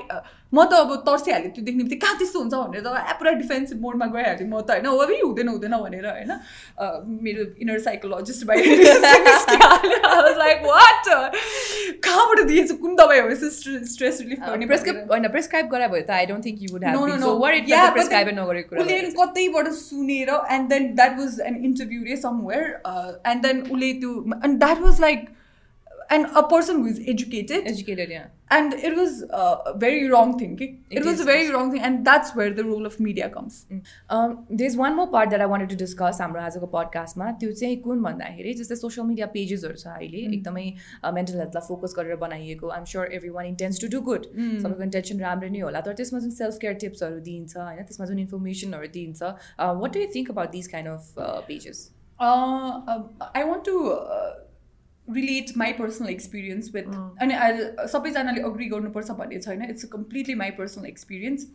[0.55, 4.07] म त अब तर्सिहालेँ त्यो देख्ने बित्तिकै कहाँ त्यस्तो हुन्छ भनेर त पुरा डिफेन्सिभ मोडमा
[4.15, 4.87] गइहालेँ म त होइन?
[4.87, 6.33] अबि हुँदैन हुँदैन भनेर होइन?
[7.27, 8.41] मेरो इनर साइकोलोजिस्ट
[10.39, 11.03] लाइक वाट
[12.05, 12.75] कहाँबाट दिएछु?
[12.85, 13.35] कुन दबाई हो?
[13.35, 16.83] स्ट्रेस रिलिफ गर्ने प्रेस्क्राइब होइन प्रेस्क्राइब गरायो भने त I don't think you would
[17.99, 22.65] prescribe नगरेको उसले। कतैबाट सुनेर and then that was an interview रे समवेयर
[23.33, 24.13] एन्ड देन उसले त्यो
[24.45, 25.21] and that was like
[26.13, 28.27] and a person who is educated educated yeah.
[28.52, 30.68] and it was uh, a very wrong thing okay?
[30.90, 31.54] it, It was is, a very yes.
[31.54, 33.58] wrong thing and that's where the role of media comes
[34.10, 37.78] um, there's one more part that I wanted to discuss हाम्रो आजको पडकास्टमा त्यो चाहिँ
[37.84, 40.66] कुन भन्दाखेरि जस्तै social media पेजेसहरू छ अहिले एकदमै
[41.20, 45.24] मेन्टल हेल्थलाई फोकस गरेर बनाइएको I'm sure every one intense to do good सबैको इन्टेन्सन
[45.28, 49.32] राम्रो नै होला तर त्यसमा जुन सेल्फ केयर टिप्सहरू दिइन्छ होइन त्यसमा जुन इन्फर्मेसनहरू दिइन्छ
[49.86, 51.88] what do you think about this kind of pages
[52.20, 53.44] uh, um, i
[55.04, 56.88] want to uh, relate my personal experience with
[57.22, 61.48] अनि I- सबैजनाले अग्री गर्नुपर्छ भन्ने छैन it's completely my personal experience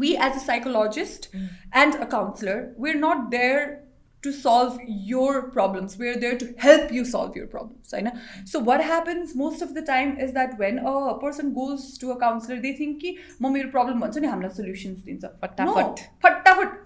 [0.00, 1.28] we as a psychologist
[1.72, 3.80] and a counselor we're not there
[4.22, 8.12] to solve your problems we are there to help you solve your problems I know.
[8.44, 12.18] so what happens most of the time is that when a person goes to a
[12.18, 16.80] counselor they think कि म मेरो problem भन्छु नि हामीलाई solutions दिन्छ फटाफट। No, फटाफट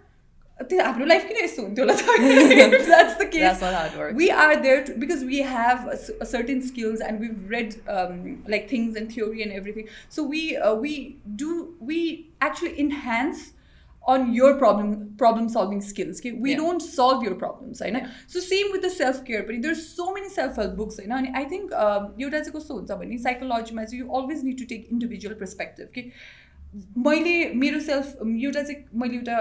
[0.70, 3.98] त्यो हाम्रो लाइफ किन यस्तो हुन्थ्यो होला त that's the case That's not how it
[3.98, 4.14] works.
[4.22, 7.76] we are there to, because we have a, s- a certain skills and we've read
[7.98, 8.16] um,
[8.54, 10.96] like things and theory and everything so we uh, we
[11.42, 11.52] do
[11.92, 12.00] we
[12.48, 13.44] actually enhance
[14.14, 14.90] on your problem
[15.22, 16.32] problem solving skills okay?
[16.32, 16.60] we Yeah.
[16.64, 18.10] don't solve your problems होइन Yeah.
[18.34, 21.32] so same with the self care पनि there's so many self help books होइन अनि
[21.42, 24.90] I think um, एउटा चाहिँ कस्तो हुन्छ भने साइकोलोजीमा चाहिँ you always need to take
[24.98, 26.06] individual perspective के
[27.04, 29.36] मैले मेरो सेल्फ एउटा चाहिँ मैले एउटा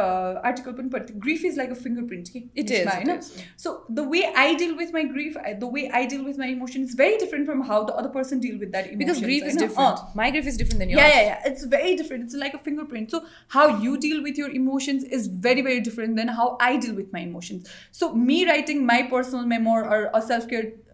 [0.50, 3.18] आर्टिकल पनि पढ्थेँ grief is like a fingerprint कि It is, यसमा, it होइन
[3.18, 3.32] is.
[3.64, 6.48] so the way I deal with my grief, I- the way I deal with my
[6.54, 9.02] emotion is very different from how the other person deal with that emotion.
[9.04, 9.66] Because grief is I know.
[9.68, 10.00] different.
[10.06, 11.02] Uh, My grief is different than yours.
[11.04, 11.52] yeah, yeah, yeah.
[11.52, 12.28] It's very different.
[12.30, 13.18] It's like a fingerprint.
[13.18, 13.22] So
[13.58, 17.12] how you deal with your emotions is very, very different than how I deal with
[17.20, 17.76] my emotions.
[18.04, 18.88] So me writing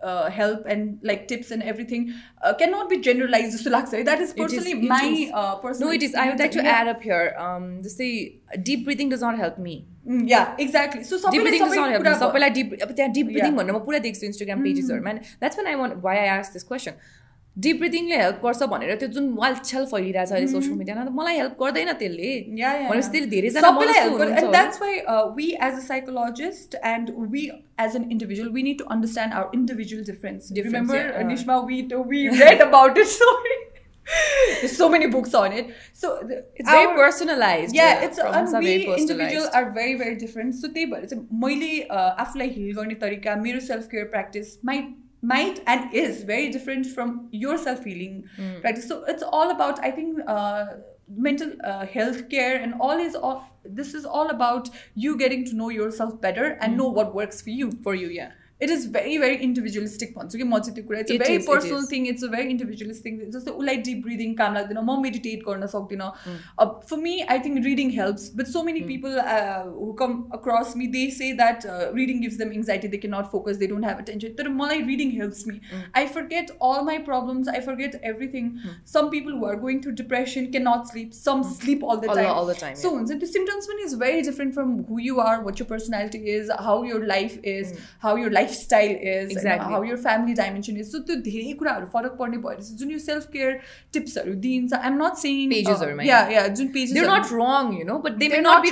[0.02, 3.70] uh, help and like tips and everything uh, cannot be generalized to.
[4.04, 5.30] That is personally my is.
[5.32, 5.88] Uh, personal.
[5.88, 6.14] No, it is.
[6.14, 7.34] I would like to add up here.
[7.38, 9.86] Um, to say deep breathing does not help me.
[10.06, 11.04] Mm, yeah, exactly.
[11.04, 12.14] So deep breathing does not help me.
[12.14, 12.70] So deep,
[13.12, 13.54] deep breathing.
[13.54, 13.60] Yeah.
[14.22, 15.10] Instagram pages mm.
[15.10, 16.94] and that's when I want why I asked this question.
[17.63, 21.11] Dip ब्रिदिङले help गर्छ भनेर त्यो जुन वाल छेल फैलिरहेको छ अहिले social मिडियामा त
[21.17, 22.29] मलाई help गर्दैन त्यसले
[22.61, 23.11] Yeah, yeah, भनेपछि yeah.
[23.15, 24.29] त्यसले धेरैजना सबैलाई म जस्तो help गर्छ.
[24.29, 27.43] हुनुहुन्छ And होला। that's why uh, we as a psychologist and we
[27.85, 30.49] as an individual, we need to understand our individual difference.
[30.49, 31.29] Difference, Remember, yeah, uh.
[31.29, 31.77] Nishma, we
[32.15, 33.13] we read about it.
[33.19, 33.59] Sorry.
[34.61, 35.69] There's so many books on it.
[35.93, 37.75] So the, It's very our- personalized.
[37.81, 39.55] yeah, it's Problems and are we very individuals personalized.
[39.61, 40.55] are very very different.
[40.63, 44.91] So त्यही भएर चाहिँ मैले uh, आफूलाई हिल गर्ने तरिका मेरो self care practice might
[45.22, 48.24] might and is very different from your self healing
[48.60, 48.86] practice.
[48.88, 50.66] So it's all about I think uh,
[51.08, 53.44] mental uh, health care and all is all.
[53.64, 57.50] This is all about you getting to know yourself better and know what works for
[57.50, 57.72] you.
[57.82, 58.32] for you, yeah.
[58.61, 61.37] It is very very individualistic भन्छु कि म चाहिँ त्यो कुरा it's a It very
[61.37, 61.87] is, it personal is.
[61.91, 65.65] Thing it's a very इन्डिभिजुअलिस्ट thing जस्तै उसलाई dip breathing काम लाग्दैन म मेडिटेट गर्न
[65.73, 66.67] सक्दिनँ Mm.
[66.91, 69.17] For me I think reading helps but so many people
[69.79, 71.65] who come across me they say that
[71.99, 75.11] reading gives them anxiety they can not focus they don't have attention तर मलाई reading
[75.17, 75.83] helps me Mm.
[76.03, 78.49] I forget all my problems I forget everything
[78.93, 82.13] some people who are going through depression can not sleep some sleep all the Mm.
[82.13, 82.95] All the- time all the time, So yeah.
[83.01, 86.55] हुन्छ त्यो symptoms पनि is very different from who you are watt your personality is
[86.71, 87.85] how your life is Mm.
[88.07, 89.73] how your lifestyle is होइन, Exactly.
[89.73, 92.99] how your family dimension is so त्यो धेरै कुराहरू फरक पर्ने भएर चाहिँ जुन यो
[92.99, 93.59] सेल्फ केयर
[93.93, 97.99] टिप्सहरू दिइन्छ आइएम नट सेङ Pagesहरूमा, या या जुन pages They're not wrong, you know,
[97.99, 98.71] but they may They're not not be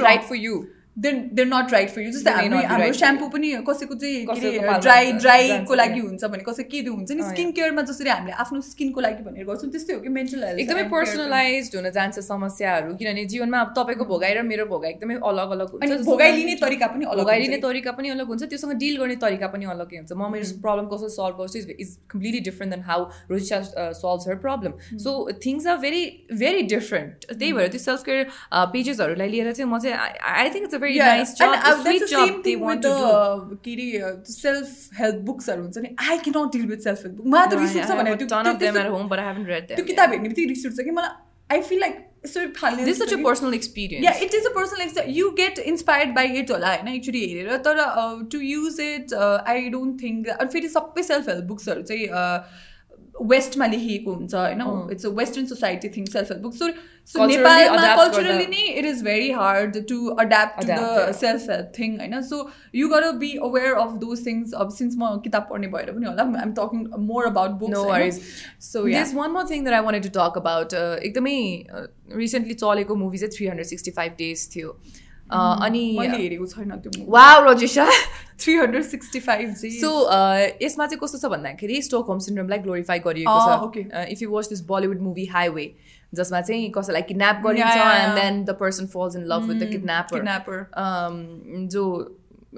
[0.97, 1.03] you.
[1.37, 3.27] They're not right for you जस्तै may हाम्रो स्याम्पू.
[3.29, 6.01] पनि कसैको चाहिँ के अरे ड्राई ड्राईको लागि.
[6.01, 7.23] हुन्छ भने कसै के हुन्छ नि?
[7.23, 10.61] Oh, स्किन केयरमा जसरी हामीले आफ्नो स्किनको लागि भनेर गर्छौँ त्यस्तै हो कि मेन्टल हेल्थ
[10.65, 15.51] एकदमै पर्सनलाइज हुन जान्छ समस्याहरू किनभने जीवनमा अब तपाईँको भोगाइ र मेरो भोगाइ एकदमै अलग
[15.57, 17.93] अलग हुन्छ। अनि जस्तो भोगाइ कि- लिने तरिका पनि अलग भोगाइ हुन्छ। लिने कि। तरिका
[17.99, 21.37] पनि अलग हुन्छ त्योसँग डिल गर्ने तरिका पनि अलग्गै हुन्छ। म मेरो प्रब्लम कसरी सल्भ
[21.41, 23.61] गर्छु is is completely different than how Rojisha
[24.01, 24.73] solve her problem
[25.05, 25.11] so
[25.45, 26.03] things are very
[26.45, 28.27] very different त्यही भएर त्यो सेल्फ केयर
[28.75, 29.97] पेजेसहरूलाई लिएर चाहिँ म चाहिँ
[30.35, 32.43] I think it's a very Yeah, nice and, uh, जब that's the same जब दे
[32.49, 32.95] thing with the,
[33.69, 37.27] के अरे सेल्फ हेल्प बुक्सहरू हुन्छ नि आई के not deal with self help book
[37.37, 39.29] मलाई त रिस उठ्छ भने त्यो- ton of त्यो- them at त्यो- home but I
[39.31, 42.47] haven't read them त्यो किताब हेर्ने बित्तिकै रिस उठ्छ कि मलाई आई फिल लाइक यसरी
[42.61, 44.05] फाल्ने this is such जस्तो a कि- personal experience.
[44.05, 47.83] Yeah it is a personal you get inspired by it होला होइन एक्चुली हेरेर तर
[48.33, 49.15] to use it
[49.55, 52.09] I don't think अनि फेरि सबै सेल्फ हेल्प बुक्सहरू चाहिँ
[53.31, 54.63] वेस्टमा लेखिएको हुन्छ होइन.
[54.93, 56.69] It's a western society thing self help book so
[57.09, 61.13] so नेपालमा कल्चरली नै it is very hard to adapt to the.
[61.21, 62.43] Self help thing होइन सो
[62.75, 66.29] यु गर be aware of those things अब सिन्स म किताब पढ्ने भएर पनि होला
[66.43, 68.21] I'm talking more about books.
[68.71, 68.85] So
[69.37, 70.73] more thing that I wanted to talk about.
[70.75, 71.39] Uh, एकदमै
[72.17, 74.71] रिसेन्टली चलेको मुभी चाहिँ three hundred sixty five days थियो
[75.31, 77.87] अनि मैले हेरेको छैन त्यो wow Rojisha
[78.41, 79.91] three hundred sixty five जी सो
[80.63, 83.87] यसमा चाहिँ कस्तो छ भन्दाखेरि स्टोक होम सिन्ड्रोमलाई ग्लोरिफाई गरिएको छ.
[84.11, 85.67] If you watch this Bollywood movie Highway
[86.15, 88.15] जसमा चाहिँ कसैलाई किडन्याप गरिन्छ and.
[88.19, 90.57] Then the person falls in love with the किडन्यापर किडन्यापर
[91.75, 91.83] जो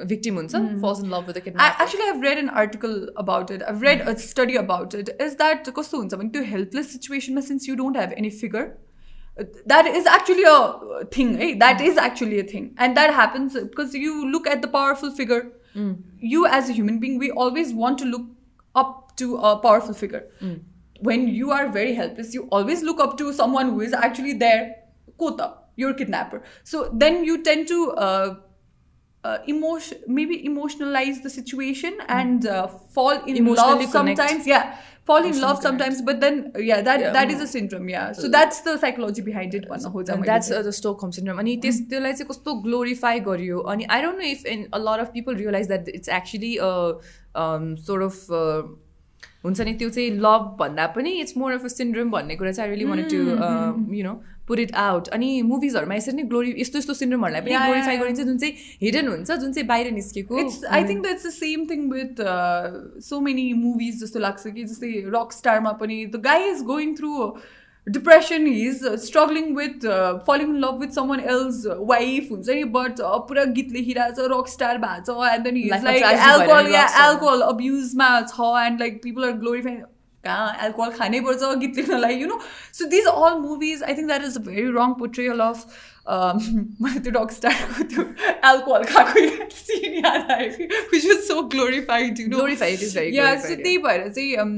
[0.06, 0.52] भिक्टिम हुन्छ
[0.82, 3.64] falls in love with the I kidnapper actually have read an article about it.
[3.70, 5.14] I've read a study about it.
[5.28, 8.66] Is that कस्तो हुन्छ भने त्यो helpless situation since you don't have any figure,
[9.66, 11.54] that is actually a thing, eh?
[11.58, 15.52] That is actually a thing, and that happens because you look at the powerful figure.
[16.18, 18.22] You as a human being, we always want to look
[18.74, 20.24] up to a powerful figure.
[21.00, 24.74] When you are very helpless, you always look up to someone who is actually there.
[25.18, 26.42] Kota, you're kidnapper.
[26.64, 27.92] So then you tend to.
[27.92, 28.34] Uh,
[29.24, 33.48] uh, emotion maybe emotionalize the situation and uh, fall in Hmm.
[33.54, 33.92] Love connect.
[33.92, 34.78] sometimes yeah
[35.09, 37.13] fall in Emotionally love sometimes but then uh, yeah that Yeah.
[37.15, 40.49] that is a syndrome yeah so that's the psychology behind it भन्न खोजेँ मैले that's
[40.49, 44.29] चाहिँ। The Stockholm syndrome अनि त्यस त्यसलाई चाहिँ कस्तो glorify गरियो अनि आई don't know
[44.29, 46.55] if in a lot of people realise that it's actually
[47.87, 48.17] sort of
[49.45, 52.69] हुन्छ नि त्यो चाहिँ लभ भन्दा पनि it's more of a syndrome भन्ने कुरा चाहिँ
[52.69, 54.13] I really want to you no
[54.48, 57.96] put it out अनि मुभिजहरूमा यसरी नै ग्लोरी यस्तो यस्तो सिन्ड्रोमहरूलाई पनि ग्लोरिफाई.
[57.98, 60.42] गरिन्छ जुन चाहिँ हिडन हुन्छ जुन चाहिँ बाहिर निस्केको
[60.78, 62.66] I think that's the same thing with uh,
[63.12, 67.32] so many movies जस्तो लाग्छ कि जस्तै रक स्टारमा पनि the guy is going through
[67.86, 69.84] depression is struggling with
[70.26, 71.60] falling in love with someone else
[71.90, 75.78] wife हुन्छ नि बट पुरा गीत लेखिरहेको छ रक स्टार भएको छ एन्ड देन मा
[75.84, 76.02] लाइक
[76.32, 79.78] एल्कोहल या एल्कोहल अब्युजमा छ and like people are glorifying
[80.30, 82.40] कहाँ एल्कोहल खानै पर्छ गीत लेख्नलाई you know
[82.80, 85.78] so these all movies I think that is a very wrong portrayal of
[86.82, 88.02] मैले त्यो रक स्टारको त्यो
[88.50, 90.68] एल्कोहल खाएको सिन याद आयो कि?
[90.92, 93.62] Which was so glorified you know Glorified, it is very yeah glorified, so.
[93.62, 94.54] त्यही भएर चाहिँ um,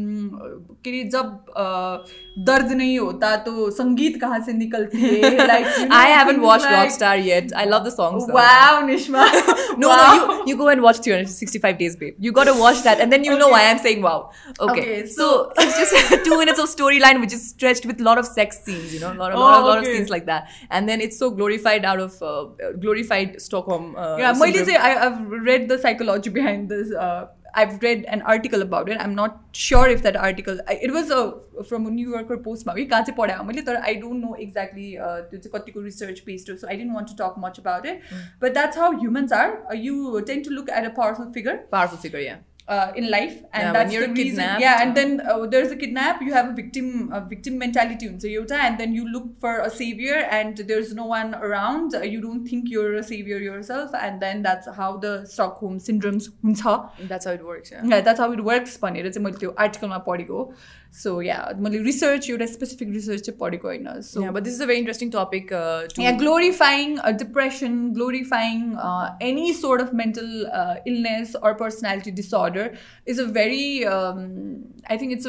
[0.85, 2.13] के अरे जब uh,
[2.48, 5.68] दर्द नहीं होता तो संगीत कहाँ से निकलती है like
[5.98, 7.54] I haven't watched Rockstar yet.
[7.62, 8.26] I love the songs.
[8.28, 8.34] though.
[8.38, 9.28] Wow, Nishma.
[9.84, 12.18] No, no, you, you go and watch 365 Days, babe.
[12.26, 14.18] You got to watch that, and then you know why I'm saying wow.
[14.68, 15.30] Okay, Okay, so,
[15.64, 18.94] it's just two minutes of storyline which is stretched with a lot of sex scenes,
[18.94, 19.96] you know, a lot, of, lot, of, Oh, lot of okay.
[19.98, 23.90] scenes like that, and then it's so glorified out of uh, glorified Stockholm.
[23.96, 24.66] Uh, yeah, मैले syndrome.
[24.66, 26.94] चाहिँ I, I've read the psychology behind this.
[27.08, 27.26] Uh,
[27.58, 28.98] I've read an article about it.
[29.00, 30.58] I'm not sure if that article.
[30.68, 31.20] I, it was a
[31.70, 34.88] from a New Yorker post मा कहाँ चाहिँ पढायो मैले तर I don't know exactly
[35.06, 37.88] uh, त्यो चाहिँ कतिको research based हो so I didn't want to talk much about
[37.94, 38.02] it.
[38.42, 39.54] But that's how humans are.
[39.70, 41.58] Uh, you tend to look at a powerful figure.
[41.72, 42.44] powerful figure, yeah.
[42.70, 44.62] uh, in life and Yeah, when that's you're the reason kidnapped.
[44.62, 48.26] yeah and then uh, there's a kidnap you have a victim a victim mentality हुन्छ
[48.30, 52.22] एउटा and then you look for a savior and there's no one around uh, you
[52.24, 56.74] don't think you're a savior yourself and then that's how the Stockholm syndromes हुन्छ
[57.14, 57.86] That's how it works, yeah.
[57.94, 60.42] yeah, that's how it works भनेर चाहिँ मैले त्यो आर्टिकलमा पढेको
[61.02, 64.62] सो या मैले research एउटा specific research चाहिँ पढेको होइन सो yeah, but this is
[64.66, 69.94] a very interesting topic uh, to yeah, glorifying uh, depression, glorifying uh, any sort of
[70.02, 72.66] mental uh, illness or personality disorder
[73.06, 74.24] is a very, um,
[74.90, 75.26] I think it's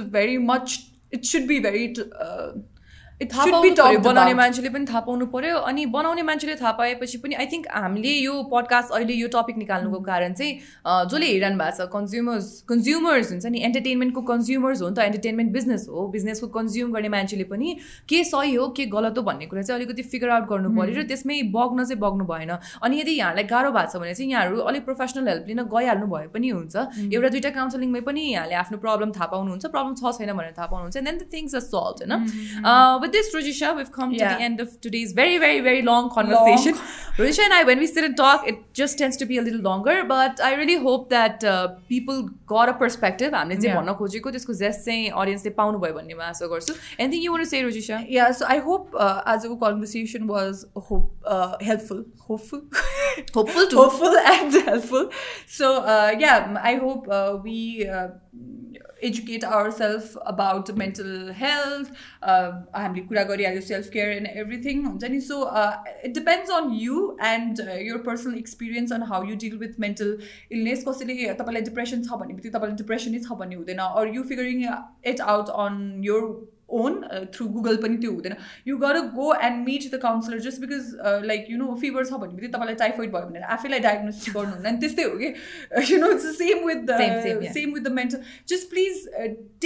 [3.26, 4.34] थाहा पाउनु बनाउने.
[4.42, 8.34] मान्छेले पनि थाहा पाउनु पर्यो अनि बनाउने मान्छेले थाहा पाएपछि पनि आई थिङ्क हामीले यो
[8.54, 10.54] पडकास्ट अहिले यो टपिक निकाल्नुको कारण चाहिँ
[10.86, 15.52] अ, जसले हेरिरहनु भएको छ कन्ज्युमर्स कन्ज्युमर्स हुन्छ नि एन्टरटेनमेन्टको कन्ज्युमर्स हो नि त एन्टरटेनमेन्ट
[15.54, 17.76] बिजनेस हो बिजनेसको कन्ज्युम गर्ने मान्छेले पनि
[18.10, 21.04] के सही हो के गलत हो भन्ने कुरा चाहिँ अलिकति फिगर आउट गर्नु पऱ्यो र
[21.12, 24.86] त्यसमै बग्न चाहिँ बग्नु भएन। अनि यदि यहाँलाई गाह्रो भएको छ भने चाहिँ यहाँहरू अलिक
[24.86, 26.76] प्रोफेसनल हेल्प लिन गइहाल्नु भए पनि हुन्छ।
[27.14, 30.98] एउटा दुइटा काउन्सिलिङमै पनि यहाँले आफ्नो प्रब्लम थाहा पाउनुहुन्छ प्रब्लम छ छैन भनेर थाहा पाउनुहुन्छ
[30.98, 32.14] then the things are solve होइन?
[33.11, 34.35] with this, Rojisha, we've come to Yeah.
[34.37, 36.75] the end of today's very, very, very long conversation.
[37.21, 39.63] Rojisha and I, when we sit and talk, it just tends to be a little
[39.69, 39.95] longer.
[40.13, 42.21] But I really hope that uh, people
[42.55, 43.33] got a perspective.
[43.39, 43.79] हामीले चाहिँ Yeah.
[43.81, 46.75] भन्न खोजेको त्यसको जेस्ट चाहिँ अडियन्सले पाउनुभयो भन्ने म आशा गर्छु
[47.07, 51.11] एनिथिङ यु वान से Rojisa Yeah, so I hope uh, as our conversation was hope,
[51.37, 52.63] uh, helpful, hopeful,
[53.35, 53.77] Hopeful too.
[53.83, 55.11] hopeful and helpful.
[55.47, 55.73] So
[58.31, 61.91] uh, yeah, I hope uh, we uh, educate ourselves about mental health.
[62.23, 65.51] Uh, हामीले कुरा गरिहाल्यो self care and everything हुन्छ नि so
[66.05, 70.19] it depends on you and your personal experience on how you deal with mental
[70.53, 74.67] illness कसैले तपाईँलाई depression छ भने बित्तिकै तपाईँलाई डिप्रेसनै छ भन्ने हुँदैन अर यु figuring
[75.07, 76.95] it out on your own
[77.35, 78.35] through Google पनि त्यो हुँदैन
[78.69, 80.87] यु गर go and meet the counsellor just because
[81.27, 84.79] like you know fever छ भने बित्तिकै तपाईँलाई टाइफोइड भयो भनेर आफैलाई डायग्नोसिस गर्नुहुन्न अनि
[84.85, 87.53] त्यस्तै हो कि you know it's same with the Same, same, yeah.
[87.59, 88.25] Same with the mental
[88.55, 89.05] just please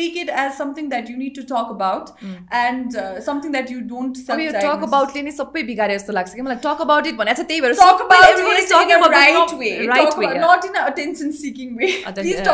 [0.00, 2.12] take it as something that you need to talk about
[2.60, 2.98] and
[3.30, 6.62] something that you don't अब यो talk अबाउटले नै सबै बिगारे जस्तो लाग्छ कि मलाई
[6.68, 8.98] टक about it भनेको छ त्यही भएर talk सबै about everyone it is talking in
[8.98, 9.72] a about right not- way.
[9.86, 10.46] right talk way, about, yeah.
[10.46, 11.90] not in an attention seeking way.
[12.04, 12.44] Atten- Please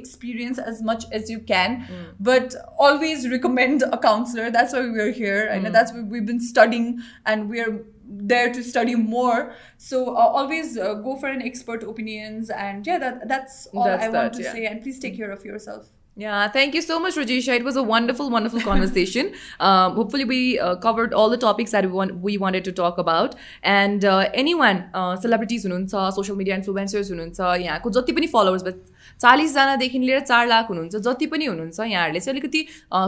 [0.00, 1.78] experience as much as you can.
[1.82, 2.14] Mm.
[2.18, 4.50] But always recommend a counselor.
[4.50, 5.48] That's why we're here.
[5.48, 5.66] Mm.
[5.66, 10.94] And that's we've been studying and we're there to study more so uh, always uh,
[10.94, 14.42] go for an expert opinions and yeah that that's all that's i that, want to
[14.42, 14.52] yeah.
[14.52, 15.86] say and please take care of yourself
[16.16, 17.56] yeah, thank you so much, Rojisha.
[17.56, 19.32] It was a wonderful, wonderful conversation.
[19.60, 22.98] um, hopefully, we uh, covered all the topics that we want, we wanted to talk
[22.98, 23.36] about.
[23.62, 28.74] And uh, anyone, uh, celebrities social media influencers, influencers हुनुहुन्छ यहाँको followers, but
[29.22, 32.60] चालिसजनादेखि लिएर चार लाख हुनुहुन्छ जति पनि हुनुहुन्छ यहाँहरूले चाहिँ अलिकति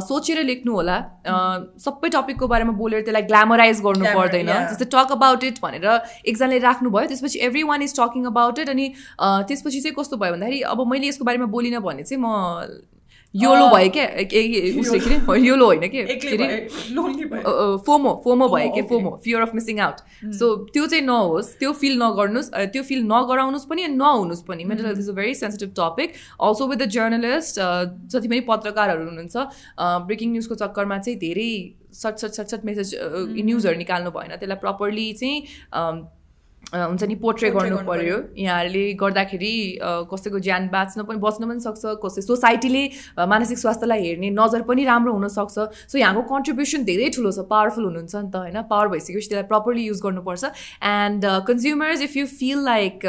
[0.08, 0.96] सोचेर लेख्नु होला
[1.84, 4.52] सबै टपिकको बारेमा बोलेर त्यसलाई ग्ल्यामराइज गर्नु पर्दैन.
[4.70, 5.86] जस्तै टक अबाउट इट भनेर
[6.26, 7.38] एकजनाले राख्नुभयो त्यसपछि
[7.72, 8.88] everyone is talking about it अनि
[9.20, 12.26] त्यसपछि चाहिँ कस्तो भयो भन्दाखेरि अब मैले यसको बारेमा बोलिनँ भने चाहिँ म
[13.34, 14.06] योलो भयो क्या
[14.80, 16.00] उसले के अरे योलो होइन के
[17.86, 18.88] फोमो फोमो भयो FOMO, कि okay.
[18.88, 19.96] FOMO fear of missing out
[20.38, 24.98] so त्यो चाहिँ नहोस् त्यो फिल नगर्नुहोस् त्यो फिल नगराउनुहोस् पनि नहुनुहोस् पनि। Mental health
[24.98, 26.08] is a very sensitive topic
[26.40, 27.60] also with the journalist
[28.12, 29.36] जति पनि पत्रकारहरू हुनुहुन्छ
[30.06, 31.52] ब्रेकिङ न्युजको चक्करमा चाहिँ धेरै
[31.94, 32.94] सट सट सट सट मेसेज
[33.44, 35.36] न्युजहरू निकाल्नु भएन। त्यसलाई प्रपरली चाहिँ
[36.72, 39.54] हुन्छ नि पोर्ट्रे गर्नु पर्यो। यहाँहरूले गर्दाखेरि
[40.10, 42.84] कसैको ज्यान बाँच्न पनि बच्न पनि सक्छ कसै सोसाइटीले
[43.32, 45.56] मानसिक स्वास्थ्यलाई हेर्ने नजर पनि राम्रो हुनसक्छ
[45.92, 48.62] सो यहाँको कन्ट्रिब्युसन धेरै ठुलो छ पावरफुल हुनुहुन्छ नि त होइन?
[48.70, 50.44] पावर भइसकेपछि त्यसलाई प्रपरली युज गर्नुपर्छ।
[50.92, 53.04] And consumers if you feel like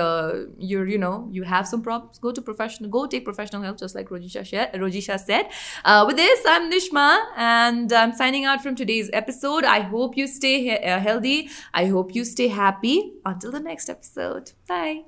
[0.74, 3.96] your you know you have some problems go to professional go take professional help just
[3.96, 5.62] like Rojisha said Rojisha said
[6.18, 7.08] this i'm nishma
[7.46, 9.66] and i'm signing out from today's episode.
[9.72, 11.36] I hope you stay he- uh, healthy.
[11.82, 12.94] I hope you stay happy.
[13.44, 14.54] Until the next episode.
[14.68, 15.04] Bye